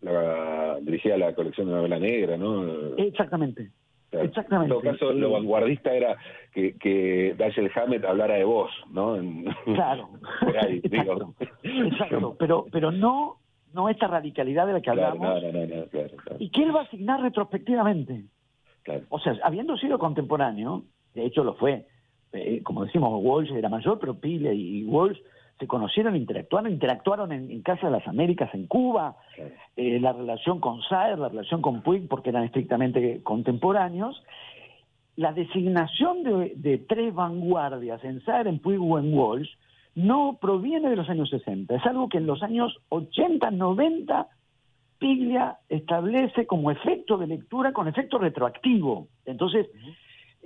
la, 0.02 0.78
dirigía 0.82 1.18
la 1.18 1.36
colección 1.36 1.68
de 1.68 1.74
novela 1.74 2.00
negra, 2.00 2.38
¿no? 2.38 2.96
Exactamente. 2.98 3.72
Exactamente. 4.12 4.74
En 4.74 4.82
todo 4.82 4.92
caso, 4.92 5.12
lo 5.12 5.32
vanguardista 5.32 5.94
era 5.94 6.18
que, 6.54 6.76
que 6.78 7.36
Dashiell 7.38 7.70
Hammett 7.76 8.06
hablara 8.06 8.36
de 8.36 8.46
vos, 8.46 8.72
¿no? 8.90 9.18
claro. 9.66 10.10
exacto. 10.84 11.36
exacto. 11.64 12.36
Pero, 12.40 12.66
pero 12.72 12.92
no, 12.92 13.38
no 13.74 13.90
esta 13.90 14.08
radicalidad 14.08 14.66
de 14.66 14.74
la 14.74 14.82
que 14.82 14.90
hablamos. 14.90 15.44
No, 15.44 15.52
no, 15.52 15.66
no, 15.66 15.86
claro, 15.88 16.16
Y 16.40 16.50
que 16.50 16.64
él 16.64 16.74
va 16.76 16.82
a 16.82 16.84
asignar 16.84 17.22
retrospectivamente. 17.22 18.24
O 19.10 19.20
sea, 19.20 19.36
habiendo 19.44 19.76
sido 19.78 20.00
contemporáneo, 20.00 20.84
de 21.14 21.26
hecho 21.26 21.44
lo 21.44 21.56
fue, 21.56 21.86
eh, 22.34 22.62
como 22.64 22.86
decimos, 22.86 23.20
Walsh 23.24 23.52
era 23.52 23.70
mayor, 23.70 24.00
pero 24.00 24.16
Pile 24.16 24.54
y 24.54 24.84
Walsh 24.86 25.18
se 25.60 25.68
conocieron, 25.68 26.16
interactuaron, 26.16 26.72
interactuaron 26.72 27.32
en, 27.32 27.62
Casa 27.62 27.88
de 27.88 27.94
las 27.94 28.08
Américas 28.08 28.54
en 28.54 28.68
Cuba, 28.68 29.18
eh, 29.76 30.00
la 30.00 30.14
relación 30.14 30.60
con 30.60 30.82
Saer, 30.84 31.18
la 31.18 31.30
relación 31.30 31.62
con 31.62 31.82
Puig, 31.82 32.08
porque 32.08 32.30
eran 32.30 32.44
estrictamente 32.44 33.22
contemporáneos. 33.24 34.22
La 35.16 35.34
designación 35.34 36.24
de, 36.24 36.86
tres 36.88 37.14
vanguardias 37.14 38.04
en 38.04 38.24
Saer, 38.24 38.48
en 38.48 38.60
Puig 38.60 38.80
o 38.80 39.00
en 39.00 39.18
Walsh 39.18 39.50
no 39.96 40.38
proviene 40.40 40.92
de 40.92 40.96
los 40.96 41.10
años 41.10 41.30
60, 41.32 41.76
es 41.76 41.86
algo 41.88 42.08
que 42.08 42.20
en 42.20 42.28
los 42.28 42.44
años 42.44 42.78
80, 42.90 43.50
90 43.50 44.28
Piglia 45.00 45.58
establece 45.70 46.46
como 46.46 46.72
efecto 46.72 47.18
de 47.18 47.28
lectura 47.28 47.72
con 47.72 47.88
efecto 47.88 48.18
retroactivo. 48.18 49.08
Entonces, 49.26 49.68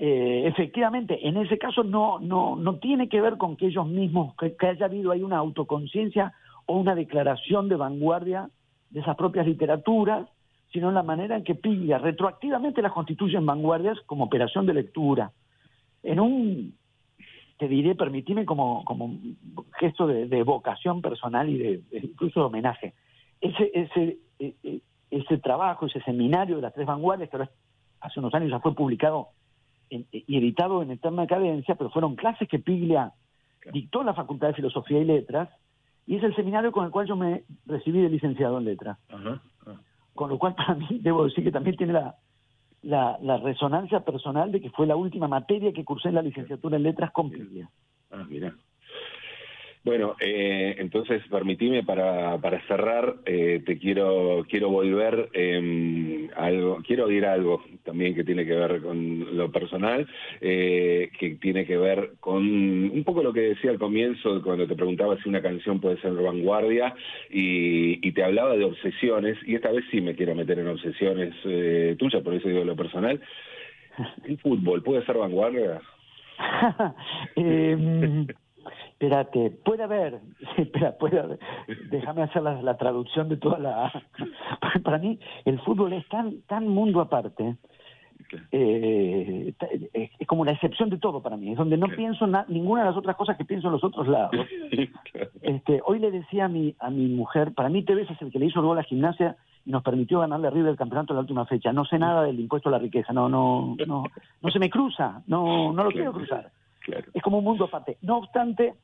eh, 0.04 0.48
efectivamente, 0.48 1.28
en 1.28 1.38
ese 1.38 1.60
caso 1.60 1.84
no, 1.84 2.18
no, 2.18 2.56
no 2.56 2.78
tiene 2.78 3.08
que 3.08 3.22
ver 3.22 3.38
con 3.38 3.56
que 3.56 3.68
ellos 3.68 3.88
mismos, 3.88 4.34
que, 4.36 4.56
haya 4.66 4.88
habido 4.88 5.12
ahí 5.12 5.22
una 5.22 5.38
autoconciencia 5.38 6.34
o 6.66 6.76
una 6.76 6.96
declaración 6.96 7.70
de 7.70 7.76
vanguardia 7.76 8.50
de 8.90 9.02
esas 9.02 9.16
propias 9.16 9.46
literaturas, 9.46 10.28
sino 10.74 10.90
en 10.90 10.96
la 10.96 11.04
manera 11.04 11.38
en 11.38 11.44
que 11.44 11.54
Piglia 11.54 12.00
retroactivamente 12.00 12.82
las 12.82 12.94
constituyen 12.94 13.46
vanguardias 13.46 14.00
como 14.08 14.24
operación 14.24 14.66
de 14.66 14.74
lectura. 14.74 15.34
En 16.02 16.20
un, 16.20 16.74
te 17.60 17.68
diré, 17.68 17.94
permitime 17.94 18.44
como, 18.44 18.84
como 18.86 19.20
gesto 19.80 20.08
de, 20.08 20.26
de 20.26 20.42
vocación 20.42 21.04
personal 21.04 21.48
y 21.48 21.60
de, 21.60 21.82
incluso 21.92 22.40
de 22.40 22.46
homenaje, 22.48 22.96
ese, 23.40 23.70
ese, 23.72 24.18
e, 24.40 24.56
e, 24.64 24.82
ese 25.12 25.38
trabajo, 25.38 25.86
ese 25.86 26.02
seminario 26.02 26.56
de 26.56 26.64
las 26.64 26.74
tres 26.74 26.88
vanguardias, 26.88 27.30
que 27.30 27.38
hace 28.00 28.20
unos 28.20 28.34
años 28.34 28.50
ya 28.50 28.60
fue 28.60 28.74
publicado 28.74 29.28
y 29.92 30.38
editado 30.38 30.82
en 30.82 30.92
eterna 30.92 31.28
cadencia, 31.28 31.76
pero 31.76 31.90
fueron 31.90 32.16
clases 32.16 32.48
que 32.48 32.60
Piglia 32.60 33.12
dictó 33.74 34.00
en 34.00 34.08
la 34.08 34.14
Facultad 34.14 34.48
de 34.48 34.54
Filosofía 34.54 35.00
y 35.00 35.06
Letras, 35.06 35.50
y 36.08 36.16
es 36.16 36.24
el 36.24 36.36
seminario 36.36 36.72
con 36.72 36.86
el 36.86 36.92
cual 36.92 37.08
yo 37.08 37.16
me 37.16 37.44
recibí 37.66 38.02
de 38.02 38.10
licenciado 38.10 38.58
en 38.58 38.66
letras. 38.66 38.98
Con 40.14 40.30
lo 40.30 40.40
cual, 40.40 40.56
para 40.56 40.76
mí, 40.76 41.00
debo 41.02 41.26
decir 41.26 41.44
que 41.44 41.52
también 41.52 41.76
tiene 41.76 41.94
la, 41.94 43.18
la, 43.22 43.38
resonancia 43.38 44.00
personal 44.00 44.52
de 44.52 44.62
que 44.62 44.70
fue 44.72 44.88
la 44.88 44.96
última 44.96 45.28
materia 45.28 45.74
que 45.74 45.86
cursé 45.86 46.10
en 46.10 46.16
la 46.16 46.22
licenciatura 46.22 46.78
en 46.78 46.84
letras 46.84 47.12
con 47.12 47.30
Piglia. 47.30 47.70
Ah, 48.10 48.26
mira. 48.28 48.54
Bueno, 49.84 50.16
eh, 50.20 50.76
entonces 50.78 51.24
permitime 51.28 51.84
para, 51.84 52.38
para 52.38 52.62
cerrar, 52.68 53.16
eh, 53.26 53.64
te 53.66 53.80
quiero 53.80 54.46
quiero 54.48 54.70
volver 54.70 55.30
eh, 55.34 56.30
algo, 56.36 56.78
quiero 56.86 57.06
oír 57.06 57.26
algo 57.26 57.64
también 57.84 58.14
que 58.14 58.24
tiene 58.24 58.46
que 58.46 58.54
ver 58.54 58.80
con 58.84 59.36
lo 59.36 59.52
personal, 59.52 60.08
eh, 60.40 61.10
que 61.20 61.32
tiene 61.38 61.66
que 61.66 61.78
ver 61.78 62.12
con 62.20 62.44
un 62.44 63.04
poco 63.04 63.24
lo 63.24 63.34
que 63.34 63.42
decía 63.42 63.72
al 63.72 63.80
comienzo 63.80 64.44
cuando 64.44 64.68
te 64.68 64.76
preguntaba 64.76 65.18
si 65.18 65.30
una 65.30 65.42
canción 65.42 65.82
puede 65.82 66.00
ser 66.00 66.14
vanguardia 66.14 66.94
y, 67.32 68.08
y 68.08 68.12
te 68.12 68.24
hablaba 68.24 68.56
de 68.56 68.66
obsesiones 68.66 69.36
y 69.48 69.56
esta 69.56 69.72
vez 69.72 69.84
sí 69.90 70.00
me 70.00 70.16
quiero 70.16 70.36
meter 70.36 70.60
en 70.60 70.68
obsesiones 70.68 71.34
eh, 71.46 71.96
tuyas, 71.98 72.22
por 72.22 72.36
eso 72.36 72.48
digo 72.48 72.64
lo 72.64 72.76
personal. 72.76 73.20
¿El 74.26 74.38
fútbol 74.38 74.84
puede 74.84 75.04
ser 75.08 75.18
vanguardia? 75.18 75.82
eh, 77.36 78.28
Espérate, 79.02 79.50
puede 79.66 79.82
haber, 79.82 80.20
espera, 80.58 80.96
puede 80.96 81.20
haber, 81.20 81.40
déjame 81.90 82.22
hacer 82.22 82.44
la, 82.44 82.78
traducción 82.78 83.30
de 83.30 83.38
toda 83.38 83.58
la... 83.58 83.92
Para 84.84 85.00
mí 85.00 85.18
el 85.44 85.60
fútbol 85.62 85.94
es 85.94 86.08
tan, 86.08 86.42
tan 86.44 86.68
mundo 86.68 87.02
aparte, 87.02 87.56
eh, 88.52 89.56
es 90.20 90.28
como 90.28 90.46
la 90.46 90.52
excepción 90.52 90.92
de 90.92 91.00
todo 91.00 91.20
para 91.24 91.36
mí, 91.36 91.52
es 91.52 91.58
donde 91.58 91.78
no 91.78 91.88
pienso 91.88 92.28
ninguna 92.48 92.82
de 92.82 92.90
las 92.90 92.98
otras 92.98 93.16
cosas 93.16 93.38
que 93.38 93.44
pienso 93.44 93.70
en 93.70 93.74
los 93.74 93.84
otros 93.84 94.08
lados. 94.08 94.36
este, 95.42 95.82
hoy 95.84 95.98
le 95.98 96.12
decía 96.12 96.46
a 96.46 96.48
mi, 96.48 96.76
a 96.80 96.92
mi 96.92 97.08
mujer, 97.08 97.56
para 97.56 97.70
mí 97.70 97.84
Tevez 97.84 98.10
es 98.12 98.22
el 98.22 98.32
que 98.32 98.38
le 98.38 98.46
hizo 98.46 98.60
el 98.60 98.68
gol 98.68 98.78
a 98.78 98.82
la 98.82 98.88
gimnasia 98.88 99.36
y 99.66 99.72
nos 99.72 99.82
permitió 99.82 100.20
ganarle 100.20 100.48
a 100.48 100.52
River 100.52 100.70
el 100.70 100.78
campeonato 100.78 101.14
en 101.14 101.16
la 101.16 101.22
última 101.22 101.48
fecha. 101.48 101.74
No 101.74 101.86
sé 101.86 101.98
nada 101.98 102.22
del 102.22 102.40
impuesto 102.40 102.70
a 102.70 102.74
la 102.74 102.80
riqueza, 102.80 103.12
no, 103.14 103.28
no, 103.28 103.76
no, 103.88 104.04
no 104.42 104.52
se 104.52 104.60
me 104.60 104.70
cruza, 104.70 105.24
no, 105.26 105.74
no 105.74 105.84
lo 105.86 105.90
quiero 105.90 106.14
cruzar. 106.14 106.52
Es 107.14 107.22
como 107.24 107.40
un 107.40 107.44
mundo 107.44 107.66
aparte. 107.66 107.98
No 108.02 108.20
obstante, 108.20 108.76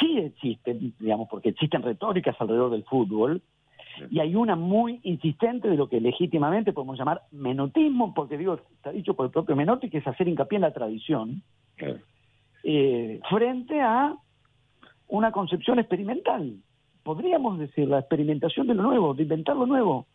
sí 0.00 0.18
existen, 0.18 0.94
digamos, 0.98 1.28
porque 1.28 1.50
existen 1.50 1.82
retóricas 1.82 2.36
alrededor 2.40 2.70
del 2.70 2.84
fútbol, 2.84 3.42
y 4.10 4.20
hay 4.20 4.34
una 4.34 4.56
muy 4.56 5.00
insistente 5.04 5.68
de 5.68 5.76
lo 5.76 5.88
que 5.88 6.00
legítimamente 6.00 6.72
podemos 6.72 6.98
llamar 6.98 7.22
menotismo, 7.30 8.12
porque 8.12 8.36
digo, 8.36 8.54
está 8.54 8.90
dicho 8.90 9.14
por 9.14 9.26
el 9.26 9.32
propio 9.32 9.56
Menotti, 9.56 9.88
que 9.88 9.98
es 9.98 10.06
hacer 10.06 10.28
hincapié 10.28 10.56
en 10.56 10.62
la 10.62 10.72
tradición, 10.72 11.42
eh, 12.64 13.20
frente 13.28 13.80
a 13.80 14.16
una 15.08 15.32
concepción 15.32 15.78
experimental. 15.78 16.56
Podríamos 17.02 17.58
decir, 17.58 17.86
la 17.86 18.00
experimentación 18.00 18.66
de 18.66 18.74
lo 18.74 18.82
nuevo, 18.82 19.14
de 19.14 19.22
inventar 19.22 19.56
lo 19.56 19.66
nuevo. 19.66 20.06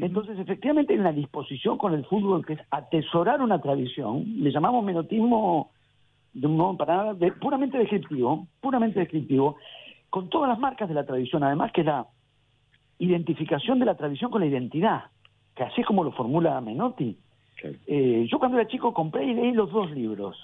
Entonces, 0.00 0.38
efectivamente, 0.38 0.92
hay 0.92 1.00
una 1.00 1.12
disposición 1.12 1.76
con 1.76 1.92
el 1.92 2.04
fútbol 2.04 2.46
que 2.46 2.54
es 2.54 2.60
atesorar 2.70 3.42
una 3.42 3.60
tradición, 3.60 4.24
le 4.42 4.52
llamamos 4.52 4.84
menotismo 4.84 5.72
de 6.36 6.46
un 6.46 6.56
modo 6.56 6.76
para 6.76 7.14
de, 7.14 7.32
puramente 7.32 7.78
descriptivo, 7.78 8.46
puramente 8.60 9.00
descriptivo, 9.00 9.56
con 10.10 10.28
todas 10.28 10.50
las 10.50 10.58
marcas 10.58 10.86
de 10.86 10.94
la 10.94 11.06
tradición, 11.06 11.42
además 11.42 11.72
que 11.72 11.82
la 11.82 12.06
identificación 12.98 13.78
de 13.78 13.86
la 13.86 13.96
tradición 13.96 14.30
con 14.30 14.42
la 14.42 14.46
identidad, 14.46 15.04
que 15.54 15.62
así 15.62 15.80
es 15.80 15.86
como 15.86 16.04
lo 16.04 16.12
formula 16.12 16.60
Menotti. 16.60 17.16
Eh, 17.86 18.26
yo 18.30 18.38
cuando 18.38 18.58
era 18.58 18.68
chico 18.68 18.92
compré 18.92 19.24
y 19.24 19.32
leí 19.32 19.52
los 19.52 19.70
dos 19.72 19.90
libros, 19.92 20.36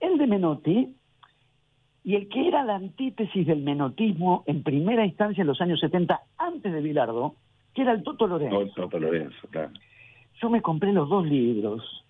el 0.00 0.16
de 0.16 0.26
Menotti 0.26 0.96
y 2.02 2.14
el 2.14 2.28
que 2.30 2.48
era 2.48 2.64
la 2.64 2.76
antítesis 2.76 3.46
del 3.46 3.60
menotismo 3.60 4.42
en 4.46 4.62
primera 4.62 5.04
instancia 5.04 5.42
en 5.42 5.48
los 5.48 5.60
años 5.60 5.80
70, 5.80 6.18
antes 6.38 6.72
de 6.72 6.80
Bilardo, 6.80 7.34
que 7.74 7.82
era 7.82 7.92
el 7.92 8.02
Toto 8.02 8.26
Lorenzo. 8.26 8.72
Toto 8.74 8.98
Lorenzo, 8.98 9.46
claro. 9.50 9.70
Yo 10.40 10.48
me 10.48 10.62
compré 10.62 10.94
los 10.94 11.10
dos 11.10 11.26
libros 11.26 12.06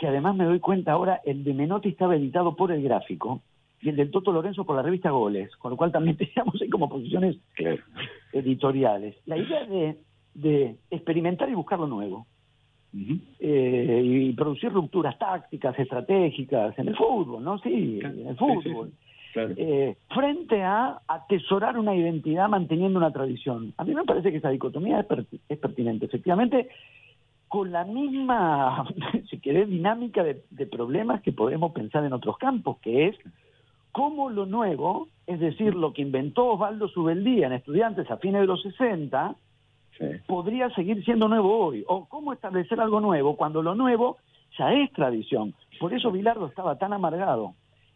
que 0.00 0.08
además 0.08 0.34
me 0.34 0.46
doy 0.46 0.60
cuenta 0.60 0.92
ahora, 0.92 1.20
el 1.26 1.44
de 1.44 1.52
Menotti 1.52 1.90
estaba 1.90 2.16
editado 2.16 2.56
por 2.56 2.72
el 2.72 2.82
gráfico 2.82 3.42
y 3.82 3.90
el 3.90 3.96
del 3.96 4.10
Toto 4.10 4.32
Lorenzo 4.32 4.64
por 4.64 4.74
la 4.74 4.80
revista 4.80 5.10
Goles, 5.10 5.54
con 5.56 5.72
lo 5.72 5.76
cual 5.76 5.92
también 5.92 6.16
teníamos 6.16 6.60
ahí 6.60 6.70
como 6.70 6.88
posiciones 6.88 7.36
editoriales. 8.32 9.14
La 9.26 9.36
idea 9.36 9.66
de, 10.34 10.76
experimentar 10.90 11.50
y 11.50 11.54
buscar 11.54 11.78
lo 11.78 11.86
nuevo. 11.86 12.26
Eh, 13.38 14.02
y 14.02 14.32
producir 14.32 14.72
rupturas 14.72 15.18
tácticas, 15.18 15.78
estratégicas, 15.78 16.76
en 16.78 16.88
el 16.88 16.96
fútbol, 16.96 17.44
¿no? 17.44 17.58
Sí, 17.58 18.00
en 18.02 18.26
el 18.26 18.36
fútbol. 18.36 18.92
Eh, 19.34 19.96
frente 20.08 20.62
a 20.62 21.02
atesorar 21.06 21.78
una 21.78 21.94
identidad 21.94 22.48
manteniendo 22.48 22.98
una 22.98 23.12
tradición. 23.12 23.74
A 23.76 23.84
mí 23.84 23.94
me 23.94 24.04
parece 24.04 24.30
que 24.30 24.38
esa 24.38 24.48
dicotomía 24.48 25.00
es, 25.00 25.06
es 25.46 25.58
pertinente. 25.58 26.06
Efectivamente, 26.06 26.68
con 27.50 27.72
la 27.72 27.82
misma, 27.82 28.86
si 29.28 29.40
querés, 29.40 29.68
dinámica 29.68 30.22
de, 30.22 30.66
problemas 30.66 31.20
que 31.20 31.32
podemos 31.32 31.72
pensar 31.72 32.04
en 32.04 32.12
otros 32.12 32.38
campos, 32.38 32.78
que 32.78 33.08
es 33.08 33.16
cómo 33.90 34.30
lo 34.30 34.46
nuevo, 34.46 35.08
es 35.26 35.40
decir, 35.40 35.74
lo 35.74 35.92
que 35.92 36.02
inventó 36.02 36.52
Osvaldo 36.52 36.86
Subeldía 36.86 37.48
en 37.48 37.54
estudiantes 37.54 38.08
a 38.08 38.18
fines 38.18 38.42
de 38.42 38.46
los 38.46 38.62
60, 38.62 39.34
podría 40.28 40.70
seguir 40.70 41.04
siendo 41.04 41.26
nuevo 41.26 41.58
hoy, 41.58 41.84
o 41.88 42.04
cómo 42.08 42.32
establecer 42.32 42.80
algo 42.80 43.00
nuevo 43.00 43.36
cuando 43.36 43.62
lo 43.62 43.74
nuevo 43.74 44.18
ya 44.56 44.72
es 44.72 44.92
tradición. 44.92 45.52
Por 45.80 45.92
eso 45.92 46.12
Bilardo 46.12 46.46
estaba 46.46 46.78
tan 46.78 46.92
amargado 46.92 47.54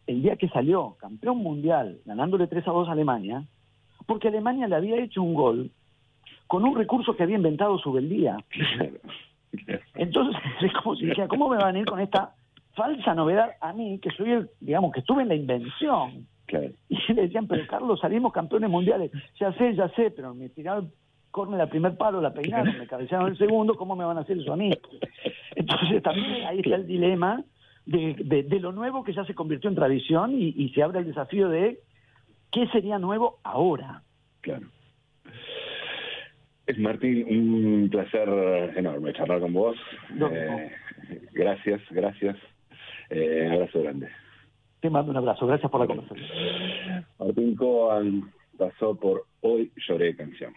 el 0.09 0.21
día 0.21 0.35
que 0.35 0.49
salió 0.49 0.97
campeón 0.99 1.39
mundial, 1.39 2.01
ganándole 2.05 2.49
3 2.49 2.67
a 2.67 2.73
2 2.73 2.89
a 2.89 2.93
Alemania, 2.93 3.45
porque 4.07 4.29
Alemania 4.29 4.67
le 4.67 4.75
había 4.75 5.01
hecho 5.01 5.23
un 5.23 5.35
gol 5.35 5.71
con 6.49 6.65
un 6.65 6.75
recurso 6.75 7.15
que 7.15 7.23
había 7.23 7.37
inventado 7.37 7.79
Subeldía. 7.79 8.37
Entonces, 9.95 10.41
es 10.61 10.73
como 10.75 10.97
si 10.97 11.07
dijera, 11.07 11.29
¿cómo 11.29 11.49
me 11.49 11.57
van 11.57 11.77
a 11.77 11.79
ir 11.79 11.87
con 11.87 12.01
esta 12.01 12.35
falsa 12.75 13.15
novedad 13.15 13.53
a 13.61 13.73
mí, 13.73 13.99
que 14.01 14.11
soy 14.11 14.33
el, 14.33 14.51
digamos, 14.61 14.93
que 14.93 15.01
estuve 15.01 15.23
en 15.23 15.29
la 15.29 15.35
invención? 15.35 16.27
Y 16.89 17.13
le 17.13 17.23
decían, 17.23 17.47
pero 17.47 17.67
Carlos, 17.67 18.01
salimos 18.01 18.33
campeones 18.33 18.71
mundiales. 18.71 19.11
Ya 19.41 19.53
sé, 19.55 19.75
ya 19.75 19.89
sé, 19.91 20.11
pero 20.11 20.35
me 20.35 20.49
tiraron 20.49 20.93
corne 21.31 21.57
la 21.57 21.67
primer 21.67 21.97
palo, 21.97 22.21
la 22.21 22.33
peinaron, 22.33 22.79
me 22.79 22.87
cabecearon 22.87 23.29
el 23.29 23.37
segundo, 23.37 23.75
¿cómo 23.75 23.97
me 23.97 24.05
van 24.05 24.19
a 24.19 24.21
hacer 24.21 24.39
eso 24.39 24.53
a 24.53 24.57
mí? 24.57 24.71
Entonces 25.57 26.01
también 26.01 26.47
ahí 26.47 26.61
está 26.61 26.77
el 26.77 26.87
dilema 26.87 27.43
de, 27.87 28.45
de, 28.49 28.61
lo 28.61 28.71
nuevo 28.71 29.03
que 29.03 29.13
ya 29.13 29.25
se 29.25 29.35
convirtió 29.35 29.69
en 29.69 29.75
tradición 29.75 30.41
y, 30.41 30.55
y 30.57 30.69
se 30.69 30.83
abre 30.85 31.01
el 31.01 31.07
desafío 31.07 31.49
de 31.49 31.81
qué 32.53 32.69
sería 32.69 33.01
nuevo 33.01 33.41
ahora. 33.43 34.05
Claro. 34.43 34.69
Es 36.67 36.79
Martín, 36.79 37.27
un 37.29 37.89
placer 37.91 38.29
enorme 38.77 39.13
charlar 39.13 39.41
con 39.41 39.53
vos. 39.53 39.77
Eh, 40.19 40.71
gracias, 41.33 41.83
gracias. 41.91 42.37
Eh, 43.11 43.49
abrazo 43.53 43.83
grande. 43.83 44.09
Te 44.81 44.89
mando 44.89 45.11
un 45.11 45.17
abrazo, 45.19 45.47
gracias 45.47 45.71
por 45.71 45.81
la 45.81 45.87
conversación. 45.87 47.07
Martín 47.19 47.55
Coan 47.55 48.33
pasó 48.57 48.99
por 48.99 49.25
Hoy 49.41 49.71
Lloré 49.77 50.17
Canción. 50.17 50.55